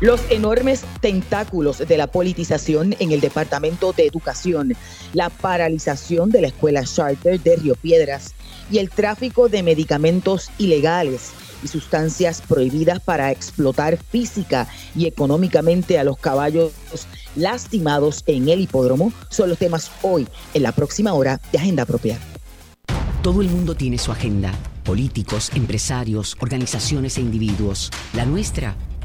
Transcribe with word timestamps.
Los 0.00 0.20
enormes 0.30 0.84
tentáculos 1.00 1.78
de 1.78 1.96
la 1.96 2.06
politización 2.06 2.94
en 2.98 3.12
el 3.12 3.22
Departamento 3.22 3.94
de 3.94 4.06
Educación, 4.06 4.74
la 5.14 5.30
paralización 5.30 6.30
de 6.30 6.42
la 6.42 6.48
escuela 6.48 6.84
charter 6.84 7.40
de 7.40 7.56
Río 7.56 7.74
Piedras 7.76 8.34
y 8.70 8.76
el 8.76 8.90
tráfico 8.90 9.48
de 9.48 9.62
medicamentos 9.62 10.50
ilegales 10.58 11.30
y 11.64 11.68
sustancias 11.68 12.42
prohibidas 12.46 13.00
para 13.00 13.30
explotar 13.30 13.96
física 13.96 14.68
y 14.94 15.06
económicamente 15.06 15.98
a 15.98 16.04
los 16.04 16.18
caballos 16.18 16.72
lastimados 17.34 18.22
en 18.26 18.50
el 18.50 18.60
hipódromo 18.60 19.14
son 19.30 19.48
los 19.48 19.58
temas 19.58 19.90
hoy 20.02 20.28
en 20.52 20.62
la 20.62 20.72
próxima 20.72 21.14
hora 21.14 21.40
de 21.52 21.58
Agenda 21.58 21.86
Propia. 21.86 22.18
Todo 23.22 23.40
el 23.40 23.48
mundo 23.48 23.74
tiene 23.74 23.96
su 23.96 24.12
agenda, 24.12 24.52
políticos, 24.84 25.50
empresarios, 25.54 26.36
organizaciones 26.38 27.16
e 27.16 27.22
individuos. 27.22 27.90
La 28.12 28.26
nuestra 28.26 28.76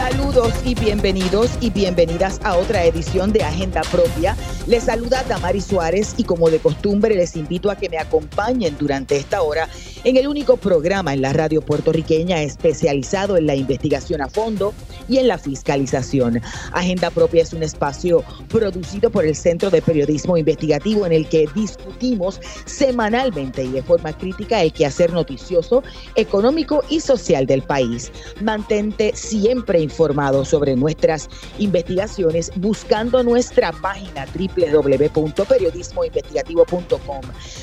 Saludos 0.00 0.54
y 0.64 0.74
bienvenidos 0.74 1.50
y 1.60 1.68
bienvenidas 1.68 2.40
a 2.42 2.56
otra 2.56 2.86
edición 2.86 3.34
de 3.34 3.44
Agenda 3.44 3.82
Propia. 3.82 4.34
Les 4.66 4.84
saluda 4.84 5.22
Tamari 5.24 5.60
Suárez 5.60 6.14
y 6.16 6.24
como 6.24 6.48
de 6.48 6.58
costumbre 6.58 7.14
les 7.14 7.36
invito 7.36 7.70
a 7.70 7.76
que 7.76 7.90
me 7.90 7.98
acompañen 7.98 8.78
durante 8.78 9.18
esta 9.18 9.42
hora 9.42 9.68
en 10.04 10.16
el 10.16 10.26
único 10.26 10.56
programa 10.56 11.12
en 11.12 11.20
la 11.20 11.34
radio 11.34 11.60
puertorriqueña 11.60 12.40
especializado 12.40 13.36
en 13.36 13.46
la 13.46 13.54
investigación 13.54 14.22
a 14.22 14.30
fondo 14.30 14.72
y 15.06 15.18
en 15.18 15.28
la 15.28 15.36
fiscalización. 15.36 16.40
Agenda 16.72 17.10
Propia 17.10 17.42
es 17.42 17.52
un 17.52 17.62
espacio 17.62 18.24
producido 18.48 19.10
por 19.10 19.26
el 19.26 19.36
Centro 19.36 19.68
de 19.68 19.82
Periodismo 19.82 20.38
Investigativo 20.38 21.04
en 21.04 21.12
el 21.12 21.28
que 21.28 21.46
discutimos 21.54 22.40
semanalmente 22.64 23.64
y 23.64 23.68
de 23.68 23.82
forma 23.82 24.16
crítica 24.16 24.62
el 24.62 24.72
quehacer 24.72 25.12
noticioso, 25.12 25.82
económico 26.14 26.82
y 26.88 27.00
social 27.00 27.44
del 27.44 27.60
país. 27.60 28.10
Mantente 28.40 29.12
siempre 29.14 29.80
informado 29.80 29.89
sobre 30.44 30.76
nuestras 30.76 31.28
investigaciones 31.58 32.52
buscando 32.56 33.22
nuestra 33.22 33.72
página 33.72 34.26
www.periodismoinvestigativo.com. 34.26 37.20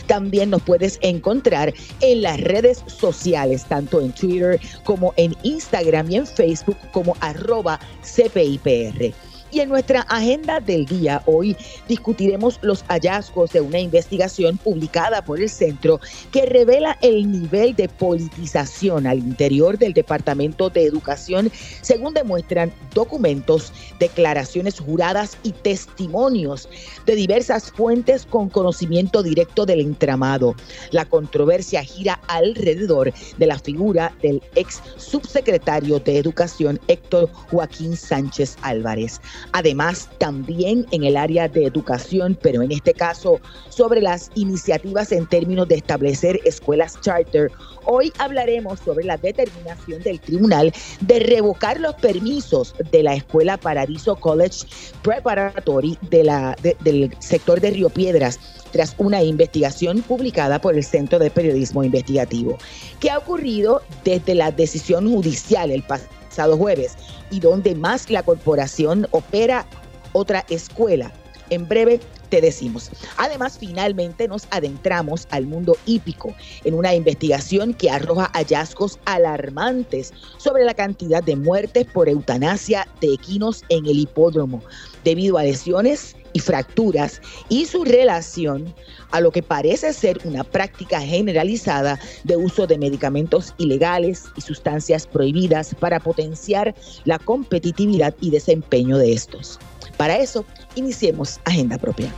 También 0.08 0.50
nos 0.50 0.62
puedes 0.62 0.98
encontrar 1.02 1.74
en 2.02 2.22
las 2.22 2.42
redes 2.42 2.84
sociales, 2.88 3.66
tanto 3.66 4.02
en 4.02 4.12
Twitter 4.12 4.60
como 4.84 5.14
en 5.18 5.36
Instagram 5.44 6.12
y 6.12 6.18
en 6.18 6.28
Facebook 6.28 6.78
como 6.92 7.16
arroba 7.22 7.80
CPIPR. 8.02 9.14
Y 9.50 9.62
en 9.62 9.70
nuestra 9.70 10.02
agenda 10.02 10.60
del 10.60 10.86
día 10.86 11.24
hoy 11.26 11.56
discutiremos 11.88 12.60
los 12.62 12.84
hallazgos 12.90 13.52
de 13.52 13.62
una 13.62 13.80
investigación 13.80 14.58
publicada 14.58 15.24
por 15.24 15.40
el 15.40 15.50
centro 15.50 16.02
que 16.32 16.46
revela 16.46 16.98
el 17.02 17.32
nivel 17.32 17.74
de 17.76 17.88
politización 17.88 19.08
al 19.08 19.20
interior 19.20 19.78
del 19.78 19.94
Departamento 19.94 20.70
de 20.70 20.84
Educación, 20.84 21.50
según 21.82 22.14
demuestran 22.14 22.74
documentos, 22.94 23.72
declaraciones 24.00 24.80
juradas 24.80 25.38
y 25.44 25.54
testimonios 25.54 26.68
de 27.06 27.16
diversas 27.16 27.72
fuentes 27.72 28.26
con 28.26 28.50
conocimiento 28.50 29.24
directo 29.24 29.66
del 29.66 29.80
entramado. 29.80 30.56
La 30.92 31.06
controversia 31.06 31.84
gira 31.84 32.20
alrededor 32.28 33.14
de 33.38 33.48
la 33.48 33.60
figura 33.60 34.14
del 34.22 34.42
ex 34.56 34.82
subsecretario 34.98 36.00
de 36.00 36.18
Educación 36.18 36.80
Héctor 36.88 37.30
Joaquín 37.50 37.96
Sánchez 37.96 38.58
Álvarez. 38.62 39.22
Además, 39.52 40.10
también 40.18 40.86
en 40.92 41.04
el 41.04 41.18
área 41.18 41.48
de 41.48 41.66
educación, 41.66 42.38
pero 42.42 42.62
en 42.62 42.72
este 42.72 42.94
caso 42.94 43.40
sobre 43.70 44.02
las 44.02 44.32
iniciativas 44.36 45.12
en 45.12 45.28
términos 45.28 45.68
de 45.68 45.76
establecer 45.76 46.40
escuelas 46.46 47.00
charter. 47.02 47.52
Hoy 47.86 48.12
hablaremos 48.18 48.80
sobre 48.82 49.06
la 49.06 49.18
determinación 49.18 50.02
del 50.04 50.20
tribunal 50.20 50.74
de 51.02 51.20
revocar 51.20 51.80
los 51.80 51.96
permisos 51.96 52.76
de 52.92 53.04
la 53.04 53.16
Escuela 53.16 53.58
Paradiso 53.58 54.16
College 54.16 54.66
Preparatory 55.02 55.98
de 56.10 56.24
la, 56.24 56.56
del 56.82 57.16
sector 57.20 57.62
de 57.62 57.72
Río 57.72 57.90
Piedras 57.90 58.40
tras 58.72 58.94
una 58.98 59.24
investigación 59.24 60.02
publicada 60.02 60.60
por 60.60 60.76
el 60.76 60.84
Centro 60.84 61.20
de 61.20 61.32
Periodismo 61.32 61.84
Investigativo. 61.84 62.58
¿Qué 63.00 63.10
ha 63.10 63.18
ocurrido 63.18 63.82
desde 64.04 64.36
la 64.36 64.52
decisión 64.52 65.10
judicial 65.10 65.72
el 65.72 65.84
pasado 65.84 66.17
jueves? 66.46 66.96
y 67.30 67.40
donde 67.40 67.76
más 67.76 68.10
la 68.10 68.24
corporación 68.24 69.08
opera 69.12 69.66
otra 70.14 70.46
escuela. 70.50 71.12
En 71.50 71.68
breve 71.68 72.00
te 72.30 72.42
decimos. 72.42 72.90
Además, 73.16 73.58
finalmente 73.58 74.28
nos 74.28 74.48
adentramos 74.52 75.28
al 75.32 75.46
mundo 75.46 75.78
hípico 75.86 76.36
en 76.66 76.74
una 76.74 76.94
investigación 76.94 77.74
que 77.74 77.90
arroja 77.90 78.30
hallazgos 78.34 79.00
alarmantes 79.06 80.14
sobre 80.38 80.66
la 80.66 80.74
cantidad 80.74 81.24
de 81.24 81.38
muertes 81.38 81.86
por 81.86 82.10
eutanasia 82.10 82.86
de 83.00 83.14
equinos 83.14 83.64
en 83.70 83.86
el 83.86 84.00
hipódromo 84.00 84.62
debido 85.06 85.38
a 85.38 85.44
lesiones 85.44 86.17
y 86.34 86.40
fracturas 86.40 87.22
y 87.50 87.66
su 87.66 87.84
relación 87.84 88.74
a 89.12 89.22
lo 89.22 89.32
que 89.32 89.44
parece 89.44 89.94
ser 89.94 90.20
una 90.26 90.44
práctica 90.44 91.02
generalizada 91.02 92.00
de 92.24 92.38
uso 92.38 92.68
de 92.68 92.78
medicamentos 92.78 93.54
ilegales 93.58 94.26
y 94.36 94.42
sustancias 94.42 95.08
prohibidas 95.08 95.76
para 95.76 96.00
potenciar 96.00 96.76
la 97.06 97.20
competitividad 97.20 98.16
y 98.22 98.32
desempeño 98.32 98.98
de 98.98 99.14
estos. 99.14 99.60
Para 99.98 100.18
eso, 100.18 100.46
iniciemos 100.76 101.40
Agenda 101.46 101.78
Propia. 101.78 102.12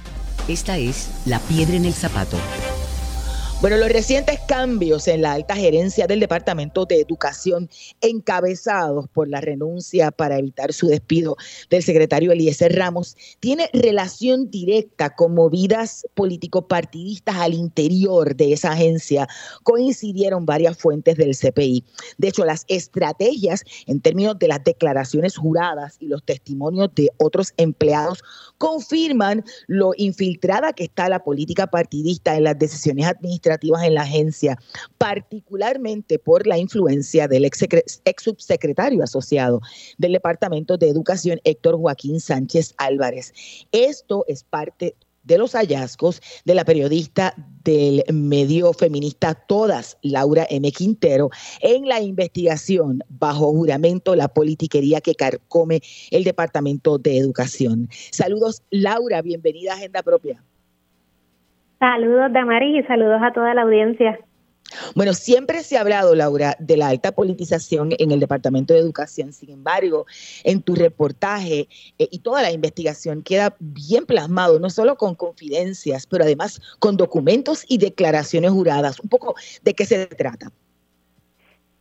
Esta 0.48 0.78
es 0.78 1.10
La 1.26 1.40
Piedra 1.40 1.76
en 1.76 1.86
el 1.86 1.94
Zapato 1.94 2.38
bueno, 3.62 3.76
los 3.76 3.90
recientes 3.90 4.40
cambios 4.48 5.10
en 5.10 5.22
la 5.22 5.34
alta 5.34 5.54
gerencia 5.54 6.08
del 6.08 6.22
Departamento 6.22 6.86
de 6.86 7.02
Educación, 7.02 7.70
encabezados 8.00 9.10
por 9.10 9.28
la 9.28 9.42
renuncia 9.42 10.12
para 10.12 10.38
evitar 10.38 10.72
su 10.72 10.88
despido 10.88 11.36
del 11.70 11.84
secretario 11.84 12.32
Eliezer 12.32 12.74
Ramos, 12.74 13.18
tiene 13.42 13.70
relación 13.74 14.50
directa 14.50 15.10
con 15.10 15.34
movidas 15.34 16.08
político-partidistas 16.14 17.36
al 17.36 17.54
interior 17.54 18.34
de 18.34 18.54
esa 18.54 18.72
agencia. 18.72 19.28
Coincidieron 19.64 20.46
varias 20.46 20.78
fuentes 20.78 21.18
del 21.18 21.36
CPI. 21.36 21.84
De 22.18 22.30
hecho, 22.30 22.46
las 22.46 22.64
estrategias 22.70 23.66
en 23.88 24.00
términos 24.00 24.40
de 24.40 24.48
las 24.48 24.64
declaraciones 24.64 25.36
juradas 25.36 25.98
y 26.00 26.08
los 26.08 26.24
testimonios 26.24 26.96
de 26.96 27.10
otros 27.18 27.54
empleados 27.58 28.24
confirman 28.58 29.44
lo 29.68 29.92
infiltrada 29.98 30.72
que 30.72 30.86
está 30.86 31.10
la 31.10 31.26
política 31.26 31.68
partidista 31.68 32.38
en 32.38 32.46
las 32.46 32.58
decisiones 32.58 33.06
administrativas 33.06 33.49
en 33.62 33.94
la 33.94 34.02
agencia, 34.02 34.58
particularmente 34.98 36.20
por 36.20 36.46
la 36.46 36.58
influencia 36.58 37.28
del 37.28 37.46
ex, 37.46 37.64
ex 37.64 38.24
subsecretario 38.24 39.04
asociado 39.04 39.62
del 39.98 40.14
Departamento 40.14 40.78
de 40.78 40.90
Educación, 40.90 41.40
Héctor 41.44 41.78
Joaquín 41.78 42.20
Sánchez 42.20 42.74
Álvarez. 42.78 43.34
Esto 43.72 44.26
es 44.28 44.44
parte 44.44 44.96
de 45.24 45.38
los 45.38 45.54
hallazgos 45.54 46.22
de 46.46 46.56
la 46.56 46.66
periodista 46.66 47.34
del 47.64 48.04
medio 48.12 48.74
feminista 48.74 49.36
Todas, 49.36 49.98
Laura 50.02 50.48
M. 50.50 50.72
Quintero, 50.72 51.30
en 51.62 51.88
la 51.88 52.02
investigación 52.02 53.04
bajo 53.10 53.52
juramento 53.52 54.16
la 54.16 54.28
politiquería 54.28 55.02
que 55.02 55.16
carcome 55.16 55.82
el 56.10 56.24
Departamento 56.24 56.98
de 56.98 57.18
Educación. 57.18 57.90
Saludos, 58.12 58.64
Laura, 58.72 59.22
bienvenida 59.22 59.74
a 59.74 59.76
Agenda 59.76 60.02
Propia. 60.02 60.44
Saludos, 61.80 62.34
Damaris, 62.34 62.84
y 62.84 62.88
saludos 62.88 63.22
a 63.24 63.32
toda 63.32 63.54
la 63.54 63.62
audiencia. 63.62 64.20
Bueno, 64.96 65.14
siempre 65.14 65.60
se 65.60 65.78
ha 65.78 65.82
hablado, 65.82 66.14
Laura, 66.14 66.56
de 66.60 66.78
la 66.78 66.90
alta 66.90 67.12
politización 67.12 67.90
en 67.98 68.12
el 68.12 68.20
Departamento 68.20 68.74
de 68.74 68.82
Educación. 68.82 69.34
Sin 69.34 69.50
embargo, 69.50 70.06
en 70.44 70.62
tu 70.62 70.76
reportaje 70.76 71.68
eh, 71.98 72.08
y 72.12 72.20
toda 72.20 72.42
la 72.42 72.52
investigación 72.52 73.24
queda 73.24 73.56
bien 73.60 74.06
plasmado, 74.06 74.60
no 74.60 74.70
solo 74.70 74.96
con 74.96 75.16
confidencias, 75.16 76.06
pero 76.06 76.24
además 76.24 76.62
con 76.80 76.98
documentos 76.98 77.66
y 77.68 77.78
declaraciones 77.78 78.52
juradas. 78.52 79.00
Un 79.00 79.10
poco 79.10 79.36
de 79.64 79.74
qué 79.74 79.86
se 79.86 80.06
trata. 80.08 80.48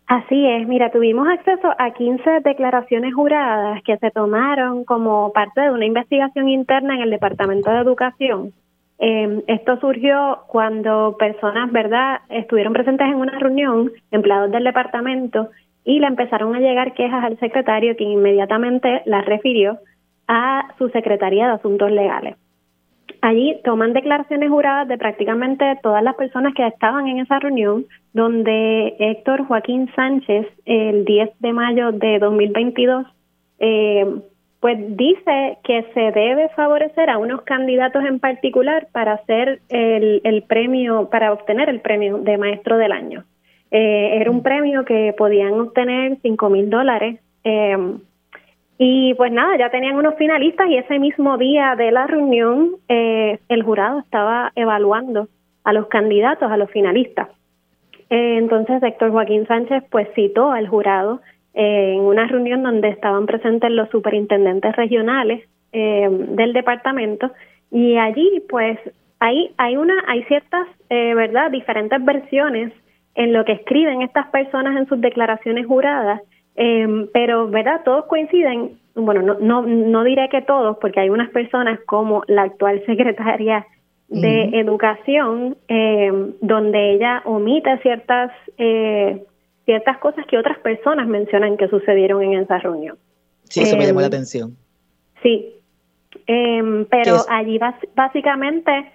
Así 0.07 0.47
es, 0.47 0.67
mira, 0.67 0.91
tuvimos 0.91 1.29
acceso 1.29 1.69
a 1.79 1.93
15 1.93 2.41
declaraciones 2.43 3.13
juradas 3.13 3.83
que 3.85 3.99
se 3.99 4.11
tomaron 4.11 4.85
como 4.85 5.33
parte 5.35 5.61
de 5.61 5.71
una 5.71 5.85
investigación 5.85 6.49
interna 6.49 6.95
en 6.95 7.03
el 7.03 7.11
Departamento 7.11 7.71
de 7.71 7.81
Educación 7.81 8.55
eh, 8.99 9.43
esto 9.47 9.79
surgió 9.81 10.41
cuando 10.49 11.17
personas, 11.19 11.71
¿verdad?, 11.73 12.21
estuvieron 12.29 12.73
presentes 12.73 13.07
en 13.07 13.17
una 13.17 13.39
reunión, 13.39 13.93
empleados 14.11 14.51
del 14.51 14.65
departamento, 14.65 15.51
y 15.85 16.01
le 16.01 16.07
empezaron 16.07 16.55
a 16.55 16.61
llegar 16.61 16.95
quejas 16.95 17.25
al 17.25 17.39
secretario, 17.39 17.97
quien 17.97 18.11
inmediatamente 18.11 19.03
las 19.07 19.25
refirió 19.25 19.79
a 20.27 20.69
su 20.77 20.89
Secretaría 20.91 21.47
de 21.47 21.55
Asuntos 21.55 21.91
Legales. 21.91 22.37
Allí 23.23 23.59
toman 23.65 23.95
declaraciones 23.95 24.51
juradas 24.51 24.87
de 24.87 24.99
prácticamente 24.99 25.79
todas 25.83 26.03
las 26.03 26.15
personas 26.15 26.55
que 26.55 26.67
estaban 26.67 27.09
en 27.09 27.19
esa 27.19 27.39
reunión, 27.39 27.87
donde 28.13 28.97
Héctor 28.99 29.47
Joaquín 29.47 29.91
Sánchez, 29.97 30.47
el 30.67 31.05
10 31.05 31.31
de 31.41 31.53
mayo 31.53 31.93
de 31.93 32.19
2022, 32.19 33.07
eh, 33.61 34.07
pues 34.61 34.77
dice 34.97 35.59
que 35.63 35.85
se 35.95 36.11
debe 36.13 36.49
favorecer 36.51 37.11
a 37.11 37.19
unos 37.19 37.43
candidatos 37.43 38.05
en 38.05 38.19
particular 38.19 38.89
para 38.93 39.13
hacer 39.13 39.61
el, 39.69 40.21
el 40.25 40.43
premio, 40.43 41.09
para 41.11 41.33
obtener 41.33 41.69
el 41.69 41.81
premio 41.81 42.19
de 42.19 42.39
maestro 42.39 42.77
del 42.77 42.93
año. 42.93 43.25
Eh, 43.71 44.19
era 44.21 44.31
un 44.31 44.43
premio 44.43 44.85
que 44.85 45.15
podían 45.17 45.53
obtener 45.55 46.17
cinco 46.23 46.49
mil 46.49 46.71
dólares. 46.71 47.21
Em, 47.45 48.01
y 48.79 49.15
pues 49.15 49.33
nada, 49.33 49.57
ya 49.59 49.71
tenían 49.71 49.97
unos 49.97 50.15
finalistas 50.15 50.69
y 50.69 50.77
ese 50.77 50.99
mismo 50.99 51.37
día 51.37 51.75
de 51.77 51.91
la 51.91 52.07
reunión 52.07 52.77
eh, 52.89 53.39
el 53.49 53.63
jurado 53.63 54.01
estaba 54.01 54.53
evaluando 54.55 55.29
a 55.65 55.73
los 55.73 55.87
candidatos, 55.89 56.51
a 56.51 56.57
los 56.57 56.71
finalistas. 56.71 57.29
Eh, 58.11 58.37
entonces 58.39 58.83
Héctor 58.83 59.11
Joaquín 59.11 59.47
Sánchez 59.47 59.85
pues 59.91 60.09
citó 60.15 60.51
al 60.51 60.69
jurado 60.69 61.21
en 61.55 62.01
una 62.01 62.27
reunión 62.27 62.63
donde 62.63 62.89
estaban 62.89 63.27
presentes 63.27 63.71
los 63.71 63.89
superintendentes 63.91 64.77
regionales 64.77 65.47
del 65.73 66.53
departamento 66.55 67.31
y 67.71 67.97
allí 67.97 68.43
pues 68.49 68.79
hay 69.21 69.51
hay 69.59 69.77
una 69.77 69.95
hay 70.07 70.23
ciertas 70.25 70.67
verdad 70.89 71.51
diferentes 71.51 72.03
versiones 72.05 72.73
en 73.19 73.33
lo 73.33 73.45
que 73.45 73.53
escriben 73.53 74.03
estas 74.03 74.29
personas 74.29 74.77
en 74.77 74.87
sus 74.87 75.01
declaraciones 75.01 75.67
juradas, 75.67 76.23
em, 76.55 77.09
pero 77.13 77.49
verdad 77.49 77.83
todos 77.85 78.05
coinciden, 78.07 78.79
bueno 78.95 79.23
no, 79.23 79.35
no 79.41 79.63
no 79.63 80.05
diré 80.05 80.29
que 80.29 80.41
todos, 80.43 80.79
porque 80.79 81.01
hay 81.01 81.11
unas 81.11 81.29
personas 81.31 81.81
como 81.85 82.23
la 82.29 82.43
actual 82.43 82.81
secretaria 82.87 83.67
de 84.09 84.59
educación, 84.61 85.57
em, 85.67 86.33
donde 86.41 86.93
ella 86.93 87.21
omite 87.25 87.77
ciertas 87.79 88.31
eh, 88.57 89.25
ciertas 89.69 89.99
cosas 89.99 90.25
que 90.25 90.39
otras 90.39 90.59
personas 90.61 91.07
mencionan 91.07 91.59
que 91.59 91.69
sucedieron 91.69 92.23
en 92.23 92.41
esa 92.41 92.57
reunión. 92.57 92.97
Sí, 93.45 93.61
eso 93.61 93.77
me 93.77 93.85
llamó 93.87 94.01
la 94.01 94.07
em, 94.07 94.13
atención. 94.15 94.57
Sí, 95.23 95.53
pero 96.91 97.17
allí 97.29 97.61
básicamente, 97.95 98.91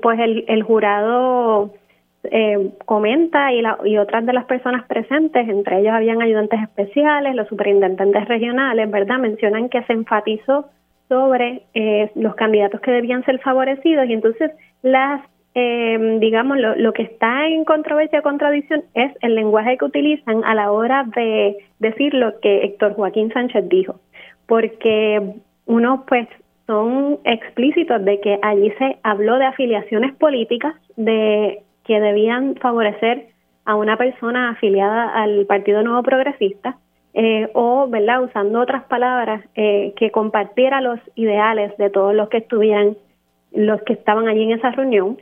pues 0.00 0.18
el, 0.20 0.46
el 0.48 0.62
jurado 0.62 1.74
eh, 2.22 2.70
comenta 2.86 3.52
y, 3.52 3.60
la, 3.60 3.76
y 3.84 3.98
otras 3.98 4.24
de 4.24 4.32
las 4.32 4.46
personas 4.46 4.86
presentes, 4.86 5.46
entre 5.50 5.80
ellos 5.80 5.92
habían 5.92 6.22
ayudantes 6.22 6.62
especiales, 6.62 7.34
los 7.34 7.46
superintendentes 7.48 8.26
regionales, 8.26 8.90
¿verdad? 8.90 9.18
Mencionan 9.18 9.68
que 9.68 9.82
se 9.82 9.92
enfatizó 9.92 10.64
sobre 11.10 11.64
eh, 11.74 12.10
los 12.14 12.34
candidatos 12.36 12.80
que 12.80 12.90
debían 12.90 13.22
ser 13.26 13.38
favorecidos 13.40 14.06
y 14.08 14.14
entonces 14.14 14.50
las, 14.80 15.20
eh, 15.54 16.18
digamos, 16.20 16.58
lo, 16.58 16.74
lo 16.76 16.92
que 16.92 17.02
está 17.02 17.46
en 17.46 17.64
controversia 17.64 18.20
o 18.20 18.22
contradicción 18.22 18.84
es 18.94 19.12
el 19.20 19.34
lenguaje 19.34 19.78
que 19.78 19.84
utilizan 19.84 20.44
a 20.44 20.54
la 20.54 20.72
hora 20.72 21.04
de 21.14 21.56
decir 21.78 22.14
lo 22.14 22.40
que 22.40 22.64
Héctor 22.64 22.94
Joaquín 22.94 23.32
Sánchez 23.32 23.68
dijo, 23.68 24.00
porque 24.46 25.34
uno 25.66 26.04
pues 26.06 26.28
son 26.66 27.18
explícitos 27.24 28.04
de 28.04 28.20
que 28.20 28.38
allí 28.42 28.70
se 28.78 28.98
habló 29.02 29.38
de 29.38 29.46
afiliaciones 29.46 30.14
políticas, 30.14 30.74
de 30.96 31.62
que 31.84 32.00
debían 32.00 32.56
favorecer 32.56 33.28
a 33.64 33.76
una 33.76 33.96
persona 33.96 34.50
afiliada 34.50 35.08
al 35.22 35.46
Partido 35.46 35.82
Nuevo 35.82 36.02
Progresista 36.02 36.78
eh, 37.14 37.48
o, 37.54 37.86
¿verdad?, 37.88 38.24
usando 38.24 38.60
otras 38.60 38.84
palabras, 38.84 39.44
eh, 39.54 39.94
que 39.96 40.10
compartiera 40.10 40.80
los 40.80 40.98
ideales 41.14 41.76
de 41.78 41.88
todos 41.88 42.12
los 42.12 42.28
que 42.28 42.38
estuvieran, 42.38 42.96
los 43.52 43.80
que 43.82 43.92
estaban 43.92 44.26
allí 44.26 44.42
en 44.42 44.52
esa 44.52 44.70
reunión. 44.72 45.18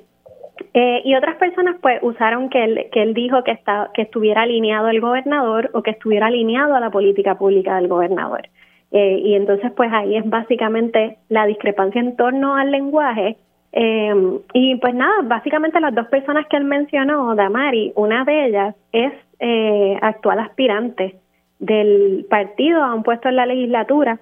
Eh, 0.74 1.02
y 1.04 1.14
otras 1.14 1.36
personas, 1.36 1.76
pues, 1.80 1.98
usaron 2.02 2.48
que 2.48 2.64
él, 2.64 2.86
que 2.92 3.02
él 3.02 3.14
dijo 3.14 3.42
que, 3.44 3.52
está, 3.52 3.90
que 3.94 4.02
estuviera 4.02 4.42
alineado 4.42 4.86
al 4.86 5.00
gobernador 5.00 5.70
o 5.74 5.82
que 5.82 5.90
estuviera 5.90 6.26
alineado 6.26 6.74
a 6.74 6.80
la 6.80 6.90
política 6.90 7.36
pública 7.36 7.76
del 7.76 7.88
gobernador. 7.88 8.48
y 8.90 9.34
entonces, 9.34 9.72
pues, 9.72 9.90
ahí 9.92 10.16
es 10.16 10.28
básicamente 10.28 11.16
la 11.28 11.46
discrepancia 11.46 12.00
en 12.00 12.16
torno 12.16 12.56
al 12.56 12.70
lenguaje 12.70 13.36
eh, 13.72 14.40
y 14.52 14.76
pues 14.76 14.94
nada, 14.94 15.22
básicamente 15.24 15.80
las 15.80 15.94
dos 15.94 16.06
personas 16.08 16.46
que 16.48 16.58
él 16.58 16.64
mencionó, 16.64 17.34
Damari, 17.34 17.92
una 17.96 18.24
de 18.24 18.46
ellas 18.46 18.76
es 18.92 19.12
eh, 19.40 19.98
actual 20.02 20.40
aspirante 20.40 21.16
del 21.58 22.26
partido 22.28 22.82
a 22.82 22.94
un 22.94 23.02
puesto 23.02 23.28
en 23.28 23.36
la 23.36 23.46
legislatura. 23.46 24.20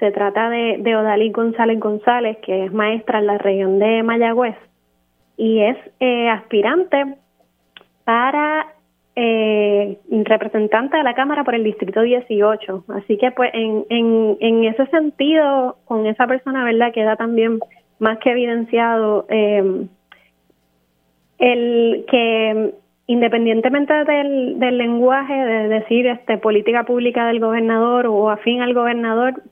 Se 0.00 0.10
trata 0.10 0.48
de, 0.48 0.78
de 0.78 0.96
Odalí 0.96 1.30
González 1.30 1.78
González, 1.78 2.38
que 2.38 2.64
es 2.64 2.72
maestra 2.72 3.18
en 3.18 3.26
la 3.26 3.36
región 3.36 3.78
de 3.78 4.02
Mayagüez 4.02 4.56
y 5.38 5.60
es 5.60 5.76
eh, 6.00 6.28
aspirante 6.28 7.14
para 8.04 8.66
eh, 9.14 9.98
representante 10.24 10.96
de 10.96 11.02
la 11.02 11.14
Cámara 11.14 11.44
por 11.44 11.54
el 11.54 11.64
Distrito 11.64 12.02
18. 12.02 12.84
Así 12.88 13.16
que 13.16 13.30
pues 13.30 13.50
en, 13.54 13.84
en, 13.88 14.36
en 14.40 14.64
ese 14.64 14.86
sentido, 14.86 15.78
con 15.86 16.06
esa 16.06 16.26
persona, 16.26 16.64
¿verdad? 16.64 16.92
Queda 16.92 17.16
también 17.16 17.60
más 18.00 18.18
que 18.18 18.32
evidenciado 18.32 19.26
eh, 19.28 19.86
el 21.38 22.04
que 22.10 22.74
independientemente 23.06 23.94
del, 24.04 24.58
del 24.58 24.76
lenguaje 24.76 25.32
de 25.32 25.68
decir 25.68 26.06
este 26.08 26.36
política 26.36 26.84
pública 26.84 27.26
del 27.26 27.40
gobernador 27.40 28.06
o 28.06 28.28
afín 28.28 28.60
al 28.60 28.74
gobernador, 28.74 29.42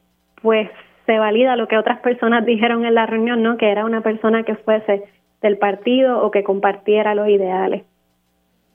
pues 0.43 0.69
se 1.07 1.19
valida 1.19 1.57
lo 1.57 1.69
que 1.69 1.79
otras 1.79 2.01
personas 2.01 2.45
dijeron 2.45 2.85
en 2.85 2.95
la 2.95 3.07
reunión, 3.07 3.43
¿no? 3.43 3.57
Que 3.57 3.71
era 3.71 3.85
una 3.85 4.01
persona 4.01 4.43
que 4.43 4.57
fuese 4.57 5.05
del 5.43 5.59
partido 5.59 6.25
o 6.25 6.31
que 6.31 6.45
compartiera 6.45 7.15
los 7.15 7.29
ideales. 7.29 7.83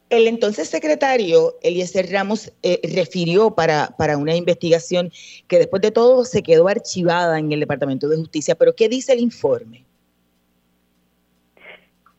El 0.09 0.27
entonces 0.27 0.69
secretario 0.69 1.53
Eliezer 1.63 2.11
Ramos 2.11 2.51
eh, 2.63 2.81
refirió 2.95 3.55
para, 3.55 3.95
para 3.97 4.17
una 4.17 4.35
investigación 4.35 5.09
que 5.47 5.57
después 5.57 5.81
de 5.81 5.91
todo 5.91 6.25
se 6.25 6.43
quedó 6.43 6.67
archivada 6.67 7.39
en 7.39 7.51
el 7.51 7.61
Departamento 7.61 8.09
de 8.09 8.17
Justicia, 8.17 8.55
pero 8.55 8.73
¿qué 8.75 8.89
dice 8.89 9.13
el 9.13 9.21
informe? 9.21 9.85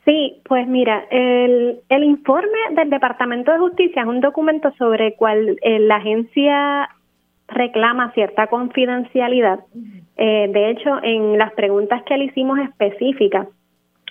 Sí, 0.06 0.40
pues 0.44 0.66
mira, 0.66 1.04
el, 1.10 1.80
el 1.88 2.04
informe 2.04 2.58
del 2.74 2.90
Departamento 2.90 3.52
de 3.52 3.58
Justicia 3.58 4.02
es 4.02 4.08
un 4.08 4.20
documento 4.20 4.72
sobre 4.76 5.14
cual 5.14 5.58
eh, 5.62 5.78
la 5.78 5.96
agencia 5.96 6.88
reclama 7.46 8.12
cierta 8.12 8.48
confidencialidad. 8.48 9.60
Eh, 10.16 10.48
de 10.50 10.70
hecho, 10.70 10.90
en 11.02 11.38
las 11.38 11.52
preguntas 11.52 12.02
que 12.04 12.16
le 12.16 12.24
hicimos 12.24 12.58
específicas, 12.58 13.46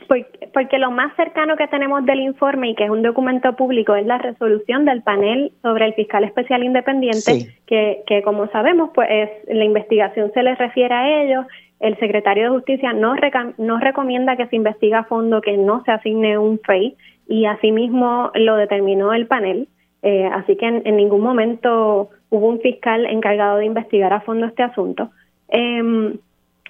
porque, 0.07 0.77
lo 0.77 0.92
más 0.92 1.15
cercano 1.15 1.56
que 1.56 1.68
tenemos 1.68 2.06
del 2.06 2.19
informe 2.19 2.69
y 2.69 2.75
que 2.75 2.86
es 2.86 2.89
un 2.89 3.01
documento 3.01 3.56
público 3.56 3.95
es 3.95 4.06
la 4.06 4.18
resolución 4.18 4.86
del 4.86 5.01
panel 5.01 5.51
sobre 5.62 5.86
el 5.86 5.94
fiscal 5.94 6.24
especial 6.24 6.63
independiente, 6.63 7.48
que, 7.65 8.03
que 8.06 8.21
como 8.21 8.48
sabemos, 8.48 8.92
pues 8.94 9.07
la 9.48 9.63
investigación 9.63 10.31
se 10.33 10.44
les 10.44 10.57
refiere 10.57 10.94
a 10.94 11.24
ellos. 11.24 11.45
El 11.80 11.98
secretario 11.98 12.44
de 12.44 12.50
Justicia 12.50 12.94
no, 12.94 13.15
no 13.57 13.80
recomienda 13.80 14.38
que 14.38 14.48
se 14.48 14.56
investigue 14.56 14.95
a 14.95 15.06
fondo, 15.06 15.42
que 15.42 15.57
no 15.57 15.83
se 15.83 15.92
asigne 15.92 16.38
un 16.38 16.59
FEI, 16.59 16.96
y 17.27 17.46
asimismo 17.46 18.31
lo 18.36 18.55
determinó 18.55 19.13
el 19.13 19.27
panel. 19.27 19.67
Eh, 20.03 20.25
así 20.25 20.55
que 20.58 20.67
en, 20.67 20.96
ningún 20.96 21.22
momento 21.22 22.10
hubo 22.29 22.48
un 22.48 22.60
fiscal 22.60 23.05
encargado 23.05 23.58
de 23.58 23.65
investigar 23.65 24.13
a 24.13 24.22
fondo 24.22 24.48
este 24.48 24.63
asunto. 24.63 25.12
Eh, 25.50 26.13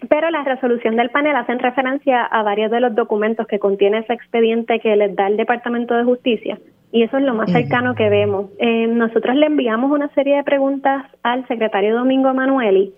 pero 0.10 0.30
la 0.30 0.44
resolución 0.44 0.96
del 0.96 1.10
panel 1.10 1.36
hacen 1.36 1.60
referencia 1.60 2.24
a 2.24 2.44
varios 2.44 2.72
de 2.72 2.80
los 2.80 2.96
documentos 2.96 3.48
que 3.48 3.60
contiene 3.60 4.00
ese 4.00 4.14
expediente 4.14 4.80
que 4.80 4.96
les 4.96 5.16
da 5.16 5.28
el 5.28 5.38
Departamento 5.38 5.96
de 5.96 6.04
Justicia 6.04 6.58
y 6.92 7.04
eso 7.04 7.18
es 7.18 7.24
lo 7.24 7.34
más 7.34 7.52
cercano 7.52 7.96
que 7.96 8.10
vemos. 8.10 8.50
Eh, 8.60 8.88
nosotros 8.88 9.36
le 9.36 9.46
enviamos 9.46 9.92
una 9.92 10.10
serie 10.10 10.36
de 10.36 10.44
preguntas 10.44 11.06
al 11.24 11.48
secretario 11.48 11.96
Domingo 11.96 12.30
Emanueli 12.30 12.94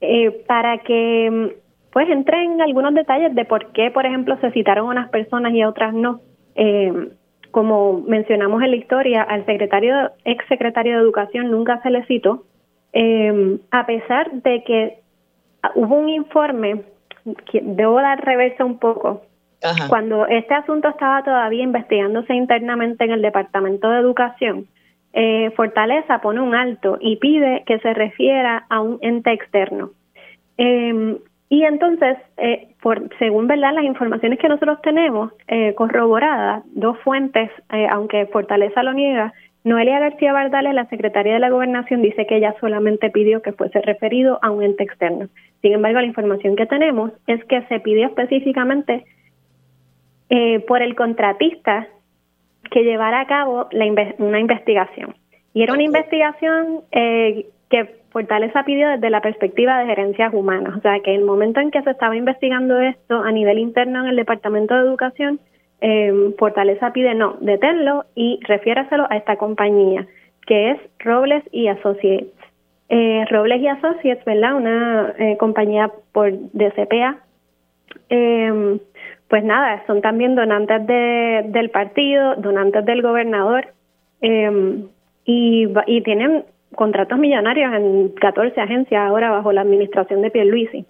eh, 0.00 0.44
para 0.46 0.78
que 0.78 1.56
pues 1.92 2.08
entre 2.10 2.42
en 2.42 2.60
algunos 2.60 2.92
detalles 2.92 3.34
de 3.36 3.44
por 3.44 3.70
qué, 3.72 3.90
por 3.92 4.04
ejemplo, 4.04 4.36
se 4.40 4.50
citaron 4.50 4.88
unas 4.88 5.10
personas 5.10 5.52
y 5.54 5.62
otras 5.62 5.94
no. 5.94 6.20
Eh, 6.56 7.10
como 7.52 8.00
mencionamos 8.00 8.60
en 8.64 8.70
la 8.70 8.76
historia, 8.76 9.22
al 9.22 9.46
secretario, 9.46 10.10
ex 10.24 10.44
secretario 10.48 10.96
de 10.96 11.02
Educación 11.02 11.52
nunca 11.52 11.80
se 11.82 11.90
le 11.90 12.04
citó, 12.06 12.42
eh, 12.92 13.58
a 13.70 13.86
pesar 13.86 14.32
de 14.32 14.64
que 14.64 15.03
hubo 15.74 15.96
un 15.96 16.08
informe, 16.08 16.82
que 17.50 17.60
debo 17.62 18.00
dar 18.00 18.24
reversa 18.24 18.64
un 18.64 18.78
poco, 18.78 19.22
cuando 19.88 20.26
este 20.26 20.54
asunto 20.54 20.88
estaba 20.88 21.22
todavía 21.22 21.62
investigándose 21.62 22.34
internamente 22.34 23.04
en 23.04 23.12
el 23.12 23.22
Departamento 23.22 23.88
de 23.88 24.00
Educación, 24.00 24.66
eh, 25.14 25.52
Fortaleza 25.56 26.20
pone 26.20 26.40
un 26.40 26.54
alto 26.54 26.98
y 27.00 27.16
pide 27.16 27.62
que 27.66 27.78
se 27.78 27.94
refiera 27.94 28.66
a 28.68 28.80
un 28.80 28.98
ente 29.00 29.32
externo. 29.32 29.90
Em, 30.58 31.18
y 31.48 31.62
entonces, 31.62 32.18
eh, 32.36 32.68
por, 32.82 33.08
según 33.18 33.46
verdad 33.46 33.72
las 33.74 33.84
informaciones 33.84 34.38
que 34.38 34.48
nosotros 34.48 34.82
tenemos 34.82 35.32
eh, 35.46 35.72
corroboradas, 35.74 36.64
dos 36.74 36.98
fuentes, 36.98 37.50
aunque 37.90 38.26
Fortaleza 38.26 38.82
lo 38.82 38.92
niega, 38.92 39.32
Noelia 39.62 39.98
García 39.98 40.32
Bardales, 40.32 40.74
la 40.74 40.86
secretaria 40.86 41.34
de 41.34 41.38
la 41.38 41.48
Gobernación, 41.48 42.02
dice 42.02 42.26
que 42.26 42.36
ella 42.36 42.54
solamente 42.60 43.08
pidió 43.10 43.40
que 43.40 43.52
fuese 43.52 43.80
referido 43.80 44.38
a 44.42 44.50
un 44.50 44.62
ente 44.62 44.82
externo. 44.82 45.28
Sin 45.64 45.72
embargo, 45.72 45.98
la 45.98 46.06
información 46.06 46.56
que 46.56 46.66
tenemos 46.66 47.10
es 47.26 47.42
que 47.46 47.62
se 47.68 47.80
pidió 47.80 48.08
específicamente 48.08 49.06
eh, 50.28 50.60
por 50.60 50.82
el 50.82 50.94
contratista 50.94 51.88
que 52.70 52.84
llevara 52.84 53.22
a 53.22 53.26
cabo 53.26 53.68
la 53.72 53.86
una 54.18 54.40
investigación. 54.40 55.14
Y 55.54 55.62
era 55.62 55.72
una 55.72 55.84
investigación 55.84 56.82
eh, 56.92 57.46
que 57.70 57.96
Fortaleza 58.10 58.62
pidió 58.64 58.90
desde 58.90 59.08
la 59.08 59.22
perspectiva 59.22 59.78
de 59.78 59.86
gerencias 59.86 60.34
humanas, 60.34 60.76
o 60.76 60.80
sea 60.82 61.00
que 61.00 61.14
el 61.14 61.24
momento 61.24 61.60
en 61.60 61.70
que 61.70 61.80
se 61.80 61.92
estaba 61.92 62.14
investigando 62.14 62.78
esto 62.78 63.22
a 63.22 63.32
nivel 63.32 63.58
interno 63.58 64.02
en 64.02 64.08
el 64.08 64.16
Departamento 64.16 64.74
de 64.74 64.82
Educación, 64.82 65.40
eh, 65.80 66.12
Fortaleza 66.38 66.92
pide 66.92 67.14
no, 67.14 67.38
deténlo 67.40 68.04
y 68.14 68.38
refiéraselo 68.42 69.06
a 69.08 69.16
esta 69.16 69.36
compañía, 69.36 70.06
que 70.46 70.72
es 70.72 70.78
Robles 70.98 71.42
y 71.52 71.68
Associates. 71.68 72.33
Eh, 72.88 73.24
Robles 73.30 73.60
y 73.62 73.68
Associates, 73.68 74.24
¿verdad? 74.24 74.56
Una 74.56 75.14
eh, 75.18 75.36
compañía 75.38 75.90
por 76.12 76.32
DCPA. 76.52 77.18
Eh, 78.10 78.78
pues 79.28 79.44
nada, 79.44 79.82
son 79.86 80.00
también 80.02 80.34
donantes 80.34 80.86
de, 80.86 81.44
del 81.48 81.70
partido, 81.70 82.36
donantes 82.36 82.84
del 82.84 83.02
gobernador 83.02 83.66
y, 84.20 85.68
y 85.86 86.00
tienen 86.02 86.44
contratos 86.74 87.18
millonarios 87.18 87.72
en 87.74 88.08
14 88.10 88.60
agencias 88.60 89.00
ahora 89.00 89.30
bajo 89.30 89.52
la 89.52 89.62
administración 89.62 90.22
de 90.22 90.30
Pierluisi. 90.30 90.86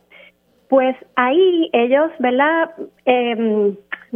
Pues 0.69 0.97
ahí 1.15 1.71
ellos, 1.73 2.11
¿verdad? 2.19 2.71
Eh, 3.07 3.75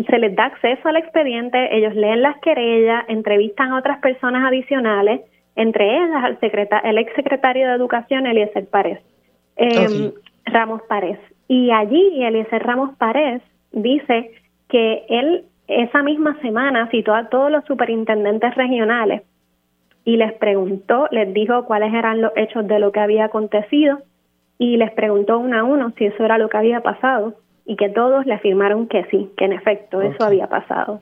se 0.08 0.18
les 0.18 0.34
da 0.34 0.46
acceso 0.46 0.88
al 0.88 0.96
expediente, 0.96 1.76
ellos 1.76 1.94
leen 1.94 2.22
las 2.22 2.38
querellas, 2.38 3.04
entrevistan 3.08 3.72
a 3.72 3.78
otras 3.78 3.98
personas 3.98 4.46
adicionales, 4.46 5.20
entre 5.58 5.96
ellas 5.96 6.22
al 6.22 6.38
el 6.84 6.98
ex 6.98 7.12
secretario 7.14 7.66
de 7.68 7.74
Educación, 7.74 8.26
Eliezer 8.26 8.68
Párez, 8.68 9.00
eh, 9.56 10.12
Ramos 10.46 10.82
Párez. 10.88 11.18
Y 11.48 11.72
allí 11.72 12.22
Eliezer 12.22 12.62
Ramos 12.62 12.96
Párez 12.96 13.42
dice 13.72 14.30
que 14.68 15.04
él 15.08 15.44
esa 15.66 16.02
misma 16.04 16.40
semana 16.40 16.88
citó 16.90 17.12
a 17.12 17.28
todos 17.28 17.50
los 17.50 17.64
superintendentes 17.64 18.54
regionales 18.54 19.22
y 20.04 20.16
les 20.16 20.32
preguntó, 20.34 21.08
les 21.10 21.34
dijo 21.34 21.64
cuáles 21.64 21.92
eran 21.92 22.22
los 22.22 22.32
hechos 22.36 22.66
de 22.68 22.78
lo 22.78 22.92
que 22.92 23.00
había 23.00 23.24
acontecido 23.24 23.98
y 24.58 24.76
les 24.76 24.92
preguntó 24.92 25.40
uno 25.40 25.58
a 25.58 25.64
uno 25.64 25.92
si 25.98 26.06
eso 26.06 26.24
era 26.24 26.38
lo 26.38 26.48
que 26.48 26.56
había 26.56 26.82
pasado 26.82 27.34
y 27.66 27.74
que 27.74 27.88
todos 27.88 28.26
le 28.26 28.34
afirmaron 28.34 28.86
que 28.86 29.04
sí, 29.10 29.28
que 29.36 29.46
en 29.46 29.54
efecto 29.54 30.02
eso 30.02 30.24
había 30.24 30.46
pasado. 30.46 31.00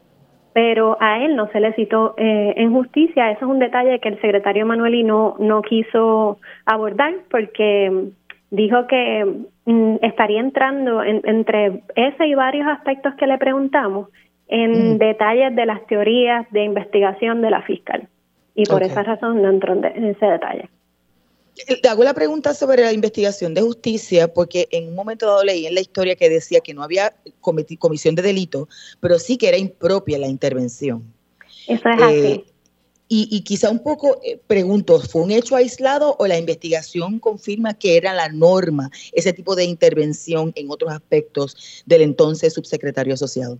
Pero 0.56 0.96
a 1.00 1.22
él 1.22 1.36
no 1.36 1.48
se 1.48 1.60
le 1.60 1.74
citó 1.74 2.14
eh, 2.16 2.54
en 2.56 2.72
justicia. 2.72 3.30
Eso 3.30 3.44
es 3.44 3.50
un 3.50 3.58
detalle 3.58 4.00
que 4.00 4.08
el 4.08 4.18
secretario 4.22 4.64
Manueli 4.64 5.04
no, 5.04 5.36
no 5.38 5.60
quiso 5.60 6.38
abordar 6.64 7.12
porque 7.30 8.08
dijo 8.50 8.86
que 8.86 9.44
mm, 9.66 9.96
estaría 10.00 10.40
entrando 10.40 11.02
entre 11.02 11.82
ese 11.94 12.26
y 12.26 12.34
varios 12.34 12.68
aspectos 12.68 13.12
que 13.16 13.26
le 13.26 13.36
preguntamos 13.36 14.08
en 14.48 14.94
mm. 14.94 14.98
detalles 14.98 15.54
de 15.54 15.66
las 15.66 15.86
teorías 15.88 16.50
de 16.52 16.64
investigación 16.64 17.42
de 17.42 17.50
la 17.50 17.60
fiscal 17.60 18.08
y 18.54 18.64
por 18.64 18.82
esa 18.82 19.02
razón 19.02 19.42
no 19.42 19.50
entro 19.50 19.74
en, 19.74 19.84
ese 19.84 20.24
detalle. 20.24 20.70
Te 21.82 21.88
hago 21.88 22.04
la 22.04 22.12
pregunta 22.12 22.52
sobre 22.52 22.82
la 22.82 22.92
investigación 22.92 23.54
de 23.54 23.62
justicia, 23.62 24.32
porque 24.32 24.68
en 24.70 24.88
un 24.88 24.94
momento 24.94 25.26
dado 25.26 25.42
leí 25.42 25.66
en 25.66 25.74
la 25.74 25.80
historia 25.80 26.14
que 26.14 26.28
decía 26.28 26.60
que 26.60 26.74
no 26.74 26.82
había 26.82 27.14
comisión 27.78 28.14
de 28.14 28.22
delito, 28.22 28.68
pero 29.00 29.18
sí 29.18 29.38
que 29.38 29.48
era 29.48 29.56
impropia 29.56 30.18
la 30.18 30.28
intervención. 30.28 31.02
Eso 31.66 31.88
es 31.88 32.02
así. 32.02 32.14
Eh, 32.14 32.44
y, 33.08 33.40
quizá 33.42 33.70
un 33.70 33.78
poco 33.78 34.20
eh, 34.24 34.40
pregunto, 34.48 35.00
¿fue 35.00 35.22
un 35.22 35.30
hecho 35.30 35.54
aislado 35.54 36.16
o 36.18 36.26
la 36.26 36.38
investigación 36.38 37.20
confirma 37.20 37.74
que 37.74 37.96
era 37.96 38.12
la 38.12 38.28
norma 38.28 38.90
ese 39.12 39.32
tipo 39.32 39.54
de 39.54 39.64
intervención 39.64 40.52
en 40.56 40.70
otros 40.70 40.90
aspectos 40.90 41.84
del 41.86 42.02
entonces 42.02 42.52
subsecretario 42.52 43.14
asociado? 43.14 43.58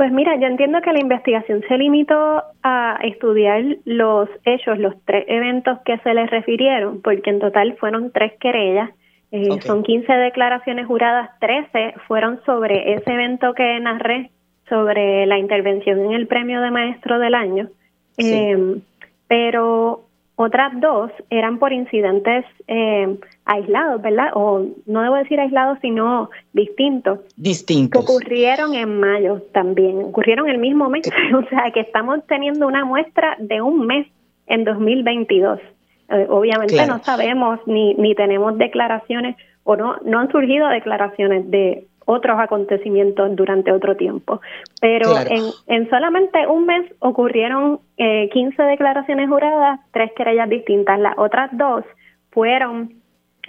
Pues 0.00 0.12
mira, 0.12 0.34
yo 0.36 0.46
entiendo 0.46 0.80
que 0.80 0.94
la 0.94 1.00
investigación 1.00 1.62
se 1.68 1.76
limitó 1.76 2.42
a 2.62 2.98
estudiar 3.02 3.62
los 3.84 4.30
hechos, 4.46 4.78
los 4.78 4.94
tres 5.04 5.26
eventos 5.28 5.78
que 5.84 5.98
se 5.98 6.14
les 6.14 6.30
refirieron, 6.30 7.02
porque 7.02 7.28
en 7.28 7.38
total 7.38 7.76
fueron 7.76 8.10
tres 8.10 8.32
querellas, 8.40 8.88
eh, 9.30 9.60
son 9.60 9.82
15 9.82 10.10
declaraciones 10.10 10.86
juradas, 10.86 11.38
13 11.40 11.96
fueron 12.08 12.40
sobre 12.46 12.94
ese 12.94 13.12
evento 13.12 13.52
que 13.52 13.78
narré, 13.78 14.30
sobre 14.70 15.26
la 15.26 15.38
intervención 15.38 15.98
en 16.06 16.12
el 16.12 16.26
premio 16.26 16.62
de 16.62 16.70
maestro 16.70 17.18
del 17.18 17.34
año, 17.34 17.68
eh, 18.16 18.80
pero 19.28 20.04
otras 20.34 20.80
dos 20.80 21.10
eran 21.28 21.58
por 21.58 21.74
incidentes 21.74 22.46
eh, 22.68 23.18
aislados, 23.50 24.00
¿verdad? 24.00 24.30
O 24.34 24.64
no 24.86 25.02
debo 25.02 25.16
decir 25.16 25.40
aislados, 25.40 25.78
sino 25.82 26.30
distintos. 26.52 27.18
Distintos. 27.36 28.04
Que 28.04 28.12
ocurrieron 28.12 28.74
en 28.74 29.00
mayo 29.00 29.42
también, 29.52 30.04
ocurrieron 30.04 30.48
el 30.48 30.58
mismo 30.58 30.88
mes. 30.88 31.10
o 31.34 31.42
sea, 31.48 31.70
que 31.72 31.80
estamos 31.80 32.20
teniendo 32.28 32.68
una 32.68 32.84
muestra 32.84 33.36
de 33.40 33.60
un 33.60 33.86
mes 33.86 34.06
en 34.46 34.64
2022. 34.64 35.58
Eh, 36.10 36.26
obviamente 36.28 36.86
no 36.86 37.02
sabemos 37.02 37.58
ni, 37.66 37.94
ni 37.94 38.14
tenemos 38.14 38.56
declaraciones 38.56 39.36
o 39.64 39.76
no, 39.76 39.96
no 40.04 40.20
han 40.20 40.30
surgido 40.30 40.68
declaraciones 40.68 41.50
de 41.50 41.86
otros 42.06 42.38
acontecimientos 42.38 43.34
durante 43.34 43.72
otro 43.72 43.96
tiempo. 43.96 44.40
Pero 44.80 45.10
en, 45.18 45.42
en, 45.66 45.90
solamente 45.90 46.46
un 46.46 46.66
mes 46.66 46.84
ocurrieron 47.00 47.80
eh, 47.96 48.28
15 48.32 48.62
declaraciones 48.62 49.28
juradas, 49.28 49.80
tres 49.92 50.12
querellas 50.16 50.48
distintas. 50.48 50.98
Las 51.00 51.18
otras 51.18 51.50
dos 51.52 51.84
fueron, 52.30 52.99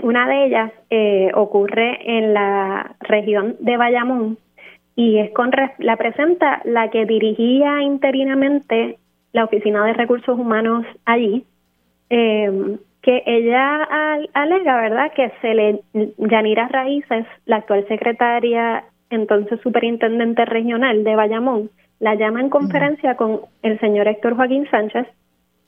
una 0.02 0.28
de 0.28 0.46
ellas 0.46 0.72
eh, 0.90 1.32
ocurre 1.34 2.18
en 2.18 2.34
la 2.34 2.96
región 3.02 3.56
de 3.60 3.78
Bayamón 3.78 4.38
y 4.96 5.20
es 5.20 5.32
con 5.32 5.52
la 5.80 5.98
presenta 5.98 6.62
la 6.66 6.90
que 6.90 7.06
dirigía 7.06 7.82
interinamente 7.82 8.98
la 9.34 9.46
Oficina 9.46 9.86
de 9.86 9.94
Recursos 9.94 10.38
Humanos 10.38 10.86
allí. 11.06 11.46
Eh, 12.10 12.78
que 13.02 13.24
ella 13.26 13.88
alega, 14.34 14.82
¿verdad?, 14.82 15.12
que 15.16 15.32
se 15.42 15.54
le, 15.56 15.82
Yanira 16.18 16.68
Raíces, 16.68 17.26
la 17.46 17.58
actual 17.58 17.86
secretaria, 17.88 18.84
entonces 19.10 19.60
superintendente 19.62 20.46
regional 20.46 21.04
de 21.04 21.16
Bayamón, 21.16 21.70
la 22.00 22.16
llama 22.16 22.42
en 22.42 22.50
conferencia 22.50 23.16
con 23.16 23.42
el 23.64 23.80
señor 23.80 24.08
Héctor 24.08 24.36
Joaquín 24.36 24.68
Sánchez 24.70 25.08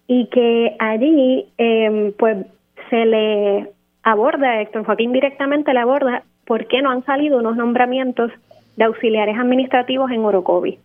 y 0.08 0.28
que 0.28 0.76
allí, 0.80 1.48
eh, 1.58 2.14
pues, 2.18 2.46
se 2.90 3.06
le 3.06 3.72
aborda, 4.04 4.62
Héctor 4.62 4.86
Joaquín 4.86 5.12
directamente 5.12 5.74
le 5.74 5.80
aborda 5.80 6.24
por 6.46 6.68
qué 6.68 6.82
no 6.82 6.92
han 6.92 7.06
salido 7.06 7.40
unos 7.40 7.56
nombramientos 7.56 8.32
de 8.76 8.84
auxiliares 8.84 9.38
administrativos 9.38 10.12
en 10.12 10.26
Orocovi. 10.26 10.80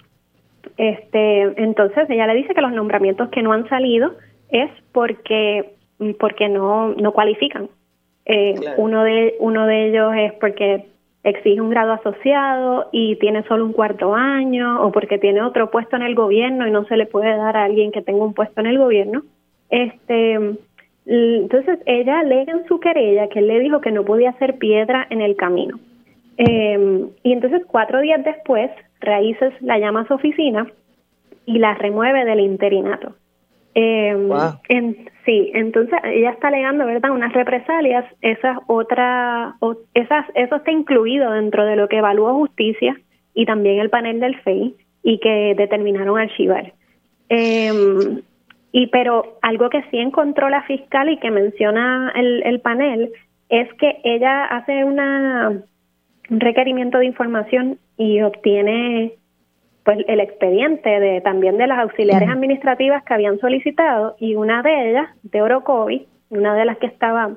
Este, 0.76 1.62
entonces 1.62 2.08
ella 2.08 2.26
le 2.26 2.34
dice 2.34 2.54
que 2.54 2.60
los 2.60 2.72
nombramientos 2.72 3.28
que 3.30 3.42
no 3.42 3.52
han 3.52 3.68
salido 3.68 4.12
es 4.50 4.70
porque 4.92 5.74
porque 6.18 6.48
no, 6.48 6.94
no 6.94 7.12
cualifican. 7.12 7.68
Eh, 8.24 8.54
uno, 8.76 9.04
de, 9.04 9.34
uno 9.40 9.66
de 9.66 9.88
ellos 9.88 10.12
es 10.16 10.32
porque 10.34 10.86
exige 11.24 11.60
un 11.60 11.70
grado 11.70 11.92
asociado 11.92 12.88
y 12.92 13.16
tiene 13.16 13.42
solo 13.44 13.64
un 13.64 13.72
cuarto 13.72 14.14
año 14.14 14.82
o 14.82 14.92
porque 14.92 15.18
tiene 15.18 15.42
otro 15.42 15.70
puesto 15.70 15.96
en 15.96 16.02
el 16.02 16.14
gobierno 16.14 16.66
y 16.66 16.70
no 16.70 16.84
se 16.84 16.96
le 16.96 17.06
puede 17.06 17.36
dar 17.36 17.56
a 17.56 17.64
alguien 17.64 17.90
que 17.90 18.02
tenga 18.02 18.24
un 18.24 18.34
puesto 18.34 18.60
en 18.60 18.66
el 18.66 18.78
gobierno. 18.78 19.22
Este, 19.70 20.56
entonces 21.08 21.78
ella 21.86 22.20
alega 22.20 22.52
en 22.52 22.66
su 22.66 22.78
querella 22.80 23.28
que 23.28 23.38
él 23.38 23.48
le 23.48 23.60
dijo 23.60 23.80
que 23.80 23.90
no 23.90 24.04
podía 24.04 24.30
hacer 24.30 24.58
piedra 24.58 25.06
en 25.10 25.22
el 25.22 25.36
camino. 25.36 25.78
Eh, 26.36 27.06
y 27.22 27.32
entonces 27.32 27.62
cuatro 27.66 28.00
días 28.00 28.22
después, 28.24 28.70
Raíces 29.00 29.52
la 29.60 29.78
llama 29.78 30.02
a 30.02 30.06
su 30.06 30.14
oficina 30.14 30.66
y 31.46 31.58
la 31.58 31.74
remueve 31.74 32.24
del 32.24 32.40
interinato. 32.40 33.14
Eh, 33.74 34.28
en, 34.68 35.08
sí, 35.24 35.50
entonces 35.54 35.98
ella 36.04 36.30
está 36.30 36.48
alegando, 36.48 36.84
¿verdad?, 36.84 37.12
unas 37.12 37.32
represalias, 37.32 38.04
esa 38.22 38.60
otra, 38.66 39.54
esas, 39.94 40.26
eso 40.34 40.56
está 40.56 40.72
incluido 40.72 41.30
dentro 41.30 41.64
de 41.64 41.76
lo 41.76 41.88
que 41.88 41.98
evaluó 41.98 42.34
justicia 42.34 42.98
y 43.34 43.46
también 43.46 43.78
el 43.78 43.88
panel 43.88 44.20
del 44.20 44.40
FEI 44.40 44.74
y 45.04 45.18
que 45.20 45.54
determinaron 45.56 46.18
archivar. 46.18 46.72
Eh, 47.28 48.20
y 48.78 48.86
pero 48.86 49.38
algo 49.42 49.70
que 49.70 49.82
sí 49.90 49.98
encontró 49.98 50.48
la 50.48 50.62
fiscal 50.62 51.08
y 51.08 51.16
que 51.16 51.32
menciona 51.32 52.12
el, 52.14 52.44
el 52.44 52.60
panel 52.60 53.10
es 53.48 53.72
que 53.74 54.00
ella 54.04 54.44
hace 54.44 54.84
una 54.84 55.64
un 56.30 56.40
requerimiento 56.40 56.98
de 56.98 57.06
información 57.06 57.78
y 57.96 58.22
obtiene 58.22 59.14
pues 59.82 59.98
el 60.06 60.20
expediente 60.20 60.90
de 61.00 61.20
también 61.22 61.58
de 61.58 61.66
las 61.66 61.80
auxiliares 61.80 62.28
administrativas 62.28 63.02
que 63.02 63.14
habían 63.14 63.40
solicitado 63.40 64.14
y 64.20 64.36
una 64.36 64.62
de 64.62 64.90
ellas, 64.90 65.08
de 65.24 65.42
Orocovi, 65.42 66.06
una 66.30 66.54
de 66.54 66.64
las 66.64 66.78
que 66.78 66.86
estaba 66.86 67.30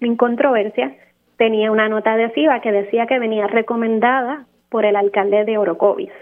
en 0.00 0.16
controversia, 0.16 0.94
tenía 1.38 1.72
una 1.72 1.88
nota 1.88 2.12
adhesiva 2.12 2.60
que 2.60 2.72
decía 2.72 3.06
que 3.06 3.18
venía 3.18 3.46
recomendada 3.46 4.44
por 4.68 4.84
el 4.84 4.96
alcalde 4.96 5.46
de 5.46 5.56
Orocovis. 5.56 6.12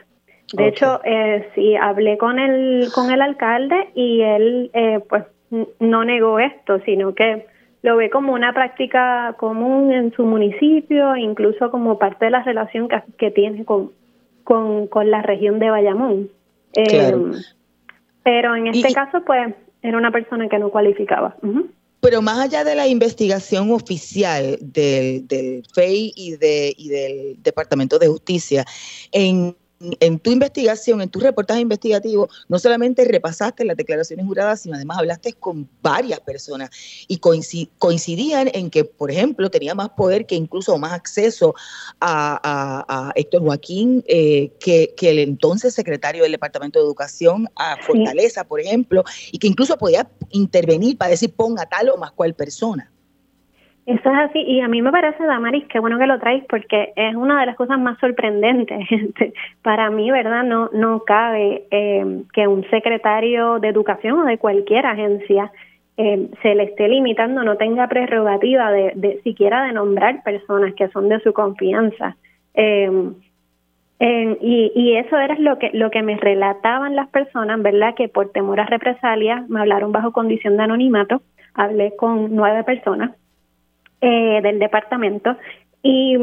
De 0.52 0.68
hecho, 0.68 1.00
eh, 1.04 1.48
sí 1.54 1.76
hablé 1.76 2.18
con 2.18 2.38
el 2.38 2.88
con 2.94 3.10
el 3.10 3.22
alcalde 3.22 3.90
y 3.94 4.20
él 4.20 4.70
eh, 4.74 5.00
pues 5.08 5.24
no 5.80 6.04
negó 6.04 6.38
esto, 6.38 6.78
sino 6.84 7.14
que 7.14 7.46
lo 7.82 7.96
ve 7.96 8.10
como 8.10 8.32
una 8.32 8.52
práctica 8.52 9.34
común 9.38 9.92
en 9.92 10.12
su 10.12 10.24
municipio, 10.24 11.16
incluso 11.16 11.70
como 11.70 11.98
parte 11.98 12.26
de 12.26 12.30
la 12.30 12.42
relación 12.42 12.88
que 13.18 13.30
tiene 13.30 13.64
con, 13.64 13.90
con, 14.44 14.86
con 14.86 15.10
la 15.10 15.20
región 15.22 15.58
de 15.58 15.70
Bayamón. 15.70 16.30
Eh, 16.74 17.12
pero 18.22 18.54
en 18.54 18.68
este 18.68 18.92
caso, 18.92 19.22
pues, 19.26 19.54
era 19.82 19.98
una 19.98 20.12
persona 20.12 20.48
que 20.48 20.58
no 20.58 20.70
cualificaba. 20.70 21.36
Pero 22.00 22.22
más 22.22 22.38
allá 22.38 22.62
de 22.62 22.76
la 22.76 22.86
investigación 22.86 23.70
oficial 23.72 24.58
del, 24.60 25.26
del 25.26 25.64
FEI 25.74 26.12
y, 26.14 26.36
de, 26.36 26.72
y 26.76 26.88
del 26.88 27.42
Departamento 27.42 27.98
de 27.98 28.06
Justicia, 28.06 28.64
en 29.10 29.56
en 30.00 30.18
tu 30.18 30.30
investigación, 30.30 31.00
en 31.00 31.08
tu 31.08 31.20
reportaje 31.20 31.60
investigativo, 31.60 32.28
no 32.48 32.58
solamente 32.58 33.04
repasaste 33.04 33.64
las 33.64 33.76
declaraciones 33.76 34.26
juradas, 34.26 34.62
sino 34.62 34.76
además 34.76 34.98
hablaste 34.98 35.32
con 35.32 35.68
varias 35.82 36.20
personas 36.20 36.70
y 37.08 37.18
coincidían 37.18 38.50
en 38.52 38.70
que, 38.70 38.84
por 38.84 39.10
ejemplo, 39.10 39.50
tenía 39.50 39.74
más 39.74 39.90
poder 39.90 40.26
que 40.26 40.34
incluso 40.34 40.76
más 40.78 40.92
acceso 40.92 41.54
a, 42.00 43.12
Héctor 43.14 43.42
Joaquín 43.42 44.04
eh, 44.06 44.52
que, 44.60 44.94
el 45.00 45.18
entonces 45.18 45.74
secretario 45.74 46.22
del 46.22 46.32
Departamento 46.32 46.78
de 46.78 46.84
Educación, 46.84 47.48
a 47.56 47.76
Fortaleza, 47.78 48.44
por 48.44 48.60
ejemplo, 48.60 49.04
y 49.30 49.38
que 49.38 49.48
incluso 49.48 49.76
podía 49.76 50.08
intervenir 50.30 50.96
para 50.96 51.10
decir 51.10 51.34
ponga 51.34 51.66
tal 51.66 51.90
o 51.90 51.96
más 51.96 52.12
cual 52.12 52.34
persona. 52.34 52.92
Eso 53.84 54.10
es 54.10 54.18
así, 54.30 54.38
y 54.38 54.60
a 54.60 54.68
mí 54.68 54.80
me 54.80 54.92
parece, 54.92 55.24
Damaris, 55.24 55.64
qué 55.66 55.80
bueno 55.80 55.98
que 55.98 56.06
lo 56.06 56.20
traes, 56.20 56.44
porque 56.48 56.92
es 56.94 57.16
una 57.16 57.40
de 57.40 57.46
las 57.46 57.56
cosas 57.56 57.80
más 57.80 57.98
sorprendentes. 57.98 58.86
Para 59.62 59.90
mí, 59.90 60.08
¿verdad? 60.08 60.44
No, 60.44 60.70
no 60.72 61.00
cabe 61.00 61.64
eh, 61.72 62.22
que 62.32 62.46
un 62.46 62.62
secretario 62.70 63.58
de 63.58 63.68
educación 63.68 64.20
o 64.20 64.24
de 64.24 64.38
cualquier 64.38 64.86
agencia 64.86 65.50
eh, 65.96 66.28
se 66.42 66.54
le 66.54 66.64
esté 66.64 66.86
limitando, 66.88 67.42
no 67.42 67.56
tenga 67.56 67.88
prerrogativa 67.88 68.70
de, 68.70 68.92
de, 68.94 69.20
siquiera 69.22 69.64
de 69.64 69.72
nombrar 69.72 70.22
personas 70.22 70.74
que 70.74 70.88
son 70.90 71.08
de 71.08 71.18
su 71.18 71.32
confianza. 71.32 72.16
Eh, 72.54 73.12
y, 74.40 74.72
y 74.74 74.96
eso 74.96 75.16
era 75.16 75.36
lo 75.38 75.58
que 75.58 75.70
lo 75.74 75.90
que 75.90 76.02
me 76.02 76.16
relataban 76.16 76.96
las 76.96 77.08
personas, 77.08 77.62
¿verdad? 77.62 77.94
Que 77.94 78.08
por 78.08 78.30
temor 78.30 78.58
a 78.58 78.66
represalias 78.66 79.48
me 79.48 79.60
hablaron 79.60 79.92
bajo 79.92 80.12
condición 80.12 80.56
de 80.56 80.64
anonimato. 80.64 81.22
Hablé 81.54 81.94
con 81.96 82.34
nueve 82.34 82.64
personas 82.64 83.12
eh, 84.04 84.40
del 84.42 84.58
departamento. 84.58 85.36
Y, 85.80 86.16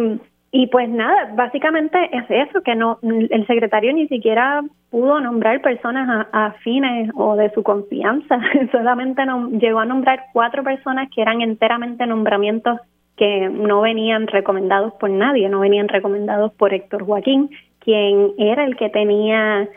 y 0.51 0.67
pues 0.67 0.89
nada, 0.89 1.31
básicamente 1.33 1.97
es 2.11 2.25
eso, 2.29 2.61
que 2.61 2.75
no 2.75 2.99
el 3.01 3.47
secretario 3.47 3.93
ni 3.93 4.05
siquiera 4.09 4.61
pudo 4.89 5.21
nombrar 5.21 5.61
personas 5.61 6.27
afines 6.33 7.09
o 7.15 7.37
de 7.37 7.49
su 7.51 7.63
confianza, 7.63 8.37
solamente 8.73 9.25
no, 9.25 9.49
llegó 9.51 9.79
a 9.79 9.85
nombrar 9.85 10.25
cuatro 10.33 10.61
personas 10.61 11.07
que 11.15 11.21
eran 11.21 11.39
enteramente 11.39 12.05
nombramientos 12.05 12.81
que 13.15 13.47
no 13.47 13.79
venían 13.79 14.27
recomendados 14.27 14.91
por 14.95 15.09
nadie, 15.09 15.47
no 15.47 15.61
venían 15.61 15.87
recomendados 15.87 16.51
por 16.55 16.73
Héctor 16.73 17.05
Joaquín, 17.05 17.49
quien 17.79 18.31
era 18.37 18.65
el 18.65 18.75
que 18.75 18.89
tenía 18.89 19.69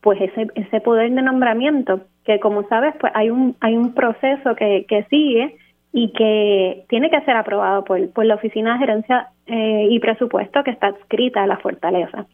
pues 0.00 0.20
ese 0.20 0.46
ese 0.54 0.80
poder 0.80 1.10
de 1.10 1.22
nombramiento, 1.22 2.02
que 2.24 2.38
como 2.38 2.68
sabes, 2.68 2.94
pues 3.00 3.12
hay 3.16 3.30
un 3.30 3.56
hay 3.60 3.76
un 3.76 3.94
proceso 3.94 4.54
que, 4.54 4.86
que 4.88 5.02
sigue 5.10 5.56
y 5.92 6.12
que 6.12 6.84
tiene 6.88 7.10
que 7.10 7.20
ser 7.22 7.36
aprobado 7.36 7.84
por, 7.84 8.10
por 8.10 8.24
la 8.24 8.34
Oficina 8.34 8.74
de 8.74 8.78
Gerencia 8.80 9.28
eh, 9.46 9.88
y 9.90 9.98
Presupuesto 10.00 10.62
que 10.62 10.70
está 10.70 10.88
adscrita 10.88 11.42
a 11.42 11.46
la 11.46 11.58
fortaleza. 11.58 12.26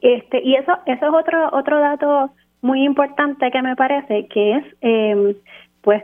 Este, 0.00 0.42
y 0.42 0.56
eso, 0.56 0.72
eso 0.86 1.06
es 1.06 1.14
otro, 1.14 1.48
otro 1.52 1.78
dato 1.80 2.30
muy 2.60 2.84
importante 2.84 3.50
que 3.50 3.62
me 3.62 3.76
parece, 3.76 4.26
que 4.26 4.56
es 4.56 4.64
eh, 4.80 5.36
pues 5.80 6.02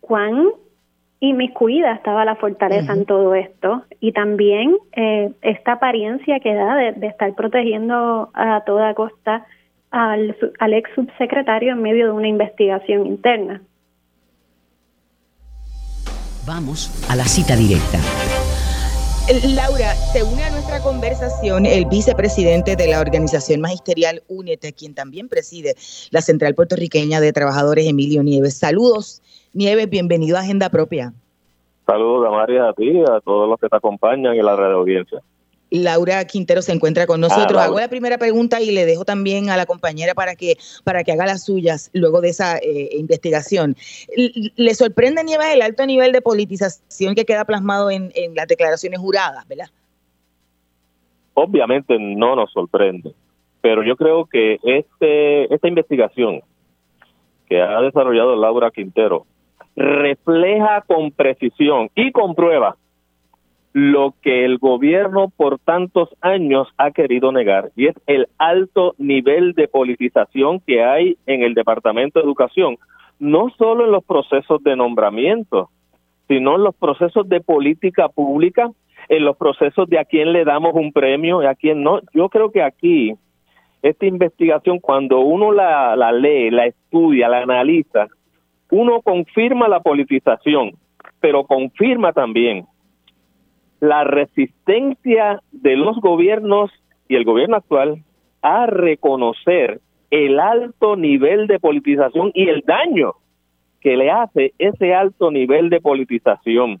cuán 0.00 0.48
inmiscuida 1.20 1.92
estaba 1.92 2.24
la 2.24 2.36
fortaleza 2.36 2.92
en 2.92 3.04
todo 3.04 3.34
esto 3.34 3.82
y 4.00 4.12
también 4.12 4.76
eh, 4.92 5.32
esta 5.42 5.72
apariencia 5.72 6.38
que 6.40 6.54
da 6.54 6.76
de, 6.76 6.92
de, 6.92 7.08
estar 7.08 7.34
protegiendo 7.34 8.30
a 8.34 8.62
toda 8.64 8.94
costa 8.94 9.44
al, 9.90 10.36
al 10.60 10.74
ex 10.74 10.90
subsecretario 10.94 11.72
en 11.72 11.82
medio 11.82 12.06
de 12.06 12.12
una 12.12 12.28
investigación 12.28 13.06
interna. 13.06 13.62
Vamos 16.48 16.88
a 17.10 17.14
la 17.14 17.24
cita 17.24 17.54
directa. 17.56 17.98
Laura, 19.54 19.92
se 19.94 20.22
une 20.22 20.42
a 20.42 20.48
nuestra 20.48 20.80
conversación 20.80 21.66
el 21.66 21.84
vicepresidente 21.84 22.74
de 22.74 22.88
la 22.88 23.00
organización 23.00 23.60
magisterial 23.60 24.22
UNETE, 24.28 24.72
quien 24.72 24.94
también 24.94 25.28
preside 25.28 25.74
la 26.10 26.22
Central 26.22 26.54
Puertorriqueña 26.54 27.20
de 27.20 27.34
Trabajadores, 27.34 27.86
Emilio 27.86 28.22
Nieves. 28.22 28.56
Saludos, 28.56 29.20
Nieves, 29.52 29.90
bienvenido 29.90 30.38
a 30.38 30.40
Agenda 30.40 30.70
Propia. 30.70 31.12
Saludos, 31.86 32.24
Damaria, 32.24 32.70
a 32.70 32.72
ti, 32.72 32.98
a 33.02 33.20
todos 33.20 33.46
los 33.46 33.60
que 33.60 33.68
te 33.68 33.76
acompañan 33.76 34.34
y 34.34 34.40
la 34.40 34.56
red 34.56 34.68
de 34.68 34.74
audiencia. 34.74 35.20
Laura 35.70 36.24
Quintero 36.24 36.62
se 36.62 36.72
encuentra 36.72 37.06
con 37.06 37.20
nosotros. 37.20 37.60
Ah, 37.60 37.64
Hago 37.64 37.78
la 37.78 37.88
primera 37.88 38.18
pregunta 38.18 38.60
y 38.60 38.70
le 38.70 38.86
dejo 38.86 39.04
también 39.04 39.50
a 39.50 39.56
la 39.56 39.66
compañera 39.66 40.14
para 40.14 40.34
que, 40.34 40.56
para 40.84 41.04
que 41.04 41.12
haga 41.12 41.26
las 41.26 41.44
suyas 41.44 41.90
luego 41.92 42.20
de 42.20 42.30
esa 42.30 42.58
eh, 42.58 42.90
investigación. 42.92 43.76
¿Le 44.56 44.74
sorprende, 44.74 45.24
Nieva, 45.24 45.52
el 45.52 45.62
alto 45.62 45.84
nivel 45.86 46.12
de 46.12 46.22
politización 46.22 47.14
que 47.14 47.24
queda 47.24 47.44
plasmado 47.44 47.90
en, 47.90 48.10
en 48.14 48.34
las 48.34 48.46
declaraciones 48.46 48.98
juradas, 48.98 49.46
verdad? 49.46 49.68
Obviamente 51.34 51.96
no 51.98 52.34
nos 52.34 52.50
sorprende, 52.50 53.12
pero 53.60 53.84
yo 53.84 53.96
creo 53.96 54.26
que 54.26 54.58
este 54.62 55.54
esta 55.54 55.68
investigación 55.68 56.40
que 57.48 57.60
ha 57.60 57.80
desarrollado 57.80 58.34
Laura 58.34 58.70
Quintero 58.70 59.24
refleja 59.76 60.82
con 60.86 61.12
precisión 61.12 61.90
y 61.94 62.10
con 62.10 62.34
prueba 62.34 62.76
lo 63.78 64.14
que 64.22 64.44
el 64.44 64.58
gobierno 64.58 65.32
por 65.36 65.60
tantos 65.60 66.08
años 66.20 66.66
ha 66.78 66.90
querido 66.90 67.30
negar 67.30 67.70
y 67.76 67.86
es 67.86 67.94
el 68.08 68.26
alto 68.36 68.96
nivel 68.98 69.52
de 69.52 69.68
politización 69.68 70.58
que 70.58 70.82
hay 70.82 71.16
en 71.26 71.42
el 71.44 71.54
Departamento 71.54 72.18
de 72.18 72.24
Educación, 72.24 72.76
no 73.20 73.50
solo 73.56 73.84
en 73.84 73.92
los 73.92 74.04
procesos 74.04 74.60
de 74.64 74.74
nombramiento, 74.74 75.70
sino 76.26 76.56
en 76.56 76.64
los 76.64 76.74
procesos 76.74 77.28
de 77.28 77.40
política 77.40 78.08
pública, 78.08 78.68
en 79.08 79.24
los 79.24 79.36
procesos 79.36 79.88
de 79.88 80.00
a 80.00 80.04
quién 80.04 80.32
le 80.32 80.44
damos 80.44 80.74
un 80.74 80.92
premio 80.92 81.40
y 81.40 81.46
a 81.46 81.54
quién 81.54 81.84
no. 81.84 82.00
Yo 82.12 82.28
creo 82.30 82.50
que 82.50 82.62
aquí 82.62 83.14
esta 83.82 84.06
investigación, 84.06 84.80
cuando 84.80 85.20
uno 85.20 85.52
la, 85.52 85.94
la 85.94 86.10
lee, 86.10 86.50
la 86.50 86.66
estudia, 86.66 87.28
la 87.28 87.42
analiza, 87.42 88.08
uno 88.72 89.02
confirma 89.02 89.68
la 89.68 89.78
politización, 89.78 90.72
pero 91.20 91.44
confirma 91.44 92.12
también 92.12 92.66
la 93.80 94.04
resistencia 94.04 95.40
de 95.52 95.76
los 95.76 96.00
gobiernos 96.00 96.70
y 97.08 97.16
el 97.16 97.24
gobierno 97.24 97.56
actual 97.56 98.02
a 98.42 98.66
reconocer 98.66 99.80
el 100.10 100.40
alto 100.40 100.96
nivel 100.96 101.46
de 101.46 101.58
politización 101.58 102.30
y 102.34 102.48
el 102.48 102.62
daño 102.62 103.14
que 103.80 103.96
le 103.96 104.10
hace 104.10 104.52
ese 104.58 104.94
alto 104.94 105.30
nivel 105.30 105.70
de 105.70 105.80
politización. 105.80 106.80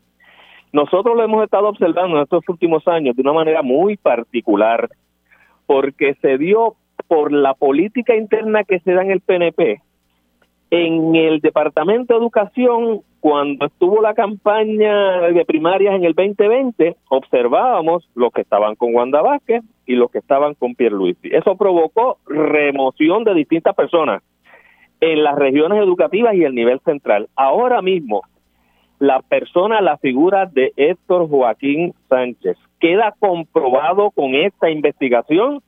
Nosotros 0.72 1.16
lo 1.16 1.22
hemos 1.22 1.44
estado 1.44 1.68
observando 1.68 2.16
en 2.16 2.22
estos 2.24 2.46
últimos 2.48 2.86
años 2.88 3.16
de 3.16 3.22
una 3.22 3.32
manera 3.32 3.62
muy 3.62 3.96
particular, 3.96 4.88
porque 5.66 6.14
se 6.20 6.38
dio 6.38 6.74
por 7.06 7.32
la 7.32 7.54
política 7.54 8.16
interna 8.16 8.64
que 8.64 8.80
se 8.80 8.92
da 8.92 9.02
en 9.02 9.10
el 9.10 9.20
PNP. 9.20 9.80
En 10.70 11.14
el 11.14 11.40
Departamento 11.40 12.14
de 12.14 12.20
Educación 12.20 13.00
cuando 13.20 13.66
estuvo 13.66 14.00
la 14.00 14.14
campaña 14.14 15.20
de 15.28 15.44
primarias 15.44 15.94
en 15.94 16.04
el 16.04 16.14
2020, 16.14 16.96
observábamos 17.08 18.08
los 18.14 18.32
que 18.32 18.42
estaban 18.42 18.76
con 18.76 18.94
Wanda 18.94 19.22
Vázquez 19.22 19.62
y 19.86 19.96
los 19.96 20.10
que 20.10 20.18
estaban 20.18 20.54
con 20.54 20.74
Pierluisi. 20.74 21.28
Eso 21.32 21.56
provocó 21.56 22.18
remoción 22.26 23.24
de 23.24 23.34
distintas 23.34 23.74
personas 23.74 24.22
en 25.00 25.22
las 25.22 25.36
regiones 25.36 25.80
educativas 25.80 26.34
y 26.34 26.44
el 26.44 26.54
nivel 26.54 26.80
central. 26.80 27.28
Ahora 27.34 27.82
mismo, 27.82 28.22
la 28.98 29.20
persona, 29.22 29.80
la 29.80 29.96
figura 29.98 30.46
de 30.46 30.72
Héctor 30.76 31.28
Joaquín 31.28 31.94
Sánchez, 32.08 32.56
queda 32.80 33.14
comprobado 33.18 34.10
con 34.10 34.34
esta 34.34 34.70
investigación 34.70 35.62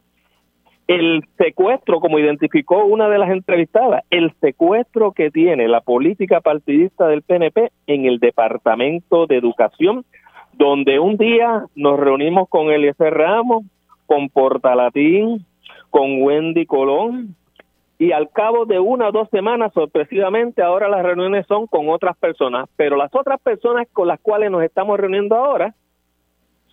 el 0.91 1.25
secuestro, 1.39 2.01
como 2.01 2.19
identificó 2.19 2.85
una 2.85 3.09
de 3.09 3.19
las 3.19 3.31
entrevistadas, 3.31 4.03
el 4.11 4.33
secuestro 4.41 5.13
que 5.13 5.31
tiene 5.31 5.69
la 5.69 5.83
política 5.83 6.41
partidista 6.41 7.07
del 7.07 7.23
PNP 7.23 7.71
en 7.87 8.07
el 8.07 8.19
Departamento 8.19 9.29
de 9.29 9.37
Educación, 9.37 10.05
donde 10.53 10.99
un 10.99 11.17
día 11.17 11.65
nos 11.77 12.01
reunimos 12.01 12.49
con 12.49 12.73
Eliezer 12.73 13.15
Ramos, 13.15 13.63
con 14.07 14.31
Portalatín, 14.31 15.47
con 15.91 16.23
Wendy 16.23 16.67
Colón, 16.67 17.37
y 17.97 18.11
al 18.11 18.29
cabo 18.31 18.67
de 18.67 18.81
una 18.81 19.11
o 19.11 19.13
dos 19.13 19.29
semanas, 19.31 19.73
sorpresivamente, 19.73 20.61
ahora 20.61 20.89
las 20.89 21.05
reuniones 21.05 21.47
son 21.47 21.69
con 21.69 21.89
otras 21.89 22.17
personas, 22.17 22.69
pero 22.75 22.97
las 22.97 23.15
otras 23.15 23.41
personas 23.41 23.87
con 23.93 24.09
las 24.09 24.19
cuales 24.19 24.51
nos 24.51 24.65
estamos 24.65 24.99
reuniendo 24.99 25.37
ahora 25.37 25.73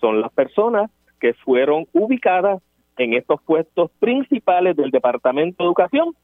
son 0.01 0.21
las 0.21 0.31
personas 0.31 0.89
que 1.19 1.35
fueron 1.35 1.85
ubicadas 1.93 2.63
en 2.97 3.13
estos 3.13 3.41
puestos 3.41 3.91
principales 3.99 4.75
del 4.75 4.91
Departamento 4.91 5.63
de 5.63 5.67
Educación, 5.67 6.15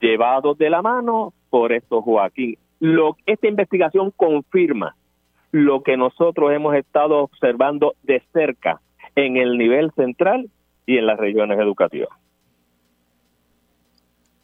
llevados 0.00 0.56
de 0.58 0.70
la 0.70 0.82
mano 0.82 1.32
por 1.50 1.72
estos 1.72 2.04
Joaquín. 2.04 2.56
Lo, 2.78 3.16
esta 3.26 3.48
investigación 3.48 4.10
confirma 4.16 4.96
lo 5.52 5.82
que 5.82 5.96
nosotros 5.96 6.52
hemos 6.52 6.74
estado 6.74 7.18
observando 7.18 7.94
de 8.02 8.22
cerca 8.32 8.80
en 9.16 9.36
el 9.36 9.58
nivel 9.58 9.90
central 9.92 10.48
y 10.86 10.98
en 10.98 11.06
las 11.06 11.18
regiones 11.18 11.58
educativas. 11.58 12.10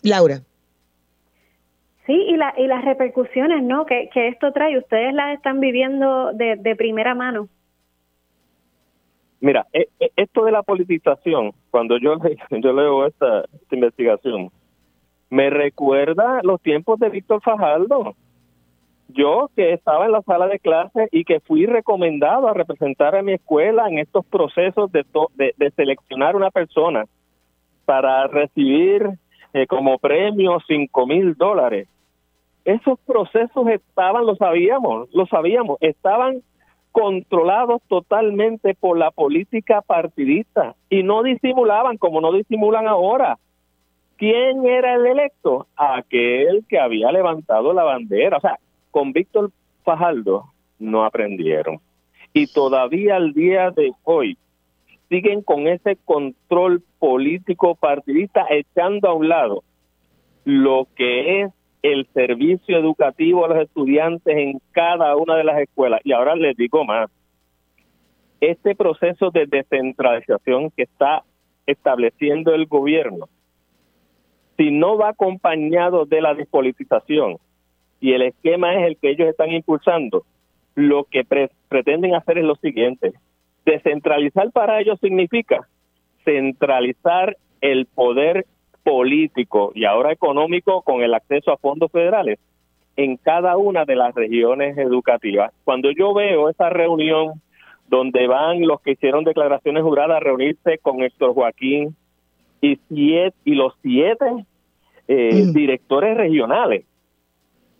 Laura. 0.02 0.40
Sí, 2.06 2.12
y, 2.12 2.36
la, 2.36 2.54
y 2.56 2.66
las 2.66 2.84
repercusiones 2.84 3.62
¿no? 3.64 3.84
que, 3.84 4.08
que 4.12 4.28
esto 4.28 4.52
trae, 4.52 4.78
ustedes 4.78 5.12
las 5.12 5.34
están 5.34 5.58
viviendo 5.58 6.32
de, 6.32 6.56
de 6.56 6.76
primera 6.76 7.14
mano. 7.14 7.48
Mira, 9.40 9.66
e, 9.72 9.88
e, 10.00 10.10
esto 10.16 10.44
de 10.44 10.52
la 10.52 10.62
politización, 10.62 11.52
cuando 11.70 11.98
yo, 11.98 12.16
yo 12.50 12.72
leo 12.72 13.06
esta, 13.06 13.44
investigación, 13.70 14.50
me 15.30 15.50
recuerda 15.50 16.40
los 16.42 16.60
tiempos 16.60 16.98
de 16.98 17.10
Víctor 17.10 17.42
Fajardo. 17.42 18.14
Yo 19.08 19.50
que 19.54 19.72
estaba 19.72 20.06
en 20.06 20.12
la 20.12 20.22
sala 20.22 20.48
de 20.48 20.58
clase 20.58 21.08
y 21.12 21.24
que 21.24 21.40
fui 21.40 21.66
recomendado 21.66 22.48
a 22.48 22.54
representar 22.54 23.14
a 23.14 23.22
mi 23.22 23.34
escuela 23.34 23.88
en 23.88 23.98
estos 23.98 24.24
procesos 24.26 24.90
de, 24.90 25.04
de, 25.34 25.54
de 25.56 25.70
seleccionar 25.72 26.34
una 26.34 26.50
persona 26.50 27.04
para 27.84 28.26
recibir 28.26 29.08
eh, 29.52 29.66
como 29.66 29.98
premio 29.98 30.58
cinco 30.66 31.06
mil 31.06 31.34
dólares. 31.34 31.88
Esos 32.64 32.98
procesos 33.06 33.68
estaban, 33.68 34.26
lo 34.26 34.34
sabíamos, 34.34 35.08
lo 35.14 35.24
sabíamos, 35.26 35.78
estaban 35.80 36.42
controlados 36.96 37.82
totalmente 37.88 38.74
por 38.74 38.96
la 38.96 39.10
política 39.10 39.82
partidista 39.82 40.74
y 40.88 41.02
no 41.02 41.22
disimulaban 41.22 41.98
como 41.98 42.22
no 42.22 42.32
disimulan 42.32 42.88
ahora. 42.88 43.36
¿Quién 44.16 44.64
era 44.64 44.94
el 44.94 45.04
electo? 45.04 45.66
Aquel 45.76 46.64
que 46.66 46.78
había 46.78 47.12
levantado 47.12 47.74
la 47.74 47.82
bandera. 47.82 48.38
O 48.38 48.40
sea, 48.40 48.58
con 48.90 49.12
Víctor 49.12 49.50
Fajardo 49.84 50.44
no 50.78 51.04
aprendieron. 51.04 51.80
Y 52.32 52.46
todavía 52.46 53.16
al 53.16 53.34
día 53.34 53.70
de 53.72 53.92
hoy 54.02 54.38
siguen 55.10 55.42
con 55.42 55.68
ese 55.68 55.98
control 56.02 56.82
político 56.98 57.74
partidista 57.74 58.46
echando 58.48 59.10
a 59.10 59.12
un 59.12 59.28
lado 59.28 59.64
lo 60.46 60.88
que 60.96 61.42
es 61.42 61.52
el 61.92 62.06
servicio 62.12 62.78
educativo 62.78 63.44
a 63.44 63.48
los 63.48 63.58
estudiantes 63.58 64.36
en 64.36 64.60
cada 64.72 65.16
una 65.16 65.36
de 65.36 65.44
las 65.44 65.60
escuelas. 65.60 66.00
Y 66.04 66.12
ahora 66.12 66.34
les 66.34 66.56
digo 66.56 66.84
más, 66.84 67.10
este 68.40 68.74
proceso 68.74 69.30
de 69.30 69.46
descentralización 69.46 70.70
que 70.70 70.82
está 70.82 71.22
estableciendo 71.66 72.54
el 72.54 72.66
gobierno, 72.66 73.28
si 74.56 74.70
no 74.70 74.96
va 74.96 75.10
acompañado 75.10 76.06
de 76.06 76.20
la 76.20 76.34
despolitización, 76.34 77.38
y 78.00 78.12
el 78.12 78.22
esquema 78.22 78.74
es 78.74 78.86
el 78.86 78.96
que 78.98 79.10
ellos 79.10 79.28
están 79.28 79.50
impulsando, 79.50 80.24
lo 80.74 81.04
que 81.04 81.24
pretenden 81.68 82.14
hacer 82.14 82.38
es 82.38 82.44
lo 82.44 82.56
siguiente, 82.56 83.14
Descentralizar 83.66 84.52
para 84.52 84.80
ellos 84.80 84.98
significa 85.00 85.66
centralizar 86.24 87.36
el 87.60 87.86
poder 87.86 88.46
político 88.86 89.72
y 89.74 89.84
ahora 89.84 90.12
económico 90.12 90.82
con 90.82 91.02
el 91.02 91.12
acceso 91.12 91.50
a 91.50 91.56
fondos 91.56 91.90
federales 91.90 92.38
en 92.96 93.16
cada 93.16 93.56
una 93.56 93.84
de 93.84 93.96
las 93.96 94.14
regiones 94.14 94.78
educativas. 94.78 95.52
Cuando 95.64 95.90
yo 95.90 96.14
veo 96.14 96.48
esa 96.48 96.70
reunión 96.70 97.42
donde 97.88 98.28
van 98.28 98.60
los 98.60 98.80
que 98.82 98.92
hicieron 98.92 99.24
declaraciones 99.24 99.82
juradas 99.82 100.18
a 100.18 100.20
reunirse 100.20 100.78
con 100.78 101.02
Héctor 101.02 101.34
Joaquín 101.34 101.96
y, 102.60 102.76
siete, 102.88 103.36
y 103.44 103.56
los 103.56 103.74
siete 103.82 104.46
eh, 105.08 105.46
mm. 105.46 105.52
directores 105.52 106.16
regionales, 106.16 106.84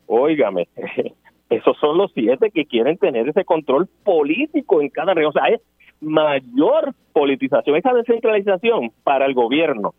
óigame, 0.09 0.67
esos 1.51 1.79
son 1.79 1.99
los 1.99 2.11
siete 2.15 2.51
que 2.51 2.67
quieren 2.67 2.99
tener 2.99 3.29
ese 3.29 3.45
control 3.45 3.89
político 4.03 4.83
en 4.83 4.89
cada 4.89 5.15
región. 5.15 5.31
O 5.31 5.33
sea, 5.33 5.55
es 5.55 5.61
mayor 6.01 6.95
politización, 7.13 7.77
esa 7.77 7.95
descentralización 7.95 8.91
para 9.05 9.27
el 9.27 9.35
gobierno. 9.35 9.95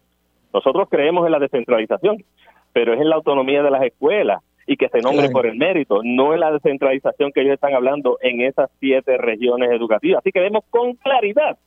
Nosotros 0.54 0.88
creemos 0.90 1.26
en 1.26 1.32
la 1.32 1.40
descentralización, 1.40 2.24
pero 2.74 2.94
es 2.94 3.02
en 3.02 3.10
la 3.10 3.16
autonomía 3.16 3.64
de 3.64 3.72
las 3.72 3.84
escuelas 3.84 4.42
y 4.66 4.76
que 4.76 4.90
se 4.90 5.00
nombre 5.00 5.30
por 5.30 5.46
el 5.46 5.58
mérito, 5.58 6.02
no 6.04 6.34
en 6.34 6.42
la 6.42 6.52
descentralización 6.52 7.32
que 7.32 7.42
ellos 7.42 7.54
están 7.54 7.74
hablando 7.74 8.18
en 8.22 8.42
esas 8.42 8.70
siete 8.80 9.18
regiones 9.18 9.72
educativas. 9.72 10.20
Así 10.20 10.32
que 10.32 10.42
vemos 10.42 10.64
con 10.70 10.94
claridad 10.96 11.58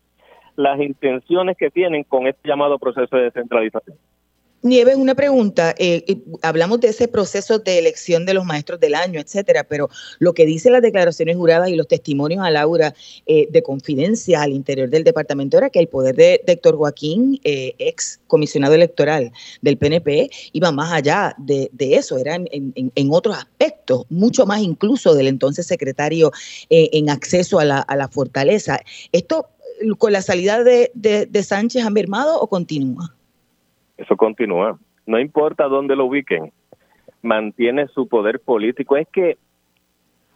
las 0.56 0.78
intenciones 0.80 1.56
que 1.56 1.70
tienen 1.70 2.04
con 2.04 2.26
este 2.26 2.46
llamado 2.46 2.78
proceso 2.78 3.16
de 3.16 3.24
descentralización. 3.24 3.96
Nieves, 4.62 4.96
una 4.96 5.14
pregunta. 5.14 5.74
Eh, 5.78 6.04
eh, 6.06 6.18
hablamos 6.42 6.80
de 6.80 6.88
ese 6.88 7.08
proceso 7.08 7.60
de 7.60 7.78
elección 7.78 8.26
de 8.26 8.34
los 8.34 8.44
maestros 8.44 8.78
del 8.78 8.94
año, 8.94 9.18
etcétera, 9.18 9.64
pero 9.64 9.88
lo 10.18 10.34
que 10.34 10.44
dicen 10.44 10.74
las 10.74 10.82
declaraciones 10.82 11.36
juradas 11.36 11.70
y 11.70 11.76
los 11.76 11.88
testimonios 11.88 12.44
a 12.44 12.50
Laura 12.50 12.94
eh, 13.24 13.48
de 13.50 13.62
confidencia 13.62 14.42
al 14.42 14.52
interior 14.52 14.90
del 14.90 15.02
departamento 15.02 15.56
era 15.56 15.70
que 15.70 15.78
el 15.78 15.88
poder 15.88 16.14
de, 16.14 16.42
Héctor 16.46 16.76
Joaquín, 16.76 17.40
ex 17.42 18.20
comisionado 18.26 18.74
electoral 18.74 19.32
del 19.62 19.78
PNP, 19.78 20.28
iba 20.52 20.72
más 20.72 20.92
allá 20.92 21.34
de, 21.38 21.70
eso, 21.78 22.18
era 22.18 22.34
en, 22.34 23.08
otros 23.12 23.36
aspectos, 23.36 24.04
mucho 24.10 24.44
más 24.46 24.60
incluso 24.60 25.14
del 25.14 25.28
entonces 25.28 25.66
secretario 25.66 26.32
en 26.68 27.08
acceso 27.08 27.60
a 27.60 27.64
la, 27.64 27.78
a 27.78 27.96
la, 27.96 28.08
fortaleza. 28.08 28.80
¿Esto 29.12 29.48
con 29.98 30.12
la 30.12 30.22
salida 30.22 30.64
de, 30.64 30.90
de 30.94 31.42
Sánchez 31.42 31.84
ha 31.84 31.90
mermado 31.90 32.40
o 32.40 32.48
continúa? 32.48 33.14
Eso 34.00 34.16
continúa. 34.16 34.78
No 35.06 35.20
importa 35.20 35.68
dónde 35.68 35.94
lo 35.94 36.06
ubiquen, 36.06 36.52
mantiene 37.22 37.86
su 37.88 38.08
poder 38.08 38.40
político. 38.40 38.96
Es 38.96 39.06
que 39.12 39.36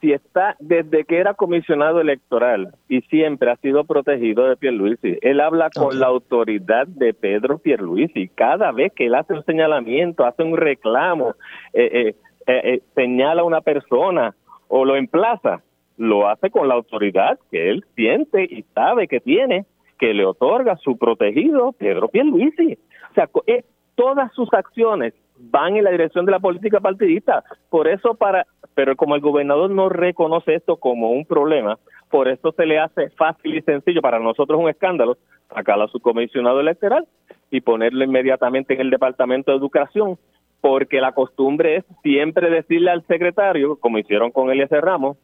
si 0.01 0.13
está 0.13 0.55
desde 0.61 1.05
que 1.05 1.17
era 1.17 1.33
comisionado 1.33 1.99
electoral 1.99 2.75
y 2.91 3.01
siempre 3.03 3.51
ha 3.51 3.57
sido 3.57 3.85
protegido 3.85 4.47
de 4.47 4.57
Pierluisi, 4.57 5.19
él 5.23 5.41
habla 5.41 5.71
con 5.75 5.99
la 5.99 6.09
autoridad 6.09 6.87
de 6.87 7.15
Pedro 7.15 7.57
Pierluisi. 7.57 8.29
Cada 8.29 8.71
vez 8.71 8.93
que 8.93 9.07
él 9.07 9.15
hace 9.15 9.33
un 9.33 9.45
señalamiento, 9.45 10.27
hace 10.27 10.43
un 10.43 10.59
reclamo, 10.59 11.35
eh, 11.73 11.91
eh, 11.93 12.15
eh, 12.47 12.83
señala 12.95 13.41
a 13.41 13.47
una 13.47 13.63
persona 13.63 14.35
o 14.69 14.85
lo 14.85 14.97
emplaza, 14.97 15.63
lo 15.97 16.29
hace 16.29 16.51
con 16.51 16.69
la 16.69 16.75
autoridad 16.75 17.39
que 17.51 17.71
él 17.71 17.83
siente 17.95 18.45
y 18.45 18.63
sabe 18.75 19.09
que 19.09 19.21
tiene, 19.21 19.65
que 19.99 20.13
le 20.13 20.27
otorga 20.27 20.77
su 20.77 20.99
protegido 20.99 21.73
Pedro 21.73 22.09
Pierluisi. 22.09 22.77
Sea, 23.15 23.29
eh, 23.47 23.65
todas 23.95 24.33
sus 24.33 24.53
acciones 24.53 25.15
van 25.39 25.77
en 25.77 25.85
la 25.85 25.91
dirección 25.91 26.25
de 26.25 26.33
la 26.33 26.41
política 26.41 26.81
partidista. 26.81 27.45
Por 27.71 27.89
eso, 27.89 28.15
para, 28.15 28.47
pero 28.75 28.97
como 28.97 29.15
el 29.15 29.21
gobernador 29.21 29.71
no 29.71 29.89
reconoce 29.89 30.55
esto 30.55 30.77
como 30.77 31.11
un 31.11 31.25
problema, 31.25 31.79
por 32.11 32.29
eso 32.29 32.53
se 32.53 32.67
le 32.67 32.79
hace 32.79 33.11
fácil 33.11 33.57
y 33.57 33.63
sencillo, 33.63 34.01
para 34.01 34.19
nosotros 34.19 34.61
un 34.61 34.69
escándalo, 34.69 35.17
sacar 35.53 35.81
a 35.81 35.89
su 35.89 36.01
comisionado 36.01 36.61
electoral 36.61 37.07
y 37.51 37.61
ponerlo 37.61 38.05
inmediatamente 38.05 38.75
en 38.75 38.81
el 38.81 38.91
Departamento 38.91 39.51
de 39.51 39.59
Educación, 39.59 40.19
porque 40.61 41.01
la 41.01 41.13
costumbre 41.13 41.77
es 41.77 41.85
siempre 42.03 42.51
decirle 42.51 42.91
al 42.91 43.07
secretario, 43.07 43.77
como 43.77 43.99
hicieron 43.99 44.31
con 44.31 44.51
Eliezer 44.51 44.85
Ramos, 44.85 45.17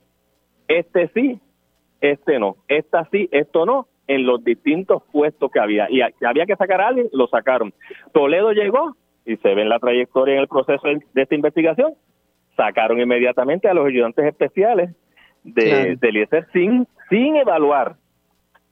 este 0.69 1.09
sí, 1.15 1.41
este 2.01 2.39
no, 2.39 2.57
esta 2.69 3.09
sí, 3.11 3.29
esto 3.33 3.67
no, 3.67 3.87
en 4.11 4.27
los 4.27 4.43
distintos 4.43 5.05
puestos 5.13 5.53
que 5.53 5.61
había. 5.61 5.87
Y 5.89 6.01
había 6.03 6.45
que 6.45 6.57
sacar 6.57 6.81
a 6.81 6.89
alguien, 6.89 7.09
lo 7.13 7.29
sacaron. 7.29 7.73
Toledo 8.13 8.51
llegó 8.51 8.97
y 9.25 9.37
se 9.37 9.55
ve 9.55 9.63
en 9.63 9.69
la 9.69 9.79
trayectoria 9.79 10.35
en 10.35 10.41
el 10.41 10.49
proceso 10.49 10.83
de 10.89 11.23
esta 11.23 11.35
investigación. 11.37 11.95
Sacaron 12.57 13.01
inmediatamente 13.01 13.69
a 13.69 13.75
los 13.75 13.87
ayudantes 13.87 14.25
especiales 14.27 14.91
de, 15.45 15.97
IESER 16.03 16.49
sin, 16.53 16.89
sin 17.09 17.37
evaluar 17.37 17.95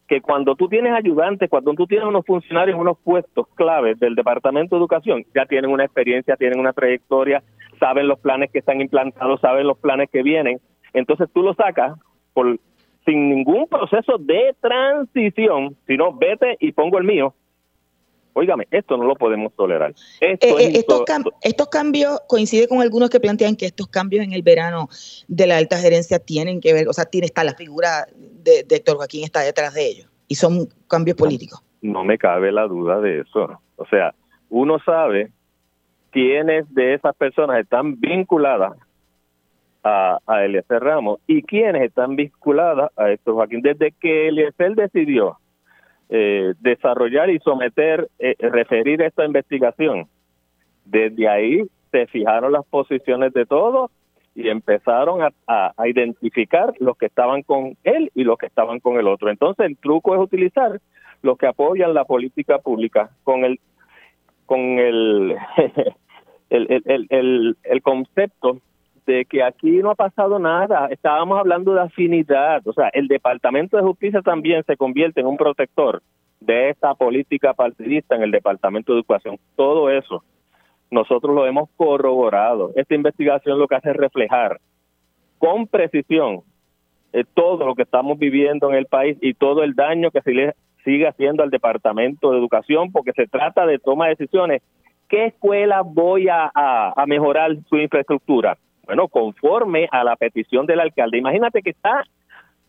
que 0.08 0.20
cuando 0.20 0.56
tú 0.56 0.68
tienes 0.68 0.92
ayudantes, 0.92 1.48
cuando 1.48 1.72
tú 1.74 1.86
tienes 1.86 2.08
unos 2.08 2.26
funcionarios 2.26 2.74
en 2.74 2.80
unos 2.80 2.98
puestos 2.98 3.46
claves 3.54 3.96
del 4.00 4.16
Departamento 4.16 4.74
de 4.74 4.80
Educación, 4.80 5.24
ya 5.36 5.46
tienen 5.46 5.70
una 5.70 5.84
experiencia, 5.84 6.34
tienen 6.34 6.58
una 6.58 6.72
trayectoria, 6.72 7.44
saben 7.78 8.08
los 8.08 8.18
planes 8.18 8.50
que 8.50 8.58
están 8.58 8.80
implantados, 8.80 9.40
saben 9.40 9.68
los 9.68 9.78
planes 9.78 10.10
que 10.10 10.24
vienen. 10.24 10.58
Entonces 10.94 11.28
tú 11.32 11.42
lo 11.42 11.54
sacas 11.54 11.96
por 12.32 12.58
sin 13.08 13.30
ningún 13.30 13.66
proceso 13.68 14.18
de 14.18 14.54
transición, 14.60 15.74
sino 15.86 16.12
vete 16.12 16.58
y 16.60 16.72
pongo 16.72 16.98
el 16.98 17.04
mío. 17.04 17.34
Óigame, 18.34 18.68
esto 18.70 18.98
no 18.98 19.04
lo 19.04 19.16
podemos 19.16 19.54
tolerar. 19.54 19.94
Eh, 20.20 20.36
eh, 20.40 20.72
estos, 20.74 21.04
estos, 21.42 21.68
cambios 21.68 22.20
coincide 22.28 22.68
con 22.68 22.82
algunos 22.82 23.08
que 23.08 23.18
plantean 23.18 23.56
que 23.56 23.64
estos 23.64 23.88
cambios 23.88 24.24
en 24.24 24.32
el 24.32 24.42
verano 24.42 24.88
de 25.26 25.46
la 25.46 25.56
alta 25.56 25.78
gerencia 25.78 26.18
tienen 26.18 26.60
que 26.60 26.74
ver, 26.74 26.86
o 26.86 26.92
sea, 26.92 27.06
tiene 27.06 27.26
está 27.26 27.44
la 27.44 27.54
figura 27.54 28.06
de, 28.44 28.64
Héctor 28.68 28.98
Joaquín 28.98 29.24
está 29.24 29.40
detrás 29.40 29.72
de 29.72 29.88
ellos 29.88 30.10
y 30.28 30.34
son 30.34 30.68
cambios 30.86 31.16
políticos. 31.16 31.64
No, 31.80 32.04
me 32.04 32.18
cabe 32.18 32.52
la 32.52 32.66
duda 32.66 33.00
de 33.00 33.20
eso. 33.20 33.58
O 33.76 33.86
sea, 33.86 34.14
uno 34.50 34.78
sabe 34.84 35.32
quiénes 36.10 36.72
de 36.74 36.94
esas 36.94 37.16
personas 37.16 37.58
están 37.58 37.98
vinculadas 37.98 38.76
a, 39.82 40.18
a 40.26 40.44
Eliezer 40.44 40.82
Ramos 40.82 41.20
y 41.26 41.42
quienes 41.42 41.82
están 41.82 42.16
vinculadas 42.16 42.90
a 42.96 43.10
esto, 43.10 43.34
Joaquín. 43.34 43.62
Desde 43.62 43.92
que 43.92 44.28
Eliezer 44.28 44.74
decidió 44.74 45.38
eh, 46.10 46.54
desarrollar 46.60 47.30
y 47.30 47.38
someter, 47.40 48.08
eh, 48.18 48.34
referir 48.38 49.02
esta 49.02 49.24
investigación, 49.24 50.06
desde 50.84 51.28
ahí 51.28 51.64
se 51.90 52.06
fijaron 52.06 52.52
las 52.52 52.64
posiciones 52.66 53.32
de 53.32 53.46
todos 53.46 53.90
y 54.34 54.48
empezaron 54.48 55.22
a, 55.22 55.32
a, 55.46 55.88
identificar 55.88 56.72
los 56.78 56.96
que 56.96 57.06
estaban 57.06 57.42
con 57.42 57.76
él 57.82 58.10
y 58.14 58.24
los 58.24 58.38
que 58.38 58.46
estaban 58.46 58.78
con 58.78 58.98
el 58.98 59.08
otro. 59.08 59.30
Entonces 59.30 59.66
el 59.66 59.76
truco 59.76 60.14
es 60.14 60.20
utilizar 60.20 60.80
los 61.22 61.36
que 61.36 61.46
apoyan 61.46 61.92
la 61.92 62.04
política 62.04 62.58
pública 62.58 63.10
con 63.24 63.44
el 63.44 63.58
con 64.46 64.60
el 64.60 65.36
el, 66.50 66.82
el, 66.86 67.06
el, 67.08 67.56
el 67.64 67.82
concepto 67.82 68.60
de 69.08 69.24
que 69.24 69.42
aquí 69.42 69.78
no 69.78 69.90
ha 69.90 69.94
pasado 69.94 70.38
nada. 70.38 70.88
Estábamos 70.90 71.38
hablando 71.38 71.72
de 71.72 71.80
afinidad. 71.80 72.60
O 72.66 72.74
sea, 72.74 72.90
el 72.92 73.08
Departamento 73.08 73.78
de 73.78 73.82
Justicia 73.82 74.20
también 74.20 74.62
se 74.64 74.76
convierte 74.76 75.22
en 75.22 75.26
un 75.26 75.38
protector 75.38 76.02
de 76.40 76.68
esta 76.68 76.94
política 76.94 77.54
partidista 77.54 78.16
en 78.16 78.22
el 78.22 78.30
Departamento 78.30 78.92
de 78.92 78.98
Educación. 78.98 79.38
Todo 79.56 79.90
eso 79.90 80.22
nosotros 80.90 81.34
lo 81.34 81.46
hemos 81.46 81.70
corroborado. 81.78 82.72
Esta 82.76 82.94
investigación 82.94 83.58
lo 83.58 83.66
que 83.66 83.76
hace 83.76 83.90
es 83.90 83.96
reflejar 83.96 84.60
con 85.38 85.66
precisión 85.66 86.42
eh, 87.14 87.24
todo 87.32 87.64
lo 87.64 87.74
que 87.74 87.82
estamos 87.84 88.18
viviendo 88.18 88.68
en 88.68 88.76
el 88.76 88.86
país 88.86 89.16
y 89.22 89.32
todo 89.32 89.62
el 89.62 89.74
daño 89.74 90.10
que 90.10 90.20
sigue 90.84 91.08
haciendo 91.08 91.42
al 91.42 91.48
Departamento 91.50 92.30
de 92.30 92.38
Educación, 92.38 92.92
porque 92.92 93.12
se 93.12 93.26
trata 93.26 93.64
de 93.64 93.78
toma 93.78 94.04
de 94.04 94.16
decisiones. 94.16 94.60
¿Qué 95.08 95.24
escuela 95.26 95.80
voy 95.80 96.28
a 96.28 96.92
mejorar 97.06 97.56
su 97.70 97.78
infraestructura? 97.78 98.58
Bueno, 98.88 99.06
conforme 99.06 99.86
a 99.92 100.02
la 100.02 100.16
petición 100.16 100.64
del 100.64 100.80
alcalde. 100.80 101.18
Imagínate 101.18 101.62
que 101.62 101.70
está 101.70 102.04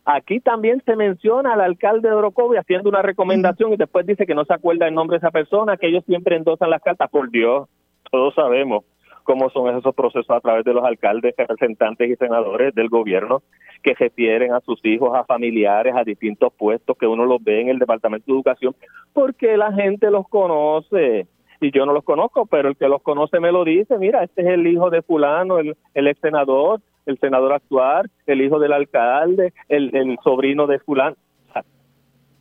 Aquí 0.05 0.39
también 0.39 0.81
se 0.85 0.95
menciona 0.95 1.53
al 1.53 1.61
alcalde 1.61 2.09
de 2.09 2.15
Orocovi 2.15 2.57
haciendo 2.57 2.89
una 2.89 3.03
recomendación 3.03 3.73
y 3.73 3.77
después 3.77 4.07
dice 4.07 4.25
que 4.25 4.33
no 4.33 4.43
se 4.43 4.53
acuerda 4.53 4.87
el 4.87 4.95
nombre 4.95 5.15
de 5.15 5.19
esa 5.19 5.29
persona, 5.29 5.77
que 5.77 5.87
ellos 5.87 6.03
siempre 6.05 6.35
endosan 6.35 6.71
las 6.71 6.81
cartas. 6.81 7.11
Por 7.11 7.29
Dios, 7.29 7.69
todos 8.09 8.33
sabemos 8.33 8.85
cómo 9.23 9.51
son 9.51 9.77
esos 9.77 9.93
procesos 9.93 10.31
a 10.31 10.39
través 10.39 10.65
de 10.65 10.73
los 10.73 10.83
alcaldes, 10.83 11.35
representantes 11.37 12.09
y 12.09 12.15
senadores 12.15 12.73
del 12.73 12.89
gobierno 12.89 13.43
que 13.83 13.93
refieren 13.93 14.51
a 14.51 14.61
sus 14.61 14.83
hijos, 14.83 15.15
a 15.15 15.25
familiares, 15.25 15.93
a 15.95 16.03
distintos 16.03 16.51
puestos 16.53 16.97
que 16.97 17.05
uno 17.05 17.25
los 17.25 17.43
ve 17.43 17.61
en 17.61 17.69
el 17.69 17.77
Departamento 17.77 18.25
de 18.25 18.33
Educación, 18.33 18.75
porque 19.13 19.57
la 19.57 19.71
gente 19.73 20.09
los 20.09 20.27
conoce 20.27 21.27
y 21.61 21.71
yo 21.71 21.85
no 21.85 21.93
los 21.93 22.03
conozco, 22.03 22.45
pero 22.45 22.69
el 22.69 22.77
que 22.77 22.87
los 22.87 23.01
conoce 23.01 23.39
me 23.39 23.51
lo 23.51 23.63
dice, 23.63 23.97
mira, 23.97 24.23
este 24.23 24.41
es 24.41 24.47
el 24.47 24.67
hijo 24.67 24.89
de 24.89 25.01
fulano, 25.01 25.59
el, 25.59 25.75
el 25.93 26.07
ex 26.07 26.19
senador, 26.21 26.81
el 27.05 27.17
senador 27.19 27.53
actual, 27.53 28.09
el 28.27 28.41
hijo 28.41 28.59
del 28.59 28.73
alcalde, 28.73 29.53
el, 29.67 29.95
el 29.95 30.17
sobrino 30.23 30.67
de 30.67 30.79
fulano. 30.79 31.15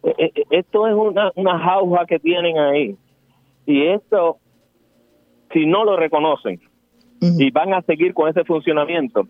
E, 0.05 0.15
e, 0.17 0.33
e, 0.35 0.45
esto 0.51 0.87
es 0.87 0.95
una, 0.95 1.33
una 1.35 1.59
jauja 1.59 2.07
que 2.07 2.19
tienen 2.19 2.59
ahí. 2.59 2.97
Y 3.67 3.87
esto, 3.87 4.39
si 5.53 5.67
no 5.67 5.85
lo 5.85 5.97
reconocen 5.97 6.61
y 7.21 7.51
van 7.51 7.75
a 7.75 7.83
seguir 7.83 8.15
con 8.15 8.29
ese 8.29 8.45
funcionamiento, 8.45 9.27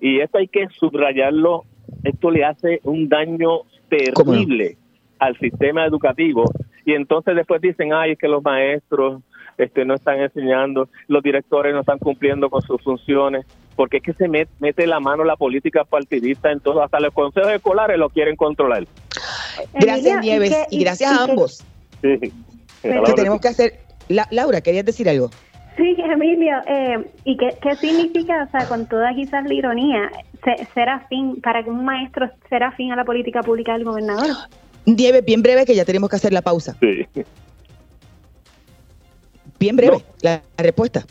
y 0.00 0.20
esto 0.20 0.38
hay 0.38 0.48
que 0.48 0.68
subrayarlo, 0.68 1.64
esto 2.04 2.30
le 2.30 2.44
hace 2.44 2.80
un 2.84 3.08
daño 3.08 3.62
terrible 3.88 4.76
al 5.18 5.36
sistema 5.38 5.84
educativo. 5.84 6.44
Y 6.84 6.94
entonces 6.94 7.34
después 7.36 7.60
dicen, 7.60 7.92
ay, 7.92 8.12
es 8.12 8.18
que 8.18 8.28
los 8.28 8.42
maestros 8.42 9.22
este, 9.60 9.84
no 9.84 9.94
están 9.94 10.20
enseñando, 10.20 10.88
los 11.06 11.22
directores 11.22 11.74
no 11.74 11.80
están 11.80 11.98
cumpliendo 11.98 12.48
con 12.48 12.62
sus 12.62 12.82
funciones, 12.82 13.44
porque 13.76 13.98
es 13.98 14.02
que 14.02 14.12
se 14.14 14.28
mete, 14.28 14.86
la 14.86 15.00
mano 15.00 15.22
la 15.24 15.36
política 15.36 15.84
partidista 15.84 16.50
en 16.50 16.60
todo, 16.60 16.82
hasta 16.82 16.98
los 17.00 17.12
consejos 17.12 17.52
escolares 17.52 17.98
lo 17.98 18.08
quieren 18.08 18.36
controlar. 18.36 18.86
Gracias 19.74 20.20
Nieves 20.22 20.56
y, 20.70 20.80
gracias 20.80 21.12
a 21.12 21.24
ambos. 21.24 21.64
Sí, 22.00 22.32
tenemos 22.82 23.40
que 23.40 23.48
hacer. 23.48 23.80
Laura, 24.30 24.60
¿querías 24.60 24.84
decir 24.84 25.08
algo? 25.08 25.30
Sí, 25.76 25.96
Emilio, 25.98 26.56
eh, 26.66 26.98
¿y 27.24 27.36
qué, 27.36 27.56
qué, 27.62 27.76
significa, 27.76 28.44
o 28.48 28.50
sea, 28.50 28.66
con 28.66 28.86
toda 28.86 29.14
quizás 29.14 29.44
la 29.46 29.54
ironía, 29.54 30.10
ser 30.74 30.88
afín, 30.88 31.40
para 31.40 31.62
que 31.62 31.70
un 31.70 31.84
maestro 31.84 32.28
sea 32.48 32.68
afín 32.68 32.92
a 32.92 32.96
la 32.96 33.04
política 33.04 33.42
pública 33.42 33.74
del 33.74 33.84
gobernador? 33.84 34.26
Nieves, 34.84 35.24
bien 35.24 35.42
breve, 35.42 35.64
que 35.64 35.74
ya 35.74 35.84
tenemos 35.84 36.10
que 36.10 36.16
hacer 36.16 36.32
la 36.32 36.42
pausa. 36.42 36.76
Sí. 36.80 37.06
Bien 39.60 39.76
breve, 39.76 39.98
la, 40.22 40.40
respuesta. 40.56 41.04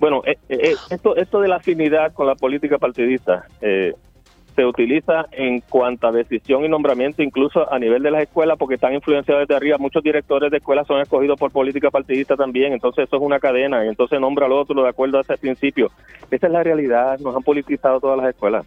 Bueno, 0.00 0.22
eh, 0.24 0.38
eh, 0.48 0.58
eh, 0.70 0.74
esto, 0.88 1.14
esto 1.16 1.40
de 1.42 1.48
la 1.48 1.56
afinidad 1.56 2.14
con 2.14 2.26
la 2.26 2.34
política 2.34 2.78
partidista 2.78 3.46
se 3.60 4.66
utiliza 4.66 5.26
en 5.32 5.60
cuanto 5.60 6.06
a 6.06 6.12
decisión 6.12 6.64
y 6.64 6.68
nombramiento, 6.68 7.22
incluso 7.22 7.72
a 7.72 7.78
nivel 7.78 8.02
de 8.02 8.10
las 8.10 8.22
escuelas, 8.22 8.58
porque 8.58 8.74
están 8.74 8.94
influenciados 8.94 9.46
desde 9.46 9.56
arriba. 9.56 9.78
Muchos 9.78 10.02
directores 10.02 10.50
de 10.50 10.58
escuelas 10.58 10.86
son 10.86 11.00
escogidos 11.00 11.38
por 11.38 11.50
política 11.50 11.90
partidista 11.90 12.36
también, 12.36 12.72
entonces 12.72 13.04
eso 13.06 13.16
es 13.16 13.22
una 13.22 13.38
cadena, 13.38 13.84
y 13.84 13.88
entonces 13.88 14.20
nombra 14.20 14.46
al 14.46 14.52
otro 14.52 14.82
de 14.82 14.88
acuerdo 14.88 15.18
a 15.18 15.22
ese 15.22 15.38
principio. 15.38 15.90
Esa 16.30 16.46
es 16.46 16.52
la 16.52 16.62
realidad, 16.62 17.18
nos 17.20 17.34
han 17.36 17.42
politizado 17.42 18.00
todas 18.00 18.18
las 18.18 18.28
escuelas. 18.28 18.66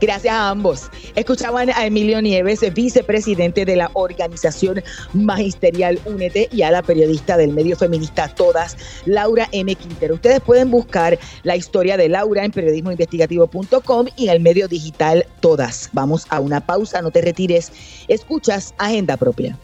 Gracias 0.00 0.34
a 0.34 0.50
ambos. 0.50 0.90
Escuchaban 1.14 1.70
a 1.70 1.86
Emilio 1.86 2.20
Nieves, 2.22 2.60
vicepresidente 2.74 3.64
de 3.64 3.76
la 3.76 3.90
organización 3.94 4.82
magisterial 5.12 5.98
Únete, 6.04 6.48
y 6.52 6.62
a 6.62 6.70
la 6.70 6.82
periodista 6.82 7.36
del 7.36 7.52
medio 7.52 7.76
feminista 7.76 8.28
Todas, 8.28 8.76
Laura 9.06 9.48
M. 9.52 9.74
Quintero. 9.74 10.14
Ustedes 10.14 10.40
pueden 10.40 10.70
buscar 10.70 11.18
la 11.42 11.56
historia 11.56 11.96
de 11.96 12.08
Laura 12.08 12.44
en 12.44 12.52
periodismoinvestigativo.com 12.52 14.06
y 14.16 14.24
en 14.24 14.30
el 14.30 14.40
medio 14.40 14.68
digital 14.68 15.26
Todas. 15.40 15.90
Vamos 15.92 16.26
a 16.30 16.40
una 16.40 16.60
pausa, 16.60 17.02
no 17.02 17.10
te 17.10 17.20
retires. 17.20 17.72
Escuchas 18.08 18.74
Agenda 18.78 19.16
Propia. 19.16 19.58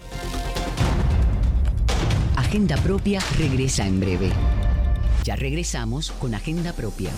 Agenda 2.36 2.76
Propia 2.76 3.20
regresa 3.38 3.86
en 3.86 4.00
breve. 4.00 4.30
Ya 5.24 5.36
regresamos 5.36 6.12
con 6.12 6.34
Agenda 6.34 6.72
Propia. 6.72 7.10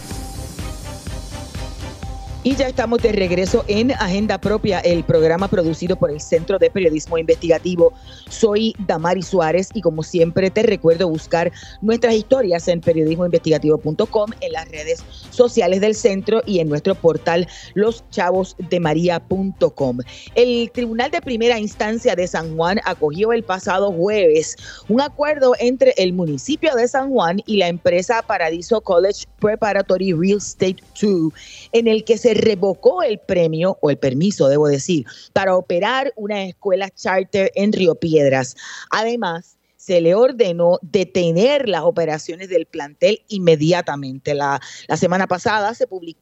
Y 2.47 2.55
ya 2.55 2.69
estamos 2.69 3.03
de 3.03 3.11
regreso 3.11 3.65
en 3.67 3.91
Agenda 3.91 4.39
Propia, 4.39 4.79
el 4.79 5.03
programa 5.03 5.49
producido 5.49 5.97
por 5.97 6.13
el 6.13 6.21
Centro 6.21 6.61
de 6.61 6.71
Periodismo 6.71 7.19
Investigativo. 7.19 7.93
Soy 8.29 8.73
Damari 8.87 9.23
Suárez 9.23 9.71
y 9.75 9.81
como 9.81 10.05
siempre 10.05 10.49
te 10.49 10.63
recuerdo 10.63 11.09
buscar 11.09 11.51
nuestras 11.83 12.15
historias 12.15 12.69
en 12.69 12.83
periodismoinvestigativo.com, 12.83 14.31
en 14.41 14.53
las 14.53 14.69
redes 14.69 15.03
sociales 15.31 15.81
del 15.81 15.97
centro 15.97 16.41
y 16.47 16.61
en 16.61 16.69
nuestro 16.69 16.95
portal 16.95 17.49
loschavosdemaria.com. 17.75 19.99
El 20.37 20.71
Tribunal 20.71 21.11
de 21.11 21.23
Primera 21.23 21.59
Instancia 21.59 22.15
de 22.15 22.29
San 22.29 22.55
Juan 22.55 22.79
acogió 22.85 23.33
el 23.33 23.43
pasado 23.43 23.91
jueves 23.91 24.55
un 24.89 25.01
acuerdo 25.01 25.55
entre 25.59 25.95
el 25.97 26.13
municipio 26.13 26.77
de 26.77 26.87
San 26.87 27.11
Juan 27.11 27.43
y 27.45 27.57
la 27.57 27.67
empresa 27.67 28.23
Paradiso 28.23 28.81
College 28.83 29.25
Preparatory 29.41 30.13
Real 30.13 30.39
Estate 30.39 30.77
2 31.03 31.33
en 31.73 31.89
el 31.89 32.05
que 32.05 32.17
se 32.17 32.36
revocó 32.37 33.03
el 33.03 33.19
premio, 33.19 33.79
o 33.81 33.91
el 33.91 33.99
permiso, 33.99 34.49
debo 34.49 34.69
decir, 34.69 35.07
para 35.33 35.57
operar 35.57 36.13
una 36.17 36.45
escuela 36.45 36.91
charter 36.91 37.51
en 37.55 37.73
Río 37.73 37.95
Piedras. 37.95 38.57
Además, 38.91 39.57
se 39.87 40.01
le 40.01 40.17
ordenó 40.17 40.81
detener 40.83 41.69
las 41.69 41.83
operaciones 41.83 42.49
del 42.49 42.67
plantel 42.67 43.23
inmediatamente. 43.29 44.35
La, 44.35 44.61
semana 44.97 45.29
pasada 45.29 45.75
se 45.75 45.87
publicó 45.87 46.21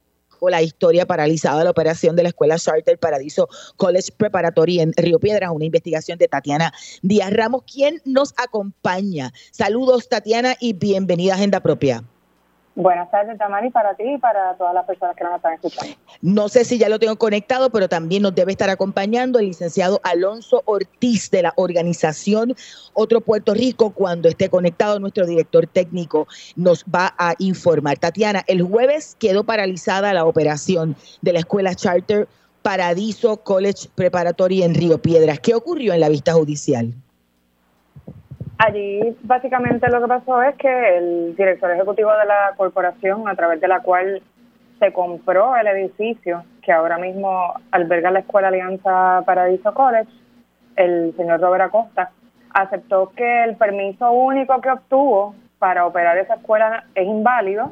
la 0.49 0.61
historia 0.61 1.07
paralizada 1.07 1.57
de 1.59 1.63
la 1.63 1.71
operación 1.71 2.15
de 2.15 2.21
la 2.21 2.29
escuela 2.29 2.59
Charter 2.59 2.99
Paradiso 2.99 3.49
College 3.77 4.11
Preparatory 4.15 4.81
en 4.81 4.93
Río 4.95 5.17
Piedras, 5.17 5.49
una 5.51 5.65
investigación 5.65 6.19
de 6.19 6.27
Tatiana 6.27 6.71
Díaz 7.01 7.33
Ramos, 7.33 7.63
quien 7.63 8.03
nos 8.05 8.35
acompaña. 8.37 9.33
Saludos, 9.49 10.09
Tatiana, 10.09 10.55
y 10.59 10.73
bienvenida 10.73 11.33
a 11.33 11.37
Agenda 11.37 11.61
Propia. 11.61 12.03
Buenas 12.75 13.09
tardes, 13.09 13.37
Tamari, 13.37 13.69
para 13.69 13.95
ti 13.95 14.03
y 14.03 14.17
para 14.17 14.53
todas 14.57 14.73
las 14.73 14.85
personas 14.85 15.15
que 15.15 15.23
nos 15.23 15.37
están 15.37 15.53
escuchando. 15.53 15.95
No 16.21 16.49
sé 16.49 16.65
si 16.65 16.77
ya 16.77 16.89
lo 16.89 16.99
tengo 16.99 17.15
conectado, 17.15 17.69
pero 17.69 17.87
también 17.87 18.21
nos 18.21 18.35
debe 18.35 18.51
estar 18.51 18.69
acompañando 18.69 19.39
el 19.39 19.45
licenciado 19.45 20.01
Alonso 20.03 20.61
Ortiz 20.65 21.31
de 21.31 21.43
la 21.43 21.53
organización 21.55 22.53
Otro 22.93 23.21
Puerto 23.21 23.53
Rico. 23.53 23.91
Cuando 23.91 24.27
esté 24.27 24.49
conectado, 24.49 24.99
nuestro 24.99 25.25
director 25.25 25.67
técnico 25.67 26.27
nos 26.57 26.83
va 26.83 27.15
a 27.17 27.35
informar. 27.39 27.97
Tatiana, 27.97 28.43
el 28.45 28.61
jueves 28.61 29.15
quedó 29.19 29.45
paralizada 29.45 30.13
la 30.13 30.25
operación 30.25 30.97
de 31.21 31.31
la 31.31 31.39
escuela 31.39 31.75
charter 31.75 32.27
Paradiso 32.61 33.37
College 33.37 33.87
Preparatory 33.95 34.63
en 34.63 34.75
Río 34.75 35.01
Piedras. 35.01 35.39
¿Qué 35.39 35.55
ocurrió 35.55 35.93
en 35.93 36.01
la 36.01 36.09
vista 36.09 36.33
judicial? 36.33 36.93
Allí 38.57 39.15
básicamente 39.23 39.89
lo 39.89 40.01
que 40.01 40.07
pasó 40.07 40.41
es 40.41 40.55
que 40.55 40.97
el 40.97 41.35
director 41.35 41.71
ejecutivo 41.71 42.11
de 42.11 42.25
la 42.25 42.53
corporación, 42.55 43.27
a 43.27 43.35
través 43.35 43.59
de 43.59 43.67
la 43.67 43.81
cual 43.81 44.21
se 44.79 44.93
compró 44.93 45.55
el 45.57 45.67
edificio 45.67 46.43
que 46.61 46.71
ahora 46.71 46.97
mismo 46.97 47.53
alberga 47.71 48.11
la 48.11 48.19
Escuela 48.19 48.47
Alianza 48.47 49.23
Paradiso 49.25 49.73
College, 49.73 50.09
el 50.77 51.13
señor 51.17 51.41
Robert 51.41 51.65
Acosta, 51.65 52.11
aceptó 52.53 53.11
que 53.15 53.43
el 53.43 53.55
permiso 53.57 54.11
único 54.11 54.59
que 54.61 54.71
obtuvo 54.71 55.35
para 55.59 55.85
operar 55.85 56.17
esa 56.17 56.35
escuela 56.35 56.85
es 56.95 57.05
inválido 57.05 57.69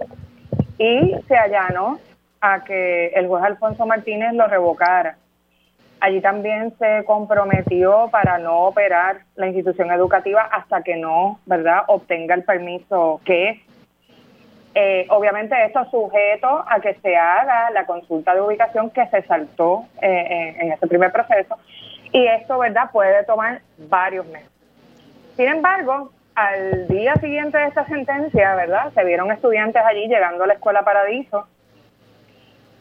y 0.78 1.15
se 1.28 1.36
allanó 1.38 2.00
a 2.41 2.63
que 2.65 3.08
el 3.08 3.28
juez 3.28 3.43
Alfonso 3.43 3.86
Martínez 3.86 4.34
lo 4.34 4.48
revocara. 4.48 5.17
Allí 6.04 6.20
también 6.20 6.78
se 6.80 7.06
comprometió 7.06 8.10
para 8.12 8.38
no 8.38 8.63
operar 8.66 9.20
la 9.36 9.48
institución 9.48 9.89
educativa 9.89 10.42
hasta 10.52 10.82
que 10.82 10.98
no, 10.98 11.39
¿verdad?, 11.46 11.84
obtenga 11.88 12.36
el 12.36 12.44
permiso 12.44 13.22
que 13.24 13.50
es. 13.50 13.60
Eh, 14.76 15.08
obviamente 15.10 15.56
esto 15.63 15.86
sujeto 15.89 16.66
a 16.68 16.82
que 16.82 16.96
se 16.96 17.16
haga 17.16 17.70
la 17.72 17.86
consulta 17.86 18.36
de 18.36 18.42
ubicación 18.42 18.89
que 18.89 19.08
se 19.08 19.22
saltó 19.22 19.86
eh, 20.02 20.58
en 20.60 20.74
ese 20.74 20.88
primer 20.88 21.10
proceso 21.13 21.56
y 22.12 22.28
esto, 22.28 22.60
¿verdad?, 22.60 22.89
puede 22.92 23.24
tomar 23.24 23.62
varios 23.78 24.26
meses. 24.26 24.52
Sin 25.38 25.48
embargo, 25.48 26.12
al 26.36 26.86
día 26.89 27.16
siguiente 27.16 27.58
de 27.58 27.68
esta 27.68 27.86
sentencia, 27.86 28.56
¿verdad? 28.56 28.92
Se 28.94 29.06
vieron 29.06 29.32
estudiantes 29.32 29.82
allí 29.82 30.10
llegando 30.10 30.44
a 30.44 30.48
la 30.48 30.56
escuela 30.56 30.84
Paradiso. 30.84 31.48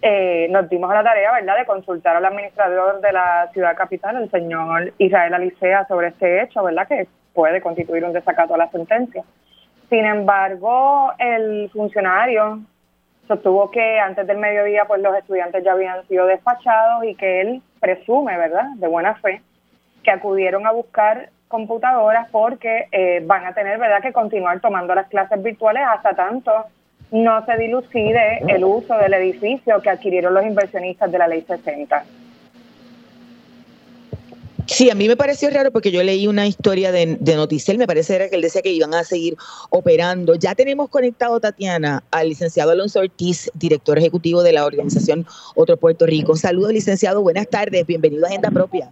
Eh, 0.04 0.48
nos 0.50 0.68
dimos 0.68 0.90
a 0.90 0.94
la 0.94 1.04
tarea, 1.04 1.32
¿verdad?, 1.32 1.58
de 1.58 1.64
consultar 1.64 2.16
al 2.16 2.24
administrador 2.24 3.00
de 3.00 3.12
la 3.12 3.48
ciudad 3.52 3.76
capital, 3.76 4.16
el 4.16 4.28
señor 4.32 4.92
Israel 4.98 5.32
Alicea, 5.32 5.86
sobre 5.86 6.08
este 6.08 6.42
hecho, 6.42 6.64
¿verdad?, 6.64 6.88
que 6.88 7.06
puede 7.32 7.60
constituir 7.60 8.04
un 8.04 8.12
desacato 8.12 8.54
a 8.54 8.58
la 8.58 8.68
sentencia. 8.70 9.22
Sin 9.88 10.04
embargo, 10.04 11.12
el 11.18 11.70
funcionario 11.72 12.58
sostuvo 13.28 13.70
que 13.70 14.00
antes 14.00 14.26
del 14.26 14.38
mediodía, 14.38 14.86
pues 14.86 15.00
los 15.00 15.16
estudiantes 15.16 15.62
ya 15.62 15.72
habían 15.72 16.04
sido 16.08 16.26
despachados 16.26 17.04
y 17.04 17.14
que 17.14 17.40
él 17.40 17.62
presume, 17.78 18.36
¿verdad?, 18.36 18.66
de 18.74 18.88
buena 18.88 19.14
fe, 19.14 19.40
que 20.02 20.10
acudieron 20.10 20.66
a 20.66 20.72
buscar 20.72 21.28
computadoras 21.46 22.28
porque 22.32 22.88
eh, 22.90 23.22
van 23.24 23.46
a 23.46 23.54
tener 23.54 23.78
verdad 23.78 24.02
que 24.02 24.12
continuar 24.12 24.58
tomando 24.58 24.96
las 24.96 25.06
clases 25.06 25.40
virtuales 25.40 25.84
hasta 25.88 26.14
tanto 26.14 26.50
no 27.12 27.44
se 27.44 27.56
dilucide 27.58 28.40
el 28.48 28.64
uso 28.64 28.96
del 28.96 29.14
edificio 29.14 29.80
que 29.80 29.90
adquirieron 29.90 30.34
los 30.34 30.44
inversionistas 30.44 31.12
de 31.12 31.18
la 31.18 31.28
ley 31.28 31.42
60. 31.46 32.04
Sí, 34.66 34.88
a 34.90 34.94
mí 34.94 35.08
me 35.08 35.16
pareció 35.16 35.50
raro 35.50 35.70
porque 35.70 35.90
yo 35.90 36.02
leí 36.02 36.26
una 36.26 36.46
historia 36.46 36.92
de, 36.92 37.18
de 37.20 37.36
Noticel, 37.36 37.76
me 37.76 37.86
parece 37.86 38.14
era 38.14 38.28
que 38.30 38.36
él 38.36 38.42
decía 38.42 38.62
que 38.62 38.70
iban 38.70 38.94
a 38.94 39.04
seguir 39.04 39.36
operando. 39.70 40.34
Ya 40.36 40.54
tenemos 40.54 40.88
conectado, 40.88 41.38
Tatiana, 41.40 42.02
al 42.10 42.30
licenciado 42.30 42.70
Alonso 42.70 43.00
Ortiz, 43.00 43.50
director 43.54 43.98
ejecutivo 43.98 44.42
de 44.42 44.52
la 44.52 44.64
organización 44.64 45.26
Otro 45.56 45.76
Puerto 45.76 46.06
Rico. 46.06 46.36
Saludos, 46.36 46.72
licenciado, 46.72 47.20
buenas 47.20 47.48
tardes, 47.48 47.86
bienvenido 47.86 48.24
a 48.24 48.28
Agenda 48.28 48.50
Propia. 48.50 48.90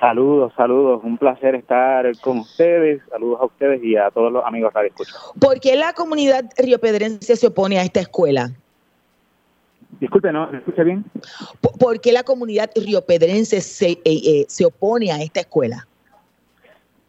Saludos, 0.00 0.54
saludos. 0.56 1.02
Un 1.04 1.18
placer 1.18 1.54
estar 1.54 2.10
con 2.22 2.38
ustedes. 2.38 3.02
Saludos 3.10 3.38
a 3.42 3.44
ustedes 3.44 3.84
y 3.84 3.96
a 3.96 4.10
todos 4.10 4.32
los 4.32 4.42
amigos 4.46 4.72
Radio 4.72 4.88
Escucha. 4.88 5.12
¿Por 5.38 5.60
qué 5.60 5.76
la 5.76 5.92
comunidad 5.92 6.46
riopedrense 6.56 7.36
se 7.36 7.46
opone 7.46 7.78
a 7.78 7.82
esta 7.82 8.00
escuela? 8.00 8.48
Disculpe, 10.00 10.32
¿no? 10.32 10.50
¿Me 10.50 10.58
escucha 10.58 10.84
bien? 10.84 11.04
¿Por 11.78 12.00
qué 12.00 12.12
la 12.12 12.22
comunidad 12.22 12.70
riopedrense 12.74 13.60
se, 13.60 13.90
eh, 13.90 14.00
eh, 14.04 14.44
se 14.48 14.64
opone 14.64 15.12
a 15.12 15.22
esta 15.22 15.40
escuela? 15.40 15.86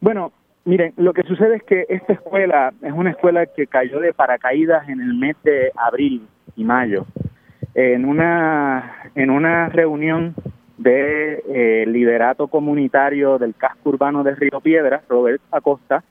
Bueno, 0.02 0.34
miren, 0.66 0.94
lo 0.98 1.14
que 1.14 1.24
sucede 1.24 1.56
es 1.56 1.64
que 1.64 1.86
esta 1.88 2.12
escuela 2.12 2.74
es 2.82 2.92
una 2.92 3.12
escuela 3.12 3.46
que 3.46 3.68
cayó 3.68 4.02
de 4.02 4.14
paracaídas 4.14 4.90
en 4.90 5.00
el 5.00 5.14
mes 5.14 5.38
de 5.44 5.72
abril 5.78 6.28
y 6.58 6.66
mayo. 6.66 7.06
En 7.74 8.04
una, 8.04 9.12
en 9.16 9.30
una 9.30 9.70
reunión 9.70 10.36
de 10.82 11.44
eh, 11.48 11.86
liderato 11.88 12.48
comunitario 12.48 13.38
del 13.38 13.54
casco 13.56 13.90
urbano 13.90 14.24
de 14.24 14.36
Río 14.36 14.62
Piedras, 14.62 15.04
Robert 15.08 15.42
Acosta, 15.52 16.04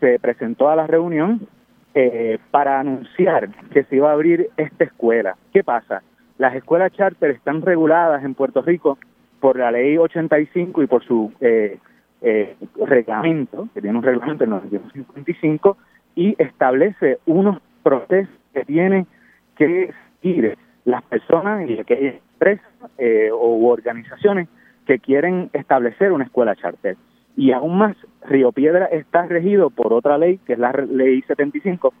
se 0.00 0.18
presentó 0.18 0.68
a 0.68 0.76
la 0.76 0.86
reunión 0.86 1.46
eh, 1.94 2.38
para 2.50 2.80
anunciar 2.80 3.50
que 3.70 3.84
se 3.84 3.96
iba 3.96 4.10
a 4.10 4.14
abrir 4.14 4.50
esta 4.56 4.84
escuela. 4.84 5.36
¿Qué 5.52 5.62
pasa? 5.62 6.02
Las 6.38 6.54
escuelas 6.54 6.92
charter 6.92 7.30
están 7.30 7.62
reguladas 7.62 8.24
en 8.24 8.34
Puerto 8.34 8.62
Rico 8.62 8.98
por 9.40 9.58
la 9.58 9.70
ley 9.70 9.96
85 9.96 10.82
y 10.82 10.86
por 10.86 11.04
su 11.04 11.32
eh, 11.40 11.78
eh, 12.22 12.56
reglamento, 12.86 13.68
que 13.74 13.80
tiene 13.80 13.98
un 13.98 14.04
reglamento 14.04 14.44
en 14.44 14.50
1955, 14.50 15.76
y 16.14 16.34
establece 16.38 17.18
unos 17.26 17.60
procesos 17.82 18.34
que 18.52 18.64
tienen 18.64 19.06
que 19.56 19.92
seguir 20.20 20.56
las 20.84 21.02
personas 21.02 21.68
y 21.68 21.78
aquellas 21.78 22.14
empresas 22.40 22.90
eh, 22.98 23.30
u 23.32 23.68
organizaciones 23.68 24.48
que 24.86 24.98
quieren 24.98 25.50
establecer 25.52 26.12
una 26.12 26.24
escuela 26.24 26.56
charter. 26.56 26.96
Y 27.36 27.52
aún 27.52 27.78
más, 27.78 27.96
Río 28.26 28.52
Piedra 28.52 28.86
está 28.86 29.26
regido 29.26 29.70
por 29.70 29.92
otra 29.92 30.18
ley, 30.18 30.38
que 30.46 30.54
es 30.54 30.58
la 30.58 30.72
ley 30.72 31.22
75. 31.22 31.92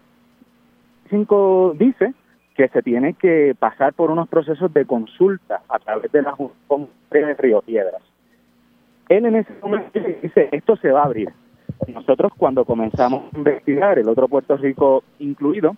5 1.10 1.76
dice 1.78 2.14
que 2.54 2.68
se 2.68 2.82
tiene 2.82 3.14
que 3.14 3.54
pasar 3.58 3.92
por 3.92 4.10
unos 4.10 4.28
procesos 4.28 4.72
de 4.72 4.84
consulta 4.86 5.62
a 5.68 5.78
través 5.78 6.10
de 6.10 6.22
la 6.22 6.32
Junta 6.32 6.90
de 7.10 7.34
Río 7.34 7.62
Piedras. 7.62 8.02
Él 9.08 9.26
en 9.26 9.36
ese 9.36 9.52
momento 9.62 9.98
dice, 10.22 10.48
esto 10.52 10.76
se 10.76 10.90
va 10.90 11.02
a 11.02 11.06
abrir. 11.06 11.30
Nosotros 11.88 12.32
cuando 12.36 12.64
comenzamos 12.64 13.24
a 13.32 13.38
investigar, 13.38 13.98
el 13.98 14.08
otro 14.08 14.28
Puerto 14.28 14.56
Rico 14.56 15.02
incluido, 15.18 15.76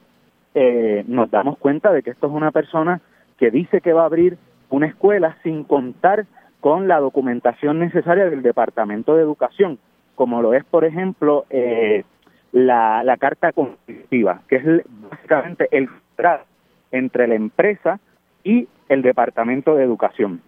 eh, 0.54 1.04
nos 1.06 1.30
damos 1.30 1.58
cuenta 1.58 1.92
de 1.92 2.02
que 2.02 2.10
esto 2.10 2.26
es 2.26 2.32
una 2.32 2.50
persona 2.50 3.00
que 3.38 3.50
dice 3.50 3.80
que 3.80 3.92
va 3.92 4.02
a 4.02 4.06
abrir 4.06 4.36
una 4.72 4.86
escuela 4.86 5.36
sin 5.42 5.64
contar 5.64 6.26
con 6.60 6.88
la 6.88 6.98
documentación 6.98 7.78
necesaria 7.78 8.24
del 8.30 8.42
Departamento 8.42 9.14
de 9.14 9.22
Educación, 9.22 9.78
como 10.14 10.40
lo 10.40 10.54
es, 10.54 10.64
por 10.64 10.84
ejemplo, 10.84 11.44
eh, 11.50 12.04
la, 12.52 13.04
la 13.04 13.16
carta 13.18 13.52
constitutiva, 13.52 14.40
que 14.48 14.56
es 14.56 14.64
básicamente 15.10 15.68
el 15.70 15.88
contrato 15.88 16.44
entre 16.90 17.26
la 17.26 17.34
empresa 17.34 18.00
y 18.44 18.68
el 18.88 19.02
Departamento 19.02 19.74
de 19.74 19.84
Educación. 19.84 20.40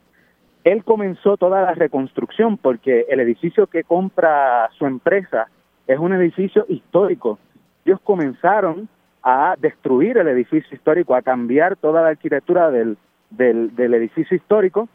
Él 0.65 0.85
comenzó 0.85 1.37
toda 1.37 1.61
la 1.61 1.75
reconstrucción 1.75 2.57
porque 2.57 3.05
el 3.11 3.21
edificio 3.21 3.67
que 3.67 3.85
compra 3.85 4.71
su 4.79 4.87
empresa 4.87 5.49
es 5.87 5.99
un 5.99 6.15
edificio 6.15 6.65
histórico. 6.69 7.39
Ellos 7.85 8.01
comenzaron 8.03 8.89
a 9.23 9.57
destruir 9.59 10.17
el 10.17 10.29
edificio 10.29 10.75
histórico, 10.75 11.15
a 11.15 11.23
cambiar 11.23 11.77
toda 11.77 12.03
la 12.03 12.09
arquitectura 12.09 12.71
del, 12.71 12.97
del, 13.37 13.75
del 13.75 13.95
edificio 13.95 14.37
histórico 14.37 14.89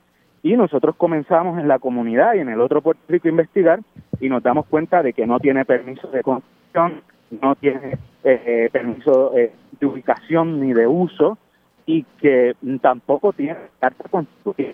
y 0.44 0.56
nosotros 0.56 0.96
comenzamos 0.96 1.60
en 1.60 1.68
la 1.68 1.80
comunidad 1.80 2.36
y 2.36 2.40
en 2.40 2.50
el 2.50 2.62
otro 2.62 2.82
Puerto 2.82 3.02
Rico 3.08 3.28
a 3.28 3.32
investigar 3.32 3.80
y 4.20 4.30
nos 4.30 4.42
damos 4.44 4.66
cuenta 4.68 5.04
de 5.04 5.14
que 5.14 5.26
no 5.26 5.40
tiene 5.40 5.66
permiso 5.66 6.08
de 6.08 6.24
construcción, 6.24 7.02
no 7.42 7.56
tiene 7.56 7.98
eh, 8.24 8.42
eh 8.46 8.70
permiso 8.72 9.36
eh, 9.38 9.52
de 9.80 9.86
ubicación 9.86 10.60
ni 10.60 10.74
de 10.74 10.88
uso 10.88 11.38
y 11.86 12.04
que 12.22 12.56
tampoco 12.82 13.34
tiene 13.34 13.58
carta 13.80 14.08
constitutiva. 14.10 14.74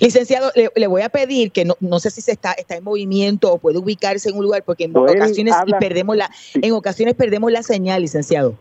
Licenciado, 0.00 0.50
le, 0.54 0.70
le, 0.74 0.86
voy 0.86 1.02
a 1.02 1.08
pedir 1.08 1.52
que 1.52 1.64
no, 1.64 1.74
no 1.80 2.00
sé 2.00 2.10
si 2.10 2.20
se 2.20 2.32
está, 2.32 2.52
está 2.52 2.76
en 2.76 2.84
movimiento 2.84 3.52
o 3.52 3.58
puede 3.58 3.78
ubicarse 3.78 4.28
en 4.28 4.36
un 4.36 4.42
lugar 4.42 4.62
porque 4.64 4.84
en 4.84 4.92
so 4.92 5.02
ocasiones 5.02 5.54
habla, 5.54 5.78
perdemos 5.78 6.16
la 6.16 6.30
sí. 6.32 6.60
en 6.62 6.72
ocasiones 6.72 7.14
perdemos 7.14 7.52
la 7.52 7.62
señal, 7.62 8.02
licenciado. 8.02 8.54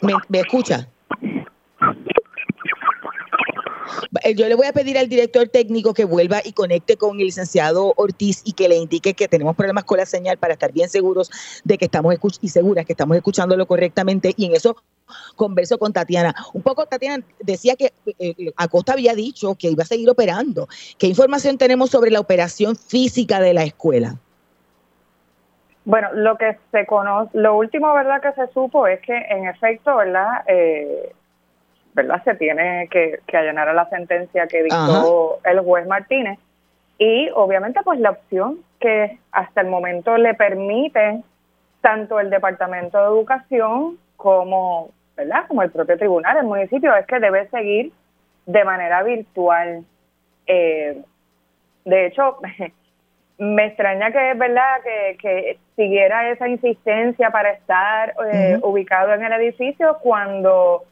¿Me, 0.00 0.14
me 0.28 0.40
escucha? 0.40 0.88
Eh, 4.22 4.34
yo 4.34 4.48
le 4.48 4.54
voy 4.54 4.66
a 4.66 4.72
pedir 4.72 4.98
al 4.98 5.08
director 5.08 5.48
técnico 5.48 5.94
que 5.94 6.04
vuelva 6.04 6.40
y 6.44 6.52
conecte 6.52 6.96
con 6.96 7.20
el 7.20 7.26
licenciado 7.26 7.92
Ortiz 7.96 8.42
y 8.44 8.52
que 8.52 8.68
le 8.68 8.76
indique 8.76 9.14
que 9.14 9.28
tenemos 9.28 9.56
problemas 9.56 9.84
con 9.84 9.98
la 9.98 10.06
señal 10.06 10.36
para 10.38 10.54
estar 10.54 10.72
bien 10.72 10.88
seguros 10.88 11.30
de 11.64 11.78
que 11.78 11.86
estamos 11.86 12.14
y 12.40 12.48
seguras 12.48 12.86
que 12.86 12.92
estamos 12.92 13.16
escuchándolo 13.16 13.66
correctamente 13.66 14.34
y 14.36 14.46
en 14.46 14.54
eso 14.54 14.76
converso 15.36 15.78
con 15.78 15.92
Tatiana. 15.92 16.34
Un 16.52 16.62
poco 16.62 16.86
Tatiana 16.86 17.24
decía 17.40 17.76
que 17.76 17.92
eh, 18.18 18.52
Acosta 18.56 18.92
había 18.92 19.14
dicho 19.14 19.54
que 19.54 19.70
iba 19.70 19.82
a 19.82 19.86
seguir 19.86 20.08
operando. 20.10 20.68
¿Qué 20.98 21.06
información 21.06 21.58
tenemos 21.58 21.90
sobre 21.90 22.10
la 22.10 22.20
operación 22.20 22.76
física 22.76 23.40
de 23.40 23.54
la 23.54 23.64
escuela? 23.64 24.18
Bueno, 25.90 26.08
lo 26.12 26.36
que 26.36 26.56
se 26.70 26.86
conoce, 26.86 27.36
lo 27.36 27.56
último, 27.56 27.92
verdad, 27.92 28.22
que 28.22 28.30
se 28.34 28.46
supo 28.52 28.86
es 28.86 29.00
que 29.00 29.12
en 29.12 29.48
efecto, 29.48 29.96
verdad, 29.96 30.44
eh, 30.46 31.12
verdad, 31.94 32.22
se 32.22 32.36
tiene 32.36 32.86
que, 32.92 33.18
que 33.26 33.36
allanar 33.36 33.68
a 33.68 33.72
la 33.72 33.88
sentencia 33.88 34.46
que 34.46 34.62
dictó 34.62 35.40
Ajá. 35.40 35.50
el 35.50 35.58
juez 35.58 35.88
Martínez 35.88 36.38
y 36.96 37.28
obviamente 37.34 37.80
pues 37.82 37.98
la 37.98 38.10
opción 38.10 38.60
que 38.78 39.18
hasta 39.32 39.62
el 39.62 39.66
momento 39.66 40.16
le 40.16 40.34
permite 40.34 41.24
tanto 41.80 42.20
el 42.20 42.30
Departamento 42.30 42.96
de 42.96 43.06
Educación 43.06 43.98
como, 44.16 44.90
¿verdad? 45.16 45.46
Como 45.48 45.62
el 45.62 45.72
propio 45.72 45.98
tribunal, 45.98 46.36
el 46.36 46.44
municipio, 46.44 46.94
es 46.94 47.04
que 47.06 47.18
debe 47.18 47.48
seguir 47.48 47.90
de 48.46 48.64
manera 48.64 49.02
virtual. 49.02 49.84
Eh, 50.46 51.02
de 51.84 52.06
hecho, 52.06 52.36
me 53.40 53.64
extraña 53.66 54.12
que 54.12 54.32
es 54.32 54.38
verdad 54.38 54.82
que, 54.84 55.16
que, 55.16 55.58
siguiera 55.74 56.28
esa 56.30 56.46
insistencia 56.46 57.30
para 57.30 57.52
estar 57.52 58.10
eh, 58.10 58.12
uh 58.12 58.60
-huh. 58.60 58.64
ubicado 58.64 59.14
en 59.14 59.24
el 59.24 59.32
edificio 59.32 59.96
cuando 60.02 60.84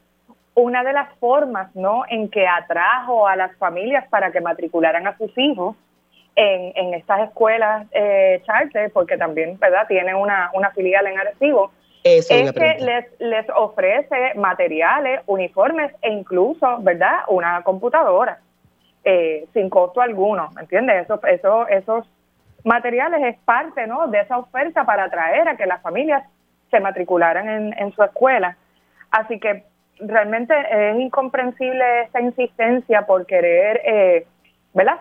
una 0.54 0.82
de 0.82 0.94
las 0.94 1.14
formas 1.18 1.68
no 1.76 2.04
en 2.08 2.30
que 2.30 2.46
atrajo 2.48 3.28
a 3.28 3.36
las 3.36 3.54
familias 3.58 4.08
para 4.08 4.32
que 4.32 4.40
matricularan 4.40 5.06
a 5.06 5.16
sus 5.18 5.30
hijos 5.36 5.76
en, 6.36 6.72
en 6.74 6.94
estas 6.94 7.28
escuelas 7.28 7.86
eh, 7.92 8.40
charter 8.46 8.90
porque 8.94 9.18
también 9.18 9.58
verdad 9.58 9.86
tienen 9.86 10.16
una, 10.16 10.50
una 10.54 10.70
filial 10.70 11.06
en 11.06 11.18
Arecibo 11.18 11.70
Eso 12.02 12.32
es 12.32 12.52
que 12.52 12.76
les, 12.80 13.04
les 13.20 13.46
ofrece 13.50 14.32
materiales 14.36 15.20
uniformes 15.26 15.92
e 16.00 16.10
incluso 16.10 16.78
verdad 16.80 17.18
una 17.28 17.62
computadora 17.62 18.38
eh, 19.04 19.44
sin 19.52 19.68
costo 19.68 20.00
alguno 20.00 20.48
¿me 20.54 20.62
entiendes? 20.62 21.04
Eso, 21.04 21.20
eso, 21.26 21.68
esos 21.68 22.08
materiales 22.68 23.20
es 23.22 23.36
parte 23.44 23.86
¿no? 23.86 24.06
de 24.08 24.20
esa 24.20 24.38
oferta 24.38 24.84
para 24.84 25.04
atraer 25.04 25.48
a 25.48 25.56
que 25.56 25.66
las 25.66 25.82
familias 25.82 26.22
se 26.70 26.80
matricularan 26.80 27.48
en, 27.48 27.74
en 27.78 27.92
su 27.92 28.02
escuela. 28.02 28.56
Así 29.10 29.40
que 29.40 29.64
realmente 29.98 30.54
es 30.70 31.00
incomprensible 31.00 32.02
esta 32.02 32.20
insistencia 32.20 33.06
por 33.06 33.26
querer, 33.26 33.80
eh, 33.84 34.26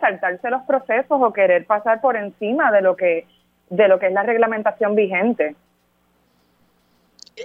saltarse 0.02 0.50
los 0.50 0.64
procesos 0.64 1.20
o 1.22 1.34
querer 1.34 1.66
pasar 1.66 2.02
por 2.02 2.16
encima 2.16 2.72
de 2.72 2.82
lo 2.82 2.96
que 2.96 3.28
de 3.70 3.88
lo 3.90 4.00
que 4.00 4.08
es 4.08 4.14
la 4.14 4.24
reglamentación 4.24 4.96
vigente. 4.96 5.56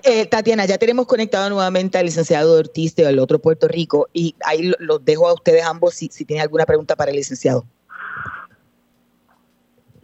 Eh, 0.05 0.25
Tatiana, 0.27 0.65
ya 0.67 0.79
tenemos 0.79 1.07
conectado 1.07 1.51
nuevamente 1.51 1.99
al 1.99 2.07
licenciado 2.07 2.59
Ortiz 2.59 2.95
del 2.95 3.19
otro 3.19 3.41
Puerto 3.41 3.67
Rico 3.67 4.09
y 4.13 4.37
ahí 4.47 4.73
los 4.79 5.05
dejo 5.05 5.29
a 5.29 5.35
ustedes 5.35 5.65
ambos 5.65 5.95
si, 5.95 6.09
si 6.09 6.25
tienen 6.25 6.43
alguna 6.43 6.65
pregunta 6.65 6.95
para 6.95 7.11
el 7.11 7.17
licenciado. 7.17 7.65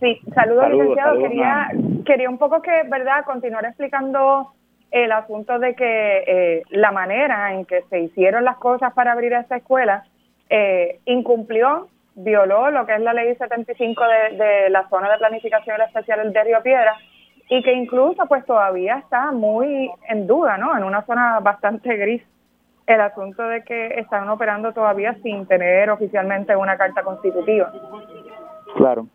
Sí, 0.00 0.20
saludos, 0.34 0.70
licenciado. 0.70 1.18
quería, 1.18 1.70
quería 2.04 2.30
un 2.30 2.38
poco 2.38 2.62
que, 2.62 2.84
¿verdad?, 2.88 3.24
continuar 3.24 3.64
explicando 3.64 4.52
el 4.90 5.12
asunto 5.12 5.58
de 5.58 5.74
que 5.74 6.24
eh, 6.26 6.62
la 6.70 6.92
manera 6.92 7.52
en 7.52 7.64
que 7.64 7.82
se 7.90 8.00
hicieron 8.00 8.44
las 8.44 8.56
cosas 8.58 8.92
para 8.94 9.12
abrir 9.12 9.32
esta 9.32 9.56
escuela 9.56 10.04
eh, 10.48 11.00
incumplió, 11.04 11.88
violó 12.14 12.70
lo 12.70 12.86
que 12.86 12.94
es 12.94 13.00
la 13.00 13.12
ley 13.12 13.34
75 13.34 14.04
de, 14.04 14.36
de 14.36 14.70
la 14.70 14.88
zona 14.88 15.10
de 15.10 15.18
planificación 15.18 15.80
especial 15.82 16.32
de 16.32 16.44
Río 16.44 16.62
Piedra 16.62 16.96
y 17.50 17.62
que 17.62 17.72
incluso 17.72 18.24
pues 18.26 18.44
todavía 18.46 18.98
está 18.98 19.32
muy 19.32 19.90
en 20.08 20.26
duda, 20.26 20.56
¿no? 20.56 20.76
En 20.76 20.84
una 20.84 21.04
zona 21.04 21.40
bastante 21.40 21.96
gris 21.96 22.22
el 22.86 23.00
asunto 23.02 23.42
de 23.42 23.62
que 23.64 23.98
están 23.98 24.28
operando 24.30 24.72
todavía 24.72 25.14
sin 25.22 25.46
tener 25.46 25.90
oficialmente 25.90 26.56
una 26.56 26.78
carta 26.78 27.02
constitutiva. 27.02 27.70
Claro. 28.76 29.06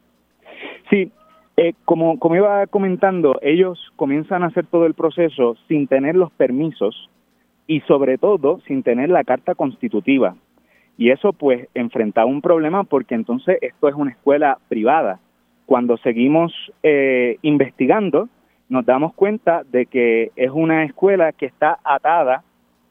Sí, 0.93 1.11
eh, 1.57 1.73
como, 1.85 2.19
como 2.19 2.35
iba 2.35 2.67
comentando, 2.67 3.39
ellos 3.41 3.91
comienzan 3.95 4.43
a 4.43 4.47
hacer 4.47 4.67
todo 4.67 4.85
el 4.85 4.93
proceso 4.93 5.55
sin 5.67 5.87
tener 5.87 6.15
los 6.15 6.31
permisos 6.33 7.09
y 7.65 7.79
sobre 7.81 8.19
todo 8.19 8.59
sin 8.67 8.83
tener 8.83 9.09
la 9.09 9.23
carta 9.23 9.55
constitutiva. 9.55 10.35
Y 10.95 11.09
eso 11.09 11.33
pues 11.33 11.67
enfrentaba 11.73 12.27
un 12.27 12.43
problema 12.43 12.83
porque 12.83 13.15
entonces 13.15 13.57
esto 13.61 13.87
es 13.87 13.95
una 13.95 14.11
escuela 14.11 14.59
privada. 14.69 15.19
Cuando 15.65 15.97
seguimos 15.97 16.53
eh, 16.83 17.37
investigando, 17.41 18.29
nos 18.69 18.85
damos 18.85 19.15
cuenta 19.15 19.63
de 19.63 19.87
que 19.87 20.31
es 20.35 20.51
una 20.51 20.83
escuela 20.83 21.31
que 21.31 21.47
está 21.47 21.79
atada 21.83 22.43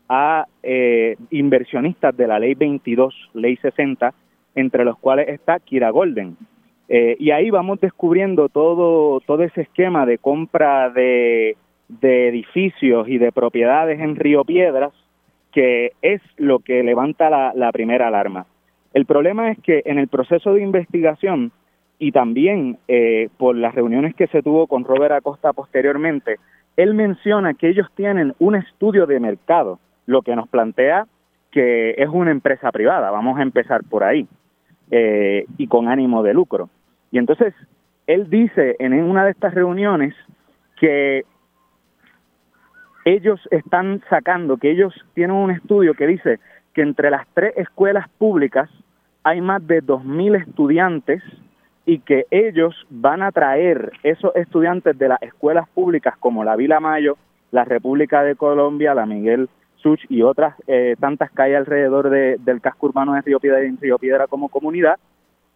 a 0.08 0.46
eh, 0.64 1.16
inversionistas 1.30 2.16
de 2.16 2.26
la 2.26 2.40
ley 2.40 2.54
22, 2.54 3.30
ley 3.34 3.56
60, 3.58 4.12
entre 4.56 4.84
los 4.84 4.98
cuales 4.98 5.28
está 5.28 5.60
Kira 5.60 5.90
Golden. 5.90 6.36
Eh, 6.94 7.16
y 7.18 7.30
ahí 7.30 7.48
vamos 7.48 7.80
descubriendo 7.80 8.50
todo, 8.50 9.20
todo 9.20 9.42
ese 9.44 9.62
esquema 9.62 10.04
de 10.04 10.18
compra 10.18 10.90
de, 10.90 11.56
de 11.88 12.28
edificios 12.28 13.08
y 13.08 13.16
de 13.16 13.32
propiedades 13.32 13.98
en 13.98 14.14
Río 14.14 14.44
Piedras, 14.44 14.92
que 15.52 15.92
es 16.02 16.20
lo 16.36 16.58
que 16.58 16.82
levanta 16.82 17.30
la, 17.30 17.72
primera 17.72 18.08
alarma. 18.08 18.44
El 18.92 19.06
problema 19.06 19.50
es 19.50 19.58
que 19.60 19.80
en 19.86 19.98
el 19.98 20.08
proceso 20.08 20.52
de 20.52 20.60
investigación 20.60 21.50
y 21.98 22.12
también 22.12 22.76
eh, 22.88 23.30
por 23.38 23.56
las 23.56 23.74
reuniones 23.74 24.14
que 24.14 24.26
se 24.26 24.42
tuvo 24.42 24.66
con 24.66 24.84
Robert 24.84 25.14
Acosta 25.14 25.54
posteriormente, 25.54 26.36
él 26.76 26.92
menciona 26.92 27.54
que 27.54 27.70
ellos 27.70 27.86
tienen 27.94 28.34
un 28.38 28.54
estudio 28.54 29.06
de 29.06 29.18
mercado, 29.18 29.78
lo 30.04 30.20
que 30.20 30.36
nos 30.36 30.46
plantea 30.46 31.06
que 31.50 31.94
es 31.96 32.08
una 32.10 32.32
empresa 32.32 32.70
privada, 32.70 33.10
vamos 33.10 33.38
a 33.38 33.42
empezar 33.42 33.82
por 33.84 34.04
ahí, 34.04 34.26
eh, 34.90 35.46
y 35.56 35.68
con 35.68 35.88
ánimo 35.88 36.22
de 36.22 36.34
lucro. 36.34 36.68
Y 37.12 37.18
entonces, 37.18 37.54
él 38.08 38.28
dice 38.28 38.74
en 38.80 38.94
una 38.94 39.24
de 39.24 39.30
estas 39.30 39.54
reuniones 39.54 40.14
que 40.80 41.24
ellos 43.04 43.40
están 43.50 44.02
sacando, 44.08 44.56
que 44.56 44.70
ellos 44.70 44.94
tienen 45.14 45.36
un 45.36 45.50
estudio 45.50 45.94
que 45.94 46.06
dice 46.06 46.40
que 46.72 46.82
entre 46.82 47.10
las 47.10 47.26
tres 47.34 47.52
escuelas 47.56 48.08
públicas 48.18 48.68
hay 49.24 49.40
más 49.40 49.64
de 49.66 49.82
2.000 49.82 50.40
estudiantes 50.46 51.22
y 51.84 51.98
que 51.98 52.26
ellos 52.30 52.74
van 52.90 53.22
a 53.22 53.32
traer 53.32 53.92
esos 54.02 54.34
estudiantes 54.36 54.96
de 54.98 55.08
las 55.08 55.22
escuelas 55.22 55.68
públicas 55.68 56.16
como 56.18 56.44
la 56.44 56.56
Vila 56.56 56.80
Mayo, 56.80 57.16
la 57.50 57.64
República 57.64 58.22
de 58.22 58.36
Colombia, 58.36 58.94
la 58.94 59.06
Miguel 59.06 59.48
Such 59.76 60.00
y 60.08 60.22
otras 60.22 60.54
eh, 60.68 60.94
tantas 60.98 61.30
que 61.32 61.42
hay 61.42 61.54
alrededor 61.54 62.08
del 62.08 62.60
casco 62.60 62.86
urbano 62.86 63.14
de 63.14 63.20
Río 63.20 63.40
Piedra 63.40 63.60
en 63.60 63.78
Río 63.78 63.98
Piedra 63.98 64.28
como 64.28 64.48
comunidad. 64.48 64.98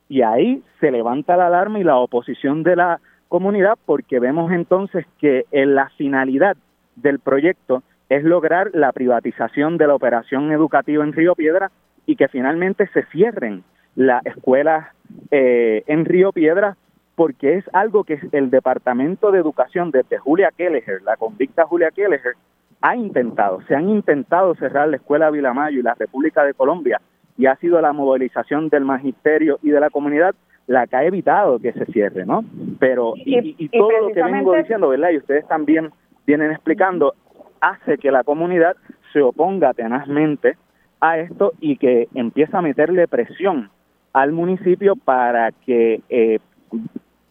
Y 0.09 0.23
ahí 0.23 0.63
se 0.81 0.91
levanta 0.91 1.37
la 1.37 1.49
alarma 1.49 1.79
y 1.79 1.85
la 1.85 1.97
oposición 1.97 2.63
de 2.63 2.77
la 2.77 3.01
comunidad 3.29 3.77
porque 3.85 4.21
vemos 4.21 4.53
entonces 4.53 5.05
que 5.19 5.47
en 5.51 5.75
la 5.75 5.91
finalidad 5.97 6.57
del 6.95 7.19
proyecto 7.19 7.83
es 8.09 8.23
lograr 8.23 8.71
la 8.73 8.93
privatización 8.93 9.79
de 9.79 9.87
la 9.89 9.95
operación 9.95 10.53
educativa 10.53 11.03
en 11.03 11.13
Río 11.13 11.35
Piedra 11.35 11.71
y 12.07 12.17
que 12.17 12.29
finalmente 12.29 12.89
se 12.95 13.03
cierren 13.07 13.65
las 13.97 14.25
escuelas 14.27 14.87
eh, 15.31 15.83
en 15.87 16.05
Río 16.05 16.33
Piedra 16.33 16.77
porque 17.17 17.55
es 17.55 17.65
algo 17.73 18.05
que 18.05 18.21
el 18.33 18.51
Departamento 18.51 19.33
de 19.33 19.41
Educación 19.41 19.91
desde 19.91 20.19
Julia 20.19 20.51
Kelleher, 20.57 21.03
la 21.03 21.17
convicta 21.17 21.65
Julia 21.65 21.91
Kelleher, 21.91 22.35
ha 22.83 22.95
intentado, 22.95 23.63
se 23.63 23.75
han 23.75 23.89
intentado 23.89 24.55
cerrar 24.55 24.89
la 24.89 24.97
Escuela 24.97 25.31
Vilamayo 25.31 25.81
y 25.81 25.83
la 25.83 25.95
República 25.95 26.45
de 26.45 26.55
Colombia 26.55 27.01
y 27.39 27.47
ha 27.47 27.57
sido 27.57 27.81
la 27.81 27.93
movilización 27.93 28.69
del 28.69 28.85
magisterio 28.85 29.59
y 29.63 29.71
de 29.71 29.81
la 29.81 29.91
comunidad 29.91 30.35
la 30.67 30.87
que 30.87 30.97
ha 30.97 31.05
evitado 31.05 31.59
que 31.59 31.73
se 31.73 31.87
cierre, 31.87 32.27
¿no? 32.27 32.45
Pero, 32.81 33.15
y, 33.17 33.69
todo 33.69 33.91
lo 34.01 34.09
que 34.09 34.23
vengo 34.23 34.55
diciendo, 34.57 34.89
¿verdad? 34.89 35.11
Y 35.11 35.19
ustedes 35.19 35.47
también 35.47 35.91
vienen 36.27 36.51
explicando, 36.51 37.15
hace 37.61 37.99
que 37.99 38.11
la 38.11 38.25
comunidad 38.25 38.77
se 39.13 39.23
oponga 39.23 39.75
tenazmente 39.75 40.57
a 41.01 41.19
esto 41.19 41.53
y 41.61 41.77
que 41.77 42.09
empieza 42.15 42.59
a 42.59 42.63
meterle 42.63 43.07
presión 43.07 43.71
al 44.13 44.33
municipio 44.33 44.97
para 44.97 45.53
que 45.53 46.01
eh, 46.09 46.41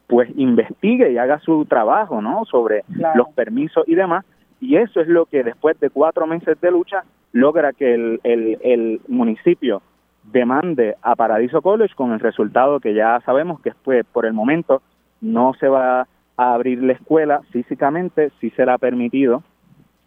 pues 0.08 0.30
investigue 0.38 1.12
y 1.12 1.18
haga 1.18 1.40
su 1.40 1.66
trabajo 1.66 2.22
no 2.22 2.46
sobre 2.46 2.84
los 3.16 3.28
permisos 3.30 3.84
y 3.88 3.96
demás 3.96 4.24
y 4.62 4.78
eso 4.78 5.02
es 5.02 5.08
lo 5.08 5.26
que 5.26 5.44
después 5.44 5.80
de 5.80 5.90
cuatro 5.90 6.28
meses 6.28 6.62
de 6.62 6.72
lucha 6.72 7.04
logra 7.32 7.74
que 7.74 7.94
el, 7.96 8.20
el, 8.24 8.60
el 8.62 9.02
municipio 9.08 9.82
demande 10.32 10.96
a 11.02 11.16
Paradiso 11.16 11.62
College 11.62 11.96
con 11.96 12.12
el 12.12 12.20
resultado 12.20 12.80
que 12.80 12.94
ya 12.94 13.22
sabemos 13.26 13.62
que 13.62 13.72
pues, 13.84 14.06
por 14.12 14.26
el 14.26 14.34
momento 14.34 14.82
no 15.22 15.54
se 15.60 15.68
va 15.68 16.08
a 16.38 16.54
abrir 16.54 16.84
la 16.84 16.94
escuela 16.94 17.42
físicamente, 17.52 18.32
sí 18.40 18.50
será 18.52 18.78
permitido 18.78 19.44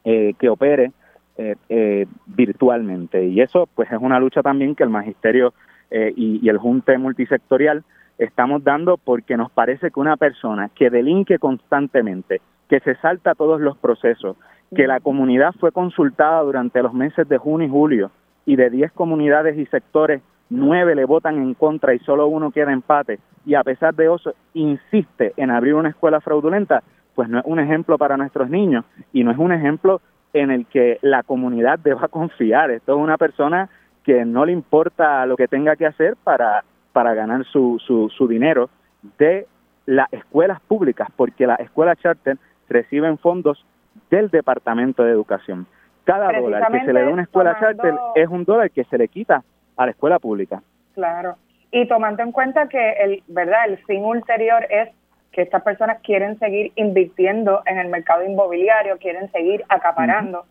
eh, 0.04 0.34
que 0.38 0.48
opere 0.48 0.92
eh, 1.40 1.54
eh, 1.68 2.06
virtualmente. 2.26 3.24
Y 3.26 3.40
eso 3.40 3.68
pues 3.72 3.90
es 3.92 3.98
una 4.00 4.18
lucha 4.18 4.42
también 4.42 4.74
que 4.74 4.82
el 4.82 4.90
magisterio 4.90 5.54
eh, 5.88 6.12
y, 6.16 6.48
el 6.48 6.58
Junte 6.58 6.98
Multisectorial 6.98 7.84
estamos 8.18 8.64
dando 8.64 8.96
porque 8.96 9.36
nos 9.36 9.48
parece 9.52 9.92
que 9.92 10.00
una 10.00 10.16
persona 10.16 10.68
que 10.74 10.90
delinque 10.90 11.38
constantemente, 11.38 12.40
que 12.68 12.80
se 12.80 12.96
salta 12.96 13.36
todos 13.36 13.60
los 13.60 13.78
procesos, 13.78 14.36
que 14.74 14.88
la 14.88 14.98
comunidad 14.98 15.54
fue 15.60 15.70
consultada 15.70 16.42
durante 16.42 16.82
los 16.82 16.92
meses 16.92 17.28
de 17.28 17.38
junio 17.38 17.68
y 17.68 17.70
julio 17.70 18.10
y 18.48 18.56
de 18.56 18.70
10 18.70 18.92
comunidades 18.92 19.58
y 19.58 19.66
sectores, 19.66 20.22
nueve 20.48 20.94
le 20.94 21.04
votan 21.04 21.36
en 21.36 21.52
contra 21.52 21.92
y 21.92 21.98
solo 21.98 22.28
uno 22.28 22.50
queda 22.50 22.72
empate 22.72 23.18
y 23.44 23.54
a 23.54 23.62
pesar 23.62 23.94
de 23.94 24.06
eso 24.06 24.32
insiste 24.54 25.34
en 25.36 25.50
abrir 25.50 25.74
una 25.74 25.90
escuela 25.90 26.22
fraudulenta, 26.22 26.82
pues 27.14 27.28
no 27.28 27.40
es 27.40 27.44
un 27.44 27.60
ejemplo 27.60 27.98
para 27.98 28.16
nuestros 28.16 28.48
niños 28.48 28.86
y 29.12 29.22
no 29.22 29.32
es 29.32 29.38
un 29.38 29.52
ejemplo 29.52 30.00
en 30.32 30.50
el 30.50 30.64
que 30.64 30.98
la 31.02 31.24
comunidad 31.24 31.78
deba 31.84 32.08
confiar. 32.08 32.70
Esto 32.70 32.96
es 32.96 32.98
una 32.98 33.18
persona 33.18 33.68
que 34.02 34.24
no 34.24 34.46
le 34.46 34.52
importa 34.52 35.26
lo 35.26 35.36
que 35.36 35.46
tenga 35.46 35.76
que 35.76 35.84
hacer 35.84 36.16
para, 36.24 36.64
para 36.94 37.12
ganar 37.12 37.44
su, 37.44 37.78
su, 37.86 38.08
su 38.08 38.26
dinero 38.26 38.70
de 39.18 39.46
las 39.84 40.10
escuelas 40.10 40.58
públicas, 40.62 41.08
porque 41.16 41.46
las 41.46 41.60
escuelas 41.60 41.98
charter 41.98 42.38
reciben 42.70 43.18
fondos 43.18 43.62
del 44.10 44.30
Departamento 44.30 45.02
de 45.02 45.12
Educación. 45.12 45.66
Cada 46.08 46.32
dólar 46.32 46.72
que 46.72 46.86
se 46.86 46.92
le 46.94 47.02
da 47.02 47.08
a 47.08 47.12
una 47.12 47.24
escuela 47.24 47.60
charter 47.60 47.94
es 48.14 48.28
un 48.28 48.46
dólar 48.46 48.70
que 48.70 48.82
se 48.84 48.96
le 48.96 49.08
quita 49.08 49.44
a 49.76 49.84
la 49.84 49.90
escuela 49.90 50.18
pública. 50.18 50.62
Claro. 50.94 51.36
Y 51.70 51.86
tomando 51.86 52.22
en 52.22 52.32
cuenta 52.32 52.66
que 52.66 52.92
el, 52.92 53.22
¿verdad? 53.28 53.66
El 53.66 53.76
fin 53.84 54.02
ulterior 54.02 54.66
es 54.70 54.88
que 55.32 55.42
estas 55.42 55.62
personas 55.62 55.98
quieren 56.02 56.38
seguir 56.38 56.72
invirtiendo 56.76 57.60
en 57.66 57.76
el 57.76 57.88
mercado 57.88 58.24
inmobiliario, 58.24 58.96
quieren 58.96 59.30
seguir 59.32 59.62
acaparando. 59.68 60.46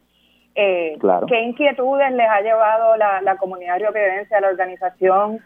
Eh, 0.53 0.99
¿Qué 1.27 1.41
inquietudes 1.41 2.11
les 2.11 2.29
ha 2.29 2.41
llevado 2.41 2.95
la, 2.95 3.23
la 3.23 3.37
comunidad 3.37 3.79
riopidense 3.79 4.35
a 4.35 4.41
la 4.41 4.49
organización? 4.49 5.39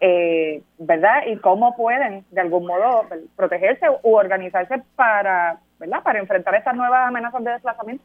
Eh, 0.00 0.62
¿Verdad? 0.78 1.26
Y 1.26 1.36
cómo 1.36 1.76
pueden, 1.76 2.24
de 2.30 2.40
algún 2.40 2.66
modo, 2.66 3.04
protegerse 3.36 3.84
u 4.02 4.16
organizarse 4.16 4.82
para, 4.96 5.58
¿verdad? 5.78 6.02
Para 6.02 6.20
enfrentar 6.20 6.54
estas 6.54 6.74
nuevas 6.74 7.06
amenazas 7.06 7.44
de 7.44 7.50
desplazamiento. 7.50 8.04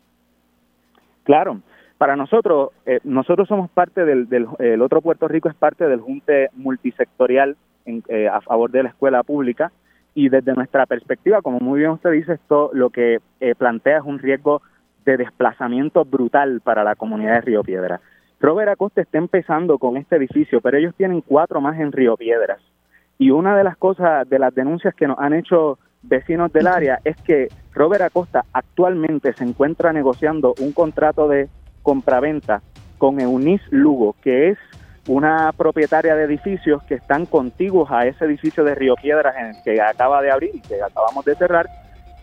Claro. 1.23 1.61
Para 1.97 2.15
nosotros, 2.15 2.71
eh, 2.85 2.99
nosotros 3.03 3.47
somos 3.47 3.69
parte 3.69 4.03
del, 4.03 4.27
del 4.27 4.47
el 4.59 4.81
otro 4.81 5.01
Puerto 5.01 5.27
Rico 5.27 5.47
es 5.47 5.55
parte 5.55 5.87
del 5.87 6.01
Junte 6.01 6.49
Multisectorial 6.53 7.55
en, 7.85 8.03
eh, 8.09 8.27
a 8.27 8.41
favor 8.41 8.71
de 8.71 8.83
la 8.83 8.89
escuela 8.89 9.23
pública 9.23 9.71
y 10.13 10.29
desde 10.29 10.53
nuestra 10.53 10.85
perspectiva, 10.85 11.41
como 11.41 11.59
muy 11.59 11.79
bien 11.79 11.91
usted 11.91 12.11
dice, 12.11 12.33
esto 12.33 12.69
lo 12.73 12.89
que 12.89 13.19
plantea 13.57 13.97
es 13.97 14.03
un 14.03 14.19
riesgo 14.19 14.61
de 15.05 15.17
desplazamiento 15.17 16.05
brutal 16.05 16.61
para 16.61 16.83
la 16.83 16.95
comunidad 16.95 17.35
de 17.35 17.41
Río 17.41 17.63
Piedra. 17.63 17.99
Robert 18.39 18.69
Acosta 18.69 19.01
está 19.01 19.17
empezando 19.17 19.77
con 19.77 19.95
este 19.95 20.17
edificio, 20.17 20.59
pero 20.59 20.77
ellos 20.77 20.93
tienen 20.95 21.21
cuatro 21.21 21.61
más 21.61 21.79
en 21.79 21.93
Río 21.93 22.17
Piedras. 22.17 22.59
Y 23.17 23.31
una 23.31 23.55
de 23.55 23.63
las 23.63 23.77
cosas, 23.77 24.27
de 24.29 24.37
las 24.37 24.53
denuncias 24.53 24.93
que 24.95 25.07
nos 25.07 25.17
han 25.17 25.33
hecho 25.33 25.79
vecinos 26.01 26.51
del 26.51 26.67
área 26.67 26.99
es 27.05 27.15
que 27.21 27.47
Robert 27.73 28.03
Acosta 28.03 28.45
actualmente 28.53 29.33
se 29.33 29.43
encuentra 29.43 29.93
negociando 29.93 30.53
un 30.59 30.71
contrato 30.71 31.27
de 31.27 31.49
compraventa 31.81 32.61
con 32.97 33.19
Eunice 33.19 33.65
Lugo, 33.71 34.15
que 34.21 34.49
es 34.49 34.57
una 35.07 35.51
propietaria 35.51 36.15
de 36.15 36.23
edificios 36.23 36.81
que 36.83 36.95
están 36.95 37.25
contiguos 37.25 37.91
a 37.91 38.05
ese 38.05 38.25
edificio 38.25 38.63
de 38.63 38.75
Río 38.75 38.95
Piedras 38.95 39.35
en 39.37 39.47
el 39.47 39.63
que 39.63 39.81
acaba 39.81 40.21
de 40.21 40.31
abrir 40.31 40.51
y 40.53 40.61
que 40.61 40.81
acabamos 40.81 41.25
de 41.25 41.35
cerrar, 41.35 41.67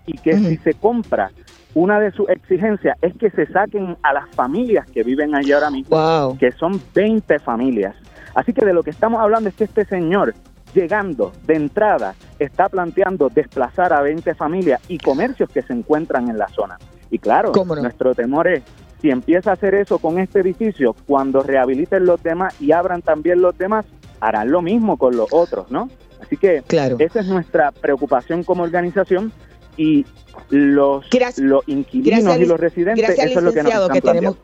y 0.07 0.17
que 0.17 0.33
si 0.39 0.57
se 0.59 0.75
compra, 0.75 1.31
una 1.75 2.01
de 2.01 2.11
sus 2.13 2.29
exigencias 2.31 2.97
es 3.03 3.15
que 3.17 3.31
se 3.31 3.47
saquen 3.47 3.97
a 4.03 4.13
las 4.13 4.29
familias 4.31 4.87
que 4.91 5.03
viven 5.03 5.35
allí 5.35 5.53
ahora 5.53 5.71
mismo, 5.71 6.37
que 6.39 6.53
son 6.53 6.81
20 6.95 7.39
familias. 7.41 7.95
Así 8.35 8.53
que 8.53 8.65
de 8.65 8.73
lo 8.73 8.83
que 8.83 8.91
estamos 8.91 9.21
hablando 9.21 9.49
es 9.49 9.55
que 9.55 9.65
este 9.65 9.85
señor, 9.85 10.35
llegando 10.75 11.33
de 11.47 11.55
entrada, 11.55 12.15
está 12.39 12.69
planteando 12.69 13.29
desplazar 13.29 13.93
a 13.93 14.01
20 14.01 14.35
familias 14.35 14.81
y 14.89 14.99
comercios 14.99 15.51
que 15.51 15.63
se 15.63 15.73
encuentran 15.73 16.29
en 16.29 16.39
la 16.39 16.49
zona. 16.49 16.79
Y 17.11 17.19
claro, 17.19 17.53
nuestro 17.81 18.15
temor 18.15 18.49
es 18.49 18.63
si 19.01 19.11
empieza 19.11 19.51
a 19.51 19.53
hacer 19.55 19.75
eso 19.75 19.99
con 19.99 20.19
este 20.19 20.41
edificio, 20.41 20.95
cuando 21.07 21.43
rehabiliten 21.43 22.05
los 22.05 22.23
demás 22.23 22.55
y 22.61 22.73
abran 22.73 23.03
también 23.03 23.41
los 23.41 23.57
demás, 23.57 23.87
harán 24.21 24.51
lo 24.51 24.61
mismo 24.61 24.99
con 24.99 25.17
los 25.17 25.29
otros, 25.33 25.71
¿no? 25.71 25.89
Así 26.21 26.37
que 26.37 26.63
esa 26.69 27.21
es 27.21 27.27
nuestra 27.27 27.73
preocupación 27.73 28.45
como 28.45 28.63
organización 28.63 29.33
y 29.77 30.05
los, 30.51 31.07
los 31.39 31.67
inquilinos 31.67 32.37
y 32.37 32.45
los 32.45 32.61
residentes, 32.61 33.09
eso 33.19 33.39
es 33.39 33.43
lo 33.43 33.53
que 33.53 33.63
nos 33.63 33.73
están 33.73 33.91
que 33.91 34.01
tenemos 34.03 34.37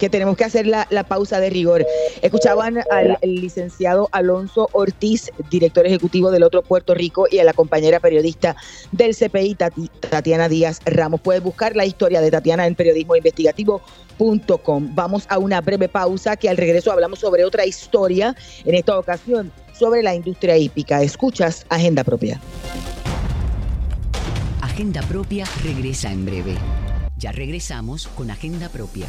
que 0.00 0.10
tenemos 0.10 0.36
que 0.36 0.44
hacer 0.44 0.66
la, 0.66 0.86
pausa 1.04 1.38
de 1.40 1.50
rigor. 1.50 1.86
Escuchaban 2.22 2.78
al 2.90 3.18
licenciado 3.22 4.08
Alonso 4.12 4.70
Ortiz, 4.72 5.30
director 5.50 5.86
ejecutivo 5.86 6.30
del 6.30 6.42
otro 6.42 6.62
Puerto 6.62 6.94
Rico, 6.94 7.26
y 7.30 7.38
a 7.38 7.44
la 7.44 7.52
compañera 7.52 8.00
periodista 8.00 8.56
del 8.92 9.14
CPI, 9.14 9.58
Tatiana 10.08 10.48
Díaz 10.48 10.80
Ramos. 10.86 11.20
Puedes 11.20 11.42
buscar 11.42 11.76
la 11.76 11.84
historia 11.84 12.22
de 12.22 12.30
Tatiana 12.30 12.66
en 12.66 12.74
periodismoinvestigativo.com. 12.74 14.94
Vamos 14.94 15.26
a 15.28 15.36
una 15.38 15.60
breve 15.60 15.88
pausa 15.88 16.36
que 16.36 16.48
al 16.48 16.56
regreso 16.56 16.90
hablamos 16.90 17.18
sobre 17.18 17.44
otra 17.44 17.66
historia, 17.66 18.34
en 18.64 18.74
esta 18.74 18.98
ocasión 18.98 19.52
sobre 19.78 20.02
la 20.02 20.14
industria 20.14 20.56
hípica. 20.56 21.02
Escuchas 21.02 21.66
Agenda 21.68 22.04
Propia. 22.04 22.40
Agenda 24.62 25.02
Propia 25.02 25.44
regresa 25.62 26.10
en 26.10 26.24
breve. 26.24 26.54
Ya 27.18 27.32
regresamos 27.32 28.06
con 28.08 28.30
Agenda 28.30 28.70
Propia. 28.70 29.06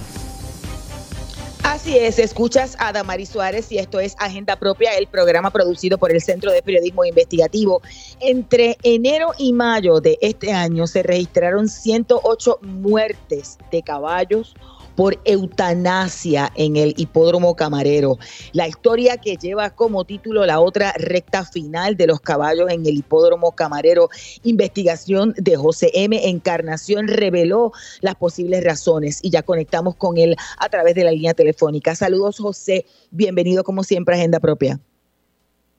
Así 1.64 1.96
es, 1.96 2.18
escuchas 2.18 2.76
a 2.80 2.92
Damari 2.92 3.26
Suárez 3.26 3.72
y 3.72 3.78
esto 3.78 4.00
es 4.00 4.16
Agenda 4.18 4.56
Propia, 4.56 4.98
el 4.98 5.06
programa 5.06 5.52
producido 5.52 6.00
por 6.00 6.12
el 6.12 6.20
Centro 6.20 6.52
de 6.52 6.64
Periodismo 6.64 7.06
Investigativo. 7.06 7.82
Entre 8.20 8.78
enero 8.82 9.32
y 9.38 9.54
mayo 9.54 10.02
de 10.02 10.18
este 10.22 10.52
año 10.52 10.88
se 10.88 11.04
registraron 11.04 11.70
108 11.70 12.60
muertes 12.64 13.60
de 13.72 13.84
caballos 13.84 14.56
por 15.02 15.16
eutanasia 15.26 16.50
en 16.56 16.76
el 16.76 16.94
hipódromo 16.96 17.56
camarero. 17.56 18.18
La 18.54 18.68
historia 18.68 19.18
que 19.18 19.36
lleva 19.36 19.72
como 19.72 20.06
título 20.06 20.46
la 20.46 20.60
otra 20.60 20.94
recta 20.96 21.44
final 21.44 21.98
de 21.98 22.06
los 22.06 22.22
caballos 22.22 22.70
en 22.70 22.86
el 22.86 23.00
hipódromo 23.00 23.56
camarero. 23.56 24.10
Investigación 24.44 25.34
de 25.38 25.58
José 25.58 25.90
M. 25.96 26.30
Encarnación 26.30 27.08
reveló 27.08 27.72
las 28.02 28.14
posibles 28.14 28.64
razones 28.64 29.26
y 29.26 29.32
ya 29.32 29.42
conectamos 29.42 29.96
con 29.96 30.20
él 30.20 30.36
a 30.60 30.70
través 30.70 30.94
de 30.94 31.04
la 31.04 31.10
línea 31.10 31.34
telefónica. 31.34 31.96
Saludos 31.96 32.38
José, 32.38 32.86
bienvenido 33.10 33.64
como 33.64 33.82
siempre 33.82 34.14
a 34.14 34.20
Agenda 34.20 34.40
Propia. 34.40 34.80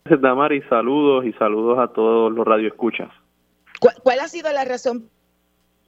Damari, 0.04 0.62
saludos 0.62 1.26
y 1.26 1.32
saludos 1.34 1.78
a 1.78 1.92
todos 1.92 2.32
los 2.32 2.44
radioescuchas. 2.44 3.08
¿Cuál, 3.78 3.94
¿Cuál 4.02 4.18
ha 4.18 4.26
sido 4.26 4.52
la 4.52 4.64
razón 4.64 5.08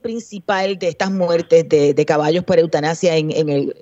principal 0.04 0.78
de 0.78 0.88
estas 0.88 1.10
muertes 1.10 1.66
de, 1.66 2.04
caballos 2.06 2.44
por 2.44 2.58
eutanasia 2.58 3.16
en, 3.16 3.30
el, 3.30 3.74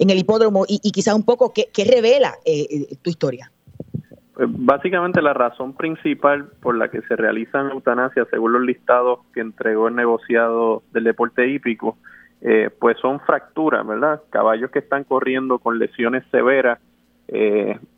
en, 0.00 0.10
el, 0.10 0.18
hipódromo 0.18 0.64
y, 0.66 0.80
y 0.82 0.90
quizás 0.90 1.14
un 1.14 1.24
poco 1.24 1.52
qué, 1.54 1.68
revela 1.84 2.34
eh, 2.44 2.66
eh, 2.68 2.96
tu 3.00 3.08
historia? 3.08 3.52
Pues, 4.34 4.48
básicamente 4.50 5.22
la 5.22 5.34
razón 5.34 5.74
principal 5.74 6.48
por 6.60 6.76
la 6.76 6.90
que 6.90 7.02
se 7.02 7.14
realizan 7.14 7.70
eutanasia, 7.70 8.26
según 8.32 8.52
los 8.52 8.62
listados 8.62 9.20
que 9.32 9.40
entregó 9.40 9.86
el 9.86 9.94
negociado 9.94 10.82
del 10.92 11.04
deporte 11.04 11.46
hípico, 11.46 11.96
eh, 12.40 12.70
pues 12.80 12.98
son 12.98 13.20
fracturas, 13.20 13.86
¿verdad? 13.86 14.20
Caballos 14.30 14.72
que 14.72 14.80
están 14.80 15.04
corriendo 15.04 15.60
con 15.60 15.78
lesiones 15.78 16.24
severas, 16.32 16.80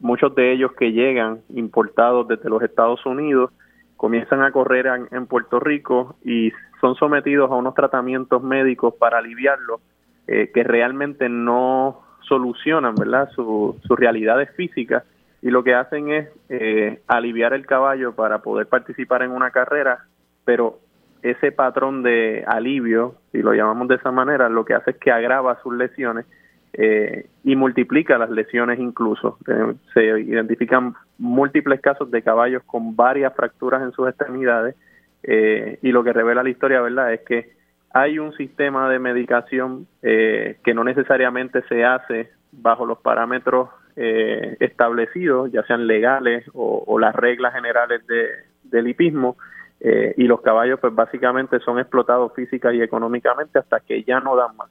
muchos 0.01 0.35
de 0.35 0.53
ellos 0.53 0.73
que 0.77 0.91
llegan 0.91 1.39
importados 1.51 2.27
desde 2.27 2.51
los 2.51 2.61
Estados 2.65 3.07
Unidos, 3.07 3.53
comienzan 4.01 4.41
a 4.41 4.51
correr 4.51 4.87
en, 5.11 5.27
Puerto 5.27 5.61
Rico 5.61 6.17
y 6.25 6.51
son 6.81 6.95
sometidos 6.95 7.51
a 7.51 7.55
unos 7.55 7.75
tratamientos 7.75 8.43
médicos 8.43 8.95
para 8.99 9.19
aliviarlo, 9.19 9.83
eh, 10.27 10.51
que 10.55 10.65
realmente 10.65 11.29
no 11.29 12.01
solucionan 12.23 12.95
verdad 12.95 13.29
sus 13.35 13.77
realidades 13.91 14.57
físicas 14.57 15.05
y 15.43 15.51
lo 15.51 15.63
que 15.63 15.75
hacen 15.75 16.09
es 16.09 16.29
eh, 16.49 17.03
aliviar 17.09 17.53
el 17.53 17.67
caballo 17.67 18.15
para 18.15 18.39
poder 18.39 18.69
participar 18.69 19.21
en 19.23 19.33
una 19.33 19.51
carrera, 19.51 20.07
pero 20.47 20.79
ese 21.21 21.53
patrón 21.53 22.03
de 22.03 22.43
alivio, 22.47 23.17
si 23.33 23.43
lo 23.43 23.53
llamamos 23.53 23.87
de 23.89 23.97
esa 23.97 24.11
manera, 24.11 24.49
lo 24.49 24.65
que 24.65 24.73
hace 24.73 24.93
es 24.93 24.97
que 24.97 25.13
agrava 25.13 25.61
sus 25.63 25.75
lesiones 25.75 26.25
eh, 26.73 27.27
y 27.43 27.57
multiplica 27.57 28.17
las 28.19 28.31
lesiones 28.31 28.79
incluso. 28.79 29.39
Eh, 29.49 29.75
se 29.93 30.21
identifican 30.21 30.95
múltiples 31.19 31.81
casos 31.81 32.11
de 32.11 32.23
caballos 32.23 32.63
con 32.65 32.95
varias 32.95 33.35
fracturas 33.35 33.83
en 33.83 33.93
sus 33.93 34.09
extremidades 34.09 34.77
eh, 35.25 35.79
y 35.83 35.91
lo 35.91 36.05
que 36.05 36.13
revela 36.13 36.43
la 36.43 36.51
historia, 36.51 36.81
¿verdad?, 36.81 37.13
es 37.13 37.21
que 37.23 37.53
hay 37.93 38.21
un 38.21 38.33
sistema 38.37 38.89
de 38.89 39.01
medicación 39.01 39.89
que 40.01 40.75
no 40.75 40.85
necesariamente 40.85 41.63
se 41.69 41.85
hace 41.85 42.31
bajo 42.53 42.87
los 42.87 42.99
parámetros 42.99 43.69
establecidos, 43.97 45.51
ya 45.51 45.65
sean 45.65 45.89
legales 45.89 46.45
o, 46.55 47.01
las 47.01 47.17
reglas 47.17 47.53
generales 47.53 48.07
de, 48.07 48.29
del 48.63 48.87
hipismo, 48.87 49.37
y 49.81 50.23
los 50.23 50.41
caballos 50.41 50.79
pues 50.79 50.95
básicamente 50.95 51.59
son 51.59 51.81
explotados 51.81 52.33
física 52.33 52.73
y 52.73 52.81
económicamente 52.81 53.59
hasta 53.59 53.81
que 53.81 54.05
ya 54.05 54.21
no 54.21 54.37
dan 54.37 54.57
más. 54.57 54.71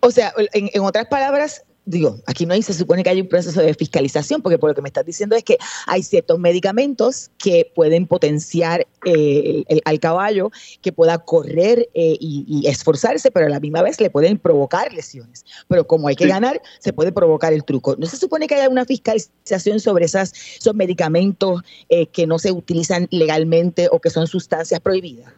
O 0.00 0.10
sea, 0.10 0.32
en, 0.52 0.80
otras 0.80 1.06
palabras, 1.06 1.62
digo, 1.84 2.18
aquí 2.26 2.46
no 2.46 2.54
hay, 2.54 2.62
se 2.62 2.74
supone 2.74 3.02
que 3.02 3.10
hay 3.10 3.20
un 3.20 3.28
proceso 3.28 3.60
de 3.60 3.74
fiscalización, 3.74 4.42
porque 4.42 4.58
por 4.58 4.70
lo 4.70 4.74
que 4.74 4.82
me 4.82 4.88
estás 4.88 5.06
diciendo 5.06 5.36
es 5.36 5.44
que 5.44 5.56
hay 5.86 6.02
ciertos 6.02 6.38
medicamentos 6.38 7.30
que 7.38 7.70
pueden 7.74 8.06
potenciar 8.06 8.86
eh, 9.04 9.64
al 9.84 10.00
caballo, 10.00 10.50
que 10.82 10.92
pueda 10.92 11.18
correr 11.18 11.88
eh, 11.94 12.16
y, 12.18 12.66
esforzarse, 12.66 13.30
pero 13.30 13.46
a 13.46 13.48
la 13.48 13.60
misma 13.60 13.82
vez 13.82 14.00
le 14.00 14.10
pueden 14.10 14.38
provocar 14.38 14.92
lesiones. 14.92 15.44
Pero 15.68 15.86
como 15.86 16.08
hay 16.08 16.16
que 16.16 16.26
ganar, 16.26 16.60
se 16.80 16.92
puede 16.92 17.12
provocar 17.12 17.52
el 17.52 17.64
truco. 17.64 17.94
¿No 17.96 18.06
se 18.06 18.16
supone 18.16 18.48
que 18.48 18.56
haya 18.56 18.68
una 18.68 18.84
fiscalización 18.84 19.80
sobre 19.80 20.06
esas, 20.06 20.32
esos 20.58 20.74
medicamentos 20.74 21.62
eh, 21.88 22.06
que 22.06 22.26
no 22.26 22.38
se 22.38 22.50
utilizan 22.50 23.06
legalmente 23.10 23.88
o 23.90 24.00
que 24.00 24.10
son 24.10 24.26
sustancias 24.26 24.80
prohibidas? 24.80 25.32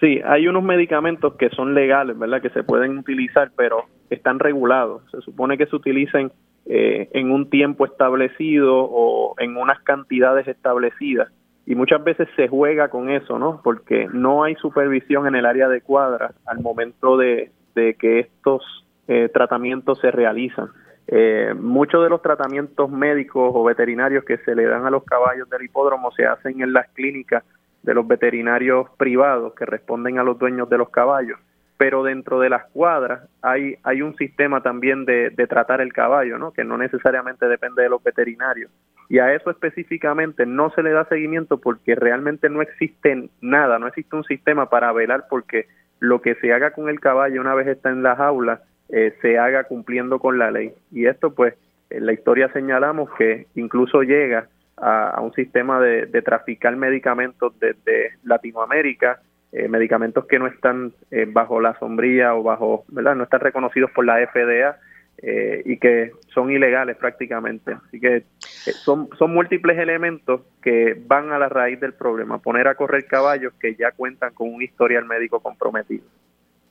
Sí, 0.00 0.20
hay 0.24 0.46
unos 0.46 0.62
medicamentos 0.62 1.34
que 1.34 1.50
son 1.50 1.74
legales, 1.74 2.16
¿verdad? 2.18 2.40
Que 2.40 2.50
se 2.50 2.62
pueden 2.62 2.98
utilizar, 2.98 3.50
pero 3.56 3.84
están 4.10 4.38
regulados. 4.38 5.02
Se 5.10 5.20
supone 5.20 5.58
que 5.58 5.66
se 5.66 5.74
utilicen 5.74 6.30
eh, 6.66 7.08
en 7.12 7.32
un 7.32 7.50
tiempo 7.50 7.84
establecido 7.84 8.76
o 8.78 9.34
en 9.38 9.56
unas 9.56 9.80
cantidades 9.80 10.46
establecidas. 10.46 11.32
Y 11.66 11.74
muchas 11.74 12.02
veces 12.02 12.28
se 12.36 12.48
juega 12.48 12.88
con 12.88 13.10
eso, 13.10 13.38
¿no? 13.38 13.60
Porque 13.62 14.08
no 14.12 14.44
hay 14.44 14.54
supervisión 14.54 15.26
en 15.26 15.34
el 15.34 15.46
área 15.46 15.68
de 15.68 15.80
cuadra 15.80 16.32
al 16.46 16.60
momento 16.60 17.16
de, 17.16 17.50
que 17.74 18.20
estos 18.20 18.62
eh, 19.06 19.28
tratamientos 19.32 19.98
se 19.98 20.10
realizan. 20.10 20.68
Eh, 21.08 21.54
muchos 21.58 22.02
de 22.02 22.10
los 22.10 22.22
tratamientos 22.22 22.90
médicos 22.90 23.50
o 23.54 23.64
veterinarios 23.64 24.24
que 24.24 24.38
se 24.38 24.54
le 24.54 24.64
dan 24.64 24.86
a 24.86 24.90
los 24.90 25.04
caballos 25.04 25.48
del 25.48 25.62
hipódromo 25.62 26.10
se 26.12 26.26
hacen 26.26 26.60
en 26.60 26.72
las 26.72 26.88
clínicas 26.90 27.44
de 27.82 27.94
los 27.94 28.06
veterinarios 28.06 28.88
privados 28.96 29.54
que 29.54 29.66
responden 29.66 30.18
a 30.18 30.24
los 30.24 30.38
dueños 30.38 30.68
de 30.68 30.78
los 30.78 30.90
caballos, 30.90 31.38
pero 31.76 32.02
dentro 32.02 32.40
de 32.40 32.50
las 32.50 32.66
cuadras 32.66 33.28
hay, 33.40 33.76
hay 33.84 34.02
un 34.02 34.16
sistema 34.16 34.62
también 34.62 35.04
de, 35.04 35.30
de 35.30 35.46
tratar 35.46 35.80
el 35.80 35.92
caballo, 35.92 36.38
¿no? 36.38 36.52
que 36.52 36.64
no 36.64 36.76
necesariamente 36.76 37.46
depende 37.46 37.82
de 37.82 37.88
los 37.88 38.02
veterinarios. 38.02 38.70
Y 39.08 39.20
a 39.20 39.32
eso 39.32 39.50
específicamente 39.50 40.44
no 40.44 40.70
se 40.70 40.82
le 40.82 40.90
da 40.90 41.04
seguimiento 41.06 41.58
porque 41.58 41.94
realmente 41.94 42.50
no 42.50 42.60
existe 42.60 43.30
nada, 43.40 43.78
no 43.78 43.86
existe 43.86 44.16
un 44.16 44.24
sistema 44.24 44.68
para 44.68 44.92
velar 44.92 45.26
porque 45.30 45.66
lo 46.00 46.20
que 46.20 46.34
se 46.36 46.52
haga 46.52 46.72
con 46.72 46.88
el 46.88 47.00
caballo 47.00 47.40
una 47.40 47.54
vez 47.54 47.68
está 47.68 47.90
en 47.90 48.02
las 48.02 48.18
aulas 48.20 48.60
eh, 48.90 49.14
se 49.20 49.38
haga 49.38 49.64
cumpliendo 49.64 50.18
con 50.18 50.38
la 50.38 50.50
ley. 50.50 50.72
Y 50.90 51.06
esto 51.06 51.34
pues 51.34 51.54
en 51.90 52.06
la 52.06 52.12
historia 52.12 52.50
señalamos 52.52 53.10
que 53.16 53.46
incluso 53.54 54.02
llega 54.02 54.48
a, 54.80 55.20
un 55.20 55.32
sistema 55.32 55.80
de, 55.80 56.06
traficar 56.22 56.76
medicamentos 56.76 57.58
desde 57.58 58.16
Latinoamérica, 58.24 59.20
eh, 59.52 59.68
medicamentos 59.68 60.26
que 60.26 60.38
no 60.38 60.46
están 60.46 60.92
eh, 61.10 61.26
bajo 61.28 61.60
la 61.60 61.78
sombría 61.78 62.34
o 62.34 62.42
bajo, 62.42 62.84
¿verdad? 62.88 63.14
No 63.14 63.24
están 63.24 63.40
reconocidos 63.40 63.90
por 63.90 64.04
la 64.04 64.18
FDA 64.26 64.78
eh, 65.20 65.62
y 65.64 65.78
que 65.78 66.12
son 66.34 66.50
ilegales 66.50 66.96
prácticamente. 66.96 67.72
Así 67.72 67.98
que 67.98 68.24
son, 68.38 69.08
son 69.18 69.32
múltiples 69.32 69.78
elementos 69.78 70.42
que 70.62 71.00
van 71.06 71.32
a 71.32 71.38
la 71.38 71.48
raíz 71.48 71.80
del 71.80 71.94
problema, 71.94 72.38
poner 72.38 72.68
a 72.68 72.74
correr 72.74 73.06
caballos 73.06 73.54
que 73.54 73.74
ya 73.74 73.92
cuentan 73.92 74.34
con 74.34 74.52
un 74.52 74.62
historial 74.62 75.06
médico 75.06 75.40
comprometido. 75.40 76.04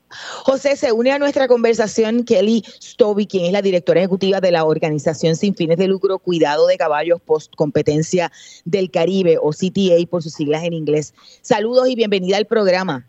José, 0.10 0.76
se 0.76 0.92
une 0.92 1.12
a 1.12 1.20
nuestra 1.20 1.48
conversación 1.48 2.24
Kelly 2.24 2.64
Stoby, 2.82 3.28
quien 3.28 3.46
es 3.46 3.52
la 3.52 3.62
directora 3.62 4.00
ejecutiva 4.00 4.40
de 4.40 4.52
la 4.52 4.64
organización 4.66 5.36
sin 5.36 5.56
fines 5.56 5.78
de 5.78 5.88
lucro 5.88 6.20
Cuidado 6.20 6.68
de 6.68 6.78
Caballos 6.78 7.22
Post 7.22 7.54
Competencia 7.56 8.32
del 8.66 8.90
Caribe, 8.90 9.38
o 9.42 9.52
CTA 9.52 10.06
por 10.10 10.24
sus 10.24 10.34
siglas 10.34 10.64
en 10.64 10.74
inglés. 10.74 11.14
Saludos 11.42 11.90
y 11.90 11.96
bienvenida 11.96 12.38
al 12.38 12.46
programa. 12.46 13.08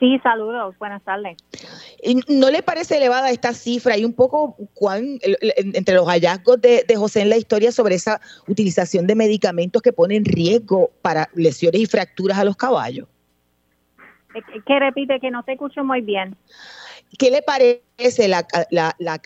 Sí, 0.00 0.18
saludos, 0.22 0.74
buenas 0.78 1.02
tardes. 1.02 1.36
¿No 2.26 2.50
le 2.50 2.62
parece 2.62 2.96
elevada 2.96 3.30
esta 3.30 3.52
cifra 3.52 3.98
y 3.98 4.06
un 4.06 4.14
poco 4.14 4.56
cuán, 4.72 5.18
entre 5.22 5.94
los 5.94 6.06
hallazgos 6.06 6.58
de, 6.62 6.86
José 6.96 7.20
en 7.20 7.28
la 7.28 7.36
historia 7.36 7.70
sobre 7.70 7.96
esa 7.96 8.18
utilización 8.48 9.06
de 9.06 9.14
medicamentos 9.14 9.82
que 9.82 9.92
ponen 9.92 10.24
riesgo 10.24 10.90
para 11.02 11.28
lesiones 11.34 11.82
y 11.82 11.86
fracturas 11.86 12.38
a 12.38 12.44
los 12.44 12.56
caballos? 12.56 13.08
Que 14.66 14.78
repite 14.78 15.20
que 15.20 15.30
no 15.30 15.42
te 15.42 15.52
escucho 15.52 15.84
muy 15.84 16.00
bien. 16.02 16.36
¿Qué 17.18 17.30
le 17.30 17.42
parece 17.42 18.28
la, 18.28 18.46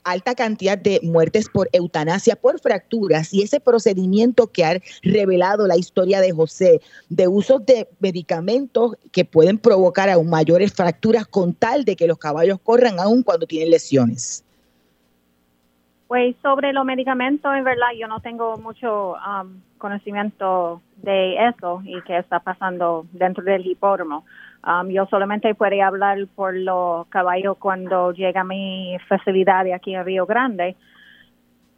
alta 0.05 0.35
cantidad 0.35 0.79
de 0.79 1.01
muertes 1.03 1.51
por 1.51 1.69
eutanasia, 1.73 2.35
por 2.35 2.59
fracturas 2.59 3.33
y 3.35 3.43
ese 3.43 3.61
procedimiento 3.61 4.51
que 4.51 4.65
ha 4.65 4.81
revelado 5.03 5.67
la 5.67 5.77
historia 5.77 6.21
de 6.21 6.33
José 6.33 6.81
de 7.11 7.29
uso 7.29 7.59
de 7.59 7.89
medicamentos 8.01 8.97
que 9.13 9.27
pueden 9.27 9.59
provocar 9.59 10.09
aún 10.09 10.31
mayores 10.31 10.73
fracturas 10.73 11.27
con 11.27 11.53
tal 11.53 11.85
de 11.85 11.95
que 11.95 12.07
los 12.07 12.19
caballos 12.19 12.59
corran 12.63 12.99
aún 12.99 13.23
cuando 13.23 13.47
tienen 13.47 13.71
lesiones? 13.71 14.45
Pues 16.09 16.37
sobre 16.43 16.73
los 16.73 16.85
medicamentos, 16.85 17.55
en 17.55 17.65
verdad, 17.65 17.89
yo 17.99 18.09
no 18.09 18.21
tengo 18.21 18.57
mucho 18.57 19.15
um, 19.15 19.61
conocimiento 19.79 20.81
de 20.97 21.49
eso 21.49 21.83
y 21.85 22.01
qué 22.03 22.19
está 22.19 22.41
pasando 22.41 23.07
dentro 23.13 23.43
del 23.45 23.67
hipódromo. 23.67 24.25
Um, 24.67 24.89
yo 24.89 25.05
solamente 25.07 25.55
puedo 25.55 25.83
hablar 25.83 26.27
por 26.35 26.57
los 26.57 27.07
caballos 27.09 27.59
cuando 27.59 28.13
llega 28.13 28.41
a 28.41 28.45
mi 28.45 28.97
facilidad 29.09 29.65
de 29.65 29.75
aquí 29.75 29.95
en 29.95 30.05
Río 30.05 30.25
Grande, 30.25 30.75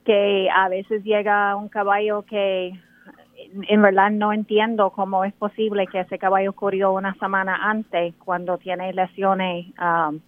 que 0.04 0.48
a 0.54 0.68
veces 0.68 1.02
llega 1.02 1.56
un 1.56 1.68
caballo 1.68 2.22
que 2.22 2.78
en 3.68 3.82
verdad 3.82 4.10
no 4.10 4.32
entiendo 4.32 4.90
cómo 4.90 5.24
es 5.24 5.34
posible 5.34 5.88
que 5.88 6.00
ese 6.00 6.16
caballo 6.16 6.52
corrió 6.52 6.92
una 6.92 7.14
semana 7.14 7.70
antes 7.70 8.14
cuando 8.24 8.56
tiene 8.56 8.92
lesiones 8.92 9.66
um, 9.80 10.20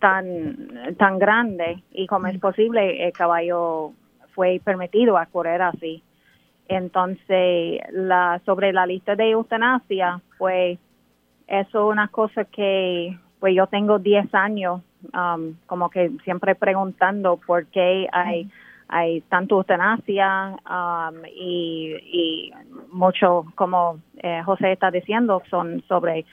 tan 0.00 0.96
tan 0.96 1.18
grandes 1.18 1.78
y 1.92 2.06
cómo 2.06 2.26
es 2.26 2.38
posible 2.38 3.06
el 3.06 3.12
caballo 3.12 3.92
fue 4.34 4.62
permitido 4.64 5.18
a 5.18 5.26
correr 5.26 5.60
así. 5.60 6.02
Entonces, 6.68 7.80
la 7.90 8.40
sobre 8.46 8.72
la 8.72 8.86
lista 8.86 9.14
de 9.14 9.32
eutanasia, 9.32 10.22
pues 10.38 10.78
eso 11.52 11.86
es 11.86 11.92
una 11.92 12.08
cosa 12.08 12.46
que 12.46 13.18
pues 13.38 13.54
yo 13.54 13.66
tengo 13.66 13.98
10 13.98 14.34
años 14.34 14.80
um, 15.12 15.54
como 15.66 15.90
que 15.90 16.10
siempre 16.24 16.54
preguntando 16.54 17.36
por 17.36 17.66
qué 17.66 18.08
hay 18.10 18.48
hay 18.88 19.20
tanto 19.22 19.56
eutanasia 19.56 20.56
um, 20.68 21.24
y, 21.26 21.94
y 22.02 22.52
mucho 22.90 23.46
como 23.54 24.00
eh, 24.16 24.42
José 24.44 24.72
está 24.72 24.90
diciendo 24.90 25.42
son 25.50 25.82
sobre 25.88 26.24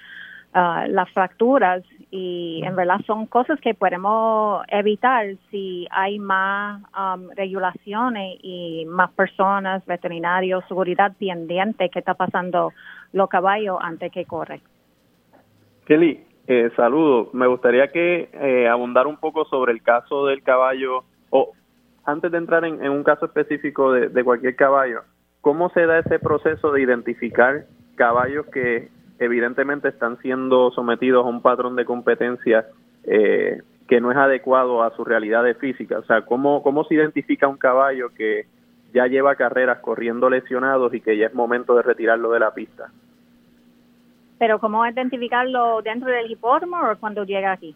uh, 0.56 0.88
las 0.88 1.10
fracturas 1.12 1.84
y 2.12 2.62
en 2.64 2.76
verdad 2.78 3.02
son 3.06 3.26
cosas 3.26 3.60
que 3.60 3.74
podemos 3.74 4.64
evitar 4.70 5.26
si 5.52 5.86
hay 5.92 6.18
más 6.18 6.82
um, 6.98 7.30
regulaciones 7.36 8.40
y 8.42 8.86
más 8.88 9.12
personas, 9.12 9.86
veterinarios, 9.86 10.64
seguridad 10.68 11.12
pendiente 11.20 11.90
que 11.90 12.00
está 12.00 12.14
pasando 12.14 12.72
los 13.12 13.28
caballos 13.30 13.78
antes 13.82 14.12
que 14.12 14.26
corren. 14.26 14.62
Kelly, 15.90 16.24
eh, 16.46 16.70
saludo. 16.76 17.32
Me 17.34 17.48
gustaría 17.48 17.88
que 17.88 18.30
eh, 18.32 18.68
abundar 18.68 19.08
un 19.08 19.18
poco 19.18 19.46
sobre 19.46 19.72
el 19.72 19.82
caso 19.82 20.28
del 20.28 20.44
caballo, 20.44 21.04
o 21.32 21.54
antes 22.06 22.32
de 22.32 22.38
entrar 22.38 22.64
en, 22.64 22.88
un 22.88 23.04
caso 23.04 23.26
específico 23.26 23.92
de, 23.94 24.24
cualquier 24.24 24.56
caballo, 24.56 25.02
¿cómo 25.42 25.72
se 25.72 25.88
da 25.88 25.98
ese 25.98 26.20
proceso 26.20 26.72
de 26.72 26.84
identificar 26.84 27.66
caballos 27.96 28.46
que 28.54 28.90
evidentemente 29.18 29.88
están 29.88 30.20
siendo 30.20 30.70
sometidos 30.70 31.26
a 31.26 31.30
un 31.30 31.42
patrón 31.42 31.76
de 31.76 31.86
competencia 31.86 32.68
eh, 33.06 33.64
que 33.88 34.00
no 34.00 34.12
es 34.12 34.18
adecuado 34.18 34.84
a 34.84 34.96
su 34.96 35.04
realidad 35.04 35.44
de 35.44 35.56
física? 35.56 35.98
O 35.98 36.04
sea, 36.04 36.22
¿cómo, 36.22 36.62
¿cómo 36.62 36.84
se 36.84 36.94
identifica 36.94 37.48
un 37.48 37.58
caballo 37.58 38.10
que 38.16 38.46
ya 38.94 39.08
lleva 39.08 39.34
carreras 39.34 39.80
corriendo 39.80 40.30
lesionados 40.30 40.94
y 40.94 41.02
que 41.02 41.18
ya 41.18 41.26
es 41.26 41.34
momento 41.34 41.76
de 41.76 41.82
retirarlo 41.82 42.30
de 42.30 42.42
la 42.42 42.54
pista? 42.54 42.92
Pero 44.40 44.58
¿cómo 44.58 44.88
identificarlo 44.88 45.82
dentro 45.82 46.10
del 46.10 46.32
hipódromo 46.32 46.78
o 46.78 46.98
cuando 46.98 47.26
llega 47.26 47.52
aquí? 47.52 47.76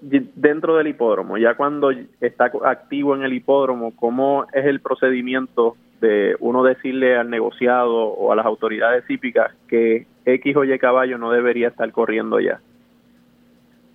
Dentro 0.00 0.76
del 0.76 0.86
hipódromo, 0.86 1.36
ya 1.38 1.56
cuando 1.56 1.90
está 2.20 2.52
activo 2.64 3.16
en 3.16 3.24
el 3.24 3.32
hipódromo, 3.32 3.94
¿cómo 3.96 4.46
es 4.52 4.64
el 4.64 4.80
procedimiento 4.80 5.76
de 6.00 6.36
uno 6.38 6.62
decirle 6.62 7.16
al 7.16 7.28
negociado 7.28 7.92
o 7.92 8.30
a 8.30 8.36
las 8.36 8.46
autoridades 8.46 9.10
hípicas 9.10 9.52
que 9.66 10.06
X 10.24 10.56
o 10.56 10.62
Y 10.62 10.78
caballo 10.78 11.18
no 11.18 11.32
debería 11.32 11.66
estar 11.66 11.90
corriendo 11.90 12.38
ya? 12.38 12.60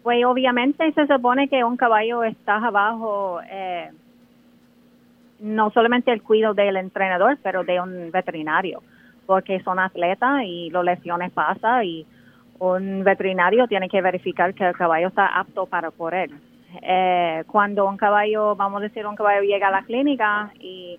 Pues 0.04 0.26
obviamente 0.26 0.92
se 0.92 1.08
supone 1.08 1.48
que 1.48 1.64
un 1.64 1.78
caballo 1.78 2.26
está 2.26 2.58
abajo, 2.58 3.40
eh, 3.50 3.90
no 5.40 5.72
solamente 5.72 6.12
el 6.12 6.22
cuidado 6.22 6.54
del 6.54 6.76
entrenador, 6.76 7.38
pero 7.42 7.64
de 7.64 7.80
un 7.80 8.12
veterinario 8.12 8.82
porque 9.26 9.62
son 9.62 9.80
atletas 9.80 10.44
y 10.46 10.70
las 10.70 10.84
lesiones 10.84 11.32
pasan 11.32 11.86
y 11.86 12.06
un 12.60 13.04
veterinario 13.04 13.68
tiene 13.68 13.90
que 13.90 14.02
verificar 14.02 14.54
que 14.54 14.66
el 14.66 14.76
caballo 14.76 15.08
está 15.08 15.28
apto 15.28 15.66
para 15.66 15.92
correr. 15.92 16.30
Eh, 16.82 17.44
cuando 17.48 17.88
un 17.88 17.98
caballo, 17.98 18.56
vamos 18.56 18.80
a 18.80 18.84
decir, 18.84 19.06
un 19.06 19.16
caballo 19.16 19.42
llega 19.42 19.68
a 19.68 19.72
la 19.72 19.84
clínica 19.84 20.52
y 20.60 20.98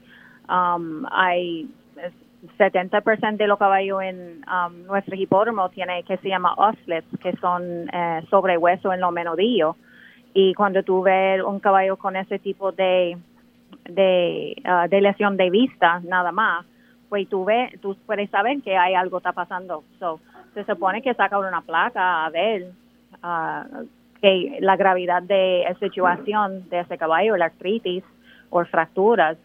um, 0.48 1.04
hay 1.10 1.68
70% 2.58 3.36
de 3.36 3.46
los 3.46 3.58
caballos 3.58 4.02
en 4.02 4.44
um, 4.46 4.86
nuestro 4.86 5.16
hipódromo 5.16 5.68
tiene 5.70 6.02
que 6.04 6.16
se 6.18 6.28
llama 6.28 6.54
oslets, 6.54 7.08
que 7.20 7.32
son 7.36 7.88
eh, 7.92 8.22
sobre 8.30 8.58
hueso 8.58 8.92
en 8.92 9.00
los 9.00 9.12
menudillos. 9.12 9.76
Y 10.34 10.52
cuando 10.54 10.82
tú 10.82 11.02
ves 11.02 11.42
un 11.42 11.60
caballo 11.60 11.96
con 11.96 12.16
ese 12.16 12.38
tipo 12.38 12.72
de, 12.72 13.16
de, 13.88 14.56
uh, 14.64 14.88
de 14.88 15.00
lesión 15.00 15.36
de 15.36 15.50
vista, 15.50 16.00
nada 16.00 16.32
más, 16.32 16.66
pues 17.14 17.28
tú 17.28 17.44
ves, 17.44 17.80
tú 17.80 17.96
puedes 18.06 18.28
saber 18.28 18.60
que 18.60 18.76
hay 18.76 18.94
algo 18.94 19.18
está 19.18 19.30
pasando. 19.30 19.84
So, 20.00 20.18
se 20.52 20.64
supone 20.64 21.00
que 21.00 21.14
saca 21.14 21.38
una 21.38 21.60
placa 21.60 22.26
a 22.26 22.30
ver 22.30 22.72
uh, 23.22 23.86
que 24.20 24.58
la 24.60 24.76
gravedad 24.76 25.22
de 25.22 25.62
la 25.64 25.78
situación 25.78 26.68
de 26.70 26.80
ese 26.80 26.98
caballo, 26.98 27.36
la 27.36 27.44
artritis 27.44 28.02
o 28.50 28.64
fracturas. 28.64 29.38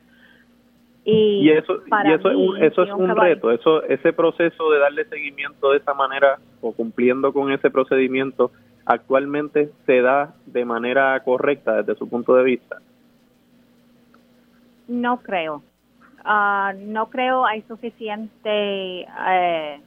Y, 1.05 1.47
eso, 1.51 1.75
y 1.85 2.11
eso, 2.11 2.31
es 2.31 2.35
un, 2.35 2.57
eso 2.57 2.81
es 2.81 2.91
un, 2.91 3.15
reto, 3.15 3.51
eso 3.51 3.83
ese 3.83 4.13
proceso 4.13 4.71
de 4.71 4.79
darle 4.79 5.05
seguimiento 5.05 5.69
de 5.69 5.77
esa 5.77 5.93
manera 5.93 6.39
o 6.61 6.71
cumpliendo 6.71 7.31
con 7.31 7.51
ese 7.51 7.69
procedimiento 7.69 8.49
actualmente 8.83 9.69
se 9.85 10.01
da 10.01 10.33
de 10.47 10.65
manera 10.65 11.19
correcta 11.19 11.83
desde 11.83 11.99
su 11.99 12.09
punto 12.09 12.33
de 12.33 12.43
vista. 12.43 12.77
No 14.87 15.17
creo. 15.17 15.61
Ah, 16.23 16.73
no 16.77 17.09
creo 17.09 17.45
hay 17.45 17.61
suficiente 17.63 19.07
eh, 19.27 19.81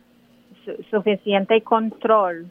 suficiente 0.90 1.60
control 1.62 2.50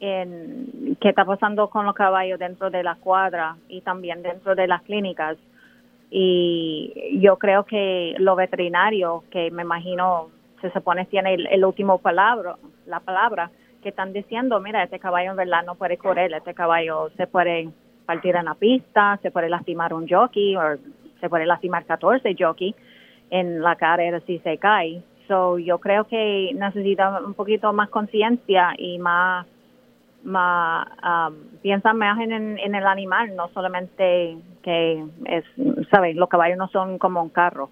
en 0.00 0.96
qué 1.00 1.10
está 1.10 1.24
pasando 1.24 1.68
con 1.68 1.84
los 1.84 1.94
caballos 1.94 2.38
dentro 2.38 2.70
de 2.70 2.82
la 2.82 2.94
cuadra 2.96 3.56
y 3.68 3.82
también 3.82 4.22
dentro 4.22 4.54
de 4.54 4.66
las 4.66 4.82
clínicas. 4.82 5.36
Y 6.10 7.20
yo 7.20 7.36
creo 7.38 7.64
que 7.64 8.16
los 8.18 8.36
veterinarios 8.36 9.22
que 9.24 9.50
me 9.50 9.62
imagino 9.62 10.28
se 10.60 10.70
supone 10.72 11.06
tiene 11.06 11.34
el, 11.34 11.64
último 11.64 11.98
palabra 11.98 12.56
la 12.86 13.00
palabra 13.00 13.50
que 13.82 13.90
están 13.90 14.12
diciendo 14.12 14.60
mira 14.60 14.82
este 14.82 14.98
caballo 14.98 15.30
en 15.30 15.36
verdad 15.36 15.64
no 15.64 15.74
puede 15.74 15.96
correr 15.96 16.32
este 16.34 16.52
caballo 16.52 17.08
se 17.16 17.26
puede 17.26 17.70
partir 18.04 18.36
en 18.36 18.44
la 18.44 18.54
pista 18.54 19.18
se 19.22 19.30
puede 19.30 19.48
lastimar 19.48 19.94
un 19.94 20.06
jockey 20.06 20.56
o 20.56 20.76
se 21.20 21.28
puede 21.30 21.46
lastimar 21.46 21.84
14 21.86 22.36
jockey 22.38 22.74
en 23.30 23.62
la 23.62 23.76
carrera 23.76 24.20
si 24.26 24.38
se 24.40 24.58
cae. 24.58 25.02
So, 25.28 25.58
yo 25.58 25.78
creo 25.78 26.04
que 26.04 26.50
necesita 26.54 27.20
un 27.24 27.34
poquito 27.34 27.72
más 27.72 27.88
conciencia 27.88 28.74
y 28.76 28.98
más, 28.98 29.46
más 30.24 30.88
um, 31.02 31.36
piensa 31.62 31.92
más 31.92 32.18
en, 32.20 32.32
en, 32.58 32.74
el 32.74 32.86
animal, 32.86 33.36
no 33.36 33.48
solamente 33.54 34.36
que 34.62 35.04
es, 35.26 35.44
¿sabes? 35.90 36.16
Los 36.16 36.28
caballos 36.28 36.58
no 36.58 36.68
son 36.68 36.98
como 36.98 37.22
un 37.22 37.28
carro. 37.28 37.70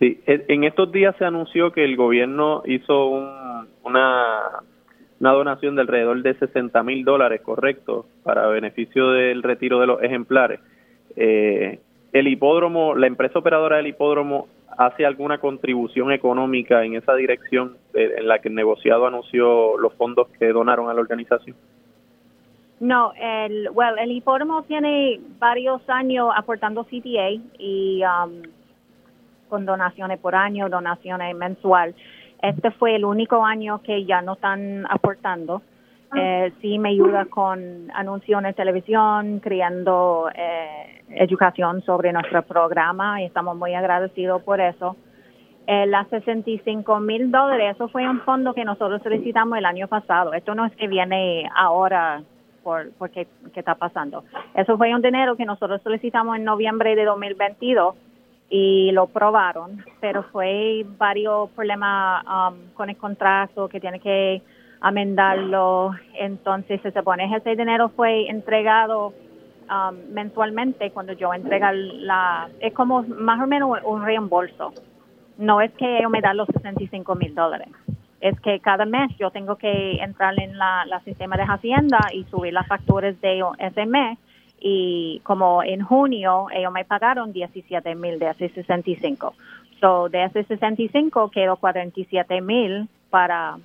Sí, 0.00 0.20
en 0.26 0.64
estos 0.64 0.90
días 0.92 1.14
se 1.18 1.24
anunció 1.24 1.72
que 1.72 1.84
el 1.84 1.96
gobierno 1.96 2.62
hizo 2.66 3.06
un, 3.06 3.68
una, 3.84 4.40
una 5.20 5.32
donación 5.32 5.76
de 5.76 5.82
alrededor 5.82 6.20
de 6.22 6.34
60 6.34 6.82
mil 6.82 7.04
dólares, 7.04 7.40
correcto, 7.42 8.06
para 8.24 8.48
beneficio 8.48 9.10
del 9.10 9.42
retiro 9.42 9.78
de 9.80 9.86
los 9.86 10.02
ejemplares. 10.02 10.60
eh, 11.14 11.78
el 12.12 12.28
hipódromo, 12.28 12.94
la 12.94 13.06
empresa 13.06 13.38
operadora 13.38 13.76
del 13.76 13.88
hipódromo 13.88 14.48
hace 14.76 15.06
alguna 15.06 15.38
contribución 15.38 16.12
económica 16.12 16.84
en 16.84 16.94
esa 16.94 17.14
dirección 17.14 17.76
en 17.94 18.28
la 18.28 18.38
que 18.40 18.48
el 18.48 18.54
negociado 18.54 19.06
anunció 19.06 19.78
los 19.78 19.94
fondos 19.94 20.28
que 20.38 20.48
donaron 20.48 20.90
a 20.90 20.94
la 20.94 21.00
organización? 21.00 21.56
No, 22.78 23.12
el, 23.18 23.70
well, 23.72 23.96
tiene 24.66 25.20
varios 25.38 25.80
años 25.88 26.28
aportando 26.36 26.84
CTA 26.84 27.30
y 27.58 28.02
um, 28.04 28.42
con 29.48 29.64
donaciones 29.64 30.18
por 30.18 30.34
año, 30.34 30.68
donaciones 30.68 31.34
mensual. 31.34 31.94
Este 32.42 32.70
fue 32.72 32.96
el 32.96 33.06
único 33.06 33.44
año 33.44 33.80
que 33.82 34.04
ya 34.04 34.20
no 34.20 34.34
están 34.34 34.84
aportando. 34.90 35.62
Eh, 36.18 36.52
sí 36.62 36.78
me 36.78 36.90
ayuda 36.90 37.26
con 37.26 37.90
anuncios 37.92 38.42
en 38.42 38.54
televisión, 38.54 39.40
creando 39.40 40.30
eh, 40.34 41.02
educación 41.10 41.82
sobre 41.82 42.12
nuestro 42.12 42.42
programa 42.42 43.20
y 43.20 43.26
estamos 43.26 43.56
muy 43.56 43.74
agradecidos 43.74 44.42
por 44.42 44.60
eso. 44.60 44.96
Eh, 45.66 45.86
las 45.86 46.08
65 46.08 47.00
mil 47.00 47.30
dólares, 47.30 47.74
eso 47.74 47.88
fue 47.88 48.08
un 48.08 48.20
fondo 48.20 48.54
que 48.54 48.64
nosotros 48.64 49.02
solicitamos 49.02 49.58
el 49.58 49.66
año 49.66 49.88
pasado. 49.88 50.32
Esto 50.32 50.54
no 50.54 50.64
es 50.64 50.74
que 50.76 50.86
viene 50.86 51.50
ahora 51.54 52.22
por, 52.62 52.92
por 52.92 53.10
qué, 53.10 53.26
está 53.54 53.74
pasando. 53.74 54.24
Eso 54.54 54.76
fue 54.78 54.94
un 54.94 55.02
dinero 55.02 55.36
que 55.36 55.44
nosotros 55.44 55.82
solicitamos 55.82 56.36
en 56.36 56.44
noviembre 56.44 56.94
de 56.94 57.04
2022 57.04 57.94
y 58.48 58.92
lo 58.92 59.08
probaron, 59.08 59.84
pero 60.00 60.22
fue 60.24 60.86
varios 60.96 61.50
problemas 61.50 62.24
um, 62.24 62.72
con 62.74 62.88
el 62.88 62.96
contrato 62.96 63.68
que 63.68 63.80
tiene 63.80 63.98
que 63.98 64.40
amendarlo. 64.80 65.94
Entonces 66.18 66.80
se 66.82 66.92
supone 66.92 67.28
que 67.28 67.36
ese 67.36 67.56
dinero 67.56 67.88
fue 67.90 68.28
entregado 68.28 69.12
um, 69.70 70.12
mensualmente 70.12 70.90
cuando 70.90 71.12
yo 71.12 71.32
entrega 71.32 71.72
la... 71.72 72.48
Es 72.60 72.72
como 72.72 73.02
más 73.02 73.40
o 73.40 73.46
menos 73.46 73.78
un 73.84 74.04
reembolso. 74.04 74.72
No 75.38 75.60
es 75.60 75.72
que 75.72 75.98
ellos 75.98 76.10
me 76.10 76.20
dan 76.20 76.36
los 76.36 76.48
65 76.48 77.14
mil 77.14 77.34
dólares. 77.34 77.68
Es 78.20 78.38
que 78.40 78.60
cada 78.60 78.86
mes 78.86 79.10
yo 79.18 79.30
tengo 79.30 79.56
que 79.56 79.96
entrar 79.96 80.34
en 80.40 80.56
la, 80.56 81.00
sistema 81.04 81.36
de 81.36 81.42
Hacienda 81.42 81.98
y 82.12 82.24
subir 82.24 82.52
las 82.52 82.66
facturas 82.66 83.20
de 83.20 83.42
ese 83.58 83.86
mes 83.86 84.18
y 84.58 85.20
como 85.22 85.62
en 85.62 85.82
junio 85.82 86.46
ellos 86.50 86.72
me 86.72 86.86
pagaron 86.86 87.32
17 87.32 87.94
mil 87.94 88.18
de 88.18 88.30
ese 88.30 88.48
65. 88.48 89.34
So, 89.80 90.08
de 90.08 90.24
ese 90.24 90.44
65 90.44 91.30
quedó 91.30 91.56
47 91.56 92.40
mil 92.40 92.88
para, 93.10 93.58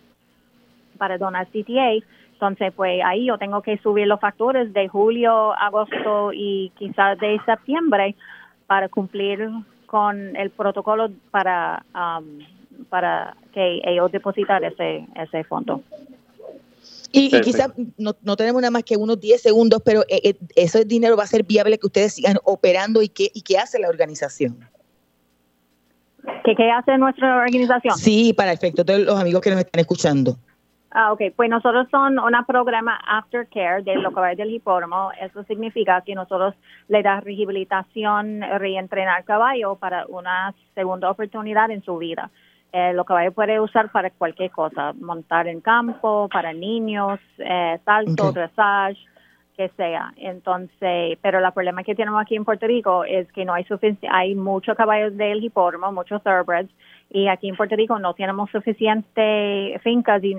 para 1.02 1.18
donar 1.18 1.47
CTA. 1.47 1.93
Entonces, 2.34 2.72
pues 2.76 3.02
ahí 3.04 3.26
yo 3.26 3.39
tengo 3.39 3.64
que 3.64 3.80
subir 3.80 4.06
los 4.06 4.20
factores 4.20 4.72
de 4.72 4.88
julio, 4.88 5.52
agosto 5.54 6.32
y 6.32 6.72
quizás 6.78 7.18
de 7.18 7.39
septiembre 7.43 8.16
para 8.68 8.88
cumplir 8.88 9.49
con 9.88 10.36
el 10.36 10.52
protocolo 10.52 11.10
para, 11.32 11.84
um, 11.95 12.38
para 12.88 13.36
que 13.52 13.82
ellos 13.84 14.12
depositar 14.12 14.64
ese, 14.64 15.08
ese 15.16 15.43
fondo. 15.43 15.82
Y, 17.12 17.32
quizás 17.41 17.72
no, 17.97 18.36
tenemos 18.36 18.62
nada 18.62 18.70
más 18.70 18.84
que 18.84 18.95
unos 18.95 19.20
10 19.20 19.41
segundos, 19.41 19.82
pero 19.84 20.02
eh, 20.08 20.22
eh, 20.24 20.36
ese 20.56 20.86
dinero 20.86 21.18
va 21.18 21.24
a 21.24 21.28
ser 21.28 21.43
viable 21.43 21.80
que 21.80 21.88
ustedes 21.88 22.14
sigan 22.14 22.38
operando 22.43 23.02
y 23.02 23.10
qué, 23.10 23.32
y 23.34 23.41
qué 23.41 23.58
hace 23.58 23.80
la 23.80 23.89
organización. 23.89 24.60
¿Qué, 26.45 26.56
¿Qué 26.56 26.70
hace 26.70 26.95
nuestra 26.99 27.38
organización? 27.38 27.97
Sí, 27.97 28.34
para 28.34 28.54
efecto 28.54 28.84
de 28.84 28.99
los 28.99 29.20
amigos 29.20 29.41
que 29.41 29.49
nos 29.49 29.60
están 29.60 29.80
escuchando. 29.80 30.38
Ah, 30.94 31.14
ok. 31.14 31.22
Pues 31.36 31.50
nosotros 31.50 31.88
son 31.89 32.20
un 32.20 32.46
programa 32.46 33.00
aftercare 33.08 33.82
de 33.82 33.96
lo 33.96 34.10
que 34.10 34.20
va 34.20 34.36
del 34.36 34.52
hipódromo. 34.52 35.12
Eso 35.20 35.44
significa 35.44 36.02
que 36.02 36.16
nosotros 36.16 36.54
le 36.89 37.02
da 37.02 37.22
rehabilitación, 37.22 38.42
reentrenar 38.42 39.24
caballo 39.24 39.76
para 39.76 40.06
una 40.08 40.54
segunda 40.76 41.10
oportunidad 41.10 41.72
en 41.72 41.82
su 41.82 41.98
vida. 41.98 42.30
Eh, 42.74 42.94
lo 42.94 43.06
caballo 43.06 43.32
puede 43.32 43.60
usar 43.60 43.89
para 43.92 44.10
cualquier 44.10 44.52
cosa, 44.52 44.94
montar 44.94 45.48
en 45.48 45.62
campo, 45.62 46.30
para 46.32 46.54
niños, 46.54 47.20
eh, 47.38 47.80
salto, 47.86 48.32
dressage, 48.32 49.00
que 49.58 49.70
sea. 49.76 50.14
Entonces, 50.18 51.18
pero 51.22 51.39
el 51.39 51.52
problema 51.54 51.84
que 51.84 51.96
tenemos 51.96 52.22
aquí 52.22 52.36
en 52.36 52.46
Puerto 52.46 52.68
Rico 52.68 53.04
es 53.04 53.32
que 53.34 53.46
no 53.46 53.54
hay 53.54 53.64
suficiente, 53.66 54.08
hay 54.10 54.36
muchos 54.36 54.76
caballos 54.78 55.16
del 55.18 55.44
hipódromo, 55.44 55.92
muchos 55.92 56.24
thoroughbreds, 56.24 56.72
y 57.14 57.28
aquí 57.28 57.49
en 57.49 57.57
Puerto 57.57 57.76
Rico 57.76 57.99
no 57.99 58.14
tenemos 58.14 58.49
suficiente 58.51 59.80
fincas 59.84 60.24
y 60.24 60.36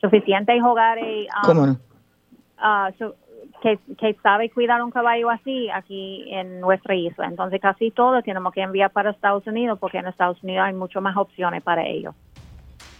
suficiente 0.00 0.60
hogares. 0.62 1.28
Um, 1.28 1.46
¿Cómo 1.46 1.66
no? 1.66 1.78
Uh, 2.58 3.12
que, 3.62 3.78
que 3.96 4.16
sabe 4.22 4.50
cuidar 4.50 4.82
un 4.82 4.90
caballo 4.90 5.30
así 5.30 5.70
aquí 5.70 6.24
en 6.28 6.60
nuestra 6.60 6.96
isla. 6.96 7.26
Entonces 7.26 7.60
casi 7.60 7.92
todo 7.92 8.20
tenemos 8.22 8.52
que 8.52 8.62
enviar 8.62 8.90
para 8.90 9.10
Estados 9.10 9.46
Unidos 9.46 9.78
porque 9.80 9.98
en 9.98 10.08
Estados 10.08 10.42
Unidos 10.42 10.64
hay 10.66 10.74
mucho 10.74 11.00
más 11.00 11.16
opciones 11.16 11.62
para 11.62 11.86
ello. 11.86 12.14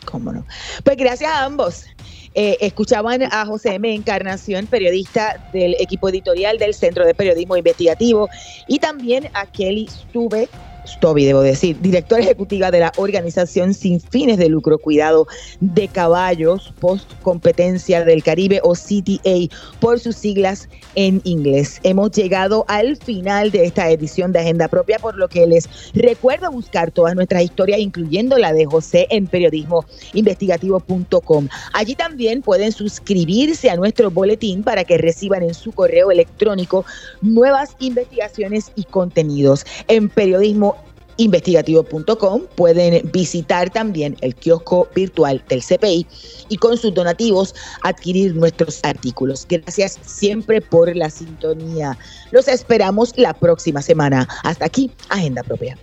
¿Cómo 0.05 0.33
no? 0.33 0.45
Pues 0.85 0.97
gracias 0.97 1.33
a 1.33 1.45
ambos. 1.45 1.87
Eh, 2.35 2.57
escuchaban 2.61 3.23
a 3.23 3.45
José 3.45 3.75
M. 3.75 3.95
Encarnación, 3.95 4.67
periodista 4.67 5.51
del 5.53 5.75
equipo 5.79 6.09
editorial 6.09 6.57
del 6.59 6.73
Centro 6.73 7.05
de 7.05 7.15
Periodismo 7.15 7.57
Investigativo, 7.57 8.29
y 8.67 8.79
también 8.79 9.29
a 9.35 9.47
Kelly 9.47 9.87
Stube, 9.87 10.49
Stoby, 10.87 11.25
debo 11.25 11.43
decir, 11.43 11.81
directora 11.81 12.23
ejecutiva 12.23 12.71
de 12.71 12.81
la 12.81 12.93
organización 12.97 13.75
sin 13.75 14.01
fines 14.01 14.39
de 14.39 14.49
lucro 14.49 14.79
Cuidado 14.79 15.27
de 15.61 15.89
Caballos 15.89 16.73
Post 16.81 17.11
Competencia 17.23 18.05
del 18.05 18.23
Caribe 18.23 18.61
o 18.63 18.75
CTA 18.75 19.49
por 19.81 19.99
sus 20.01 20.17
siglas 20.17 20.69
en 20.95 21.21
inglés. 21.25 21.81
Hemos 21.83 22.13
llegado 22.13 22.65
al 22.69 22.97
final 22.97 23.51
de 23.51 23.65
esta 23.65 23.91
edición 23.91 24.33
de 24.33 24.41
Agenda 24.41 24.69
Propia, 24.69 24.99
por 24.99 25.17
lo 25.17 25.29
que 25.29 25.47
les 25.47 25.69
recuerdo 25.95 26.51
buscar 26.51 26.91
todas 26.91 27.15
nuestras 27.15 27.43
historias, 27.43 27.81
incluyendo 27.81 28.39
la 28.39 28.53
de 28.53 28.67
José 28.67 29.07
en 29.11 29.27
periodismoinvestigativo.com. 29.27 31.49
Allí 31.73 31.95
también 31.95 32.43
pueden 32.43 32.73
suscribirse 32.73 33.71
a 33.71 33.77
nuestro 33.77 34.11
boletín 34.11 34.63
para 34.63 34.85
que 34.85 34.99
reciban 34.99 35.43
en 35.43 35.55
su 35.55 35.73
correo 35.73 36.11
electrónico 36.11 36.85
nuevas 37.21 37.77
investigaciones 37.79 38.73
y 38.75 38.85
contenidos 38.85 39.65
en 39.89 40.09
periodismo 40.09 40.72
investigativo.com. 41.23 42.43
Pueden 42.57 43.11
visitar 43.13 43.71
también 43.71 44.17
el 44.21 44.35
kiosco 44.35 44.89
virtual 44.95 45.43
del 45.49 45.63
CPI 45.63 46.07
y 46.49 46.57
con 46.57 46.77
sus 46.77 46.93
donativos 46.93 47.55
adquirir 47.83 48.35
nuestros 48.35 48.81
artículos. 48.83 49.47
Gracias 49.49 49.99
siempre 50.05 50.61
por 50.61 50.95
la 50.95 51.11
sintonía. 51.11 51.97
Los 52.31 52.49
esperamos 52.49 53.13
la 53.17 53.33
próxima 53.35 53.83
semana. 53.83 54.29
Hasta 54.43 54.67
aquí, 54.67 54.91
Agenda 55.09 55.43
Propia. 55.43 55.79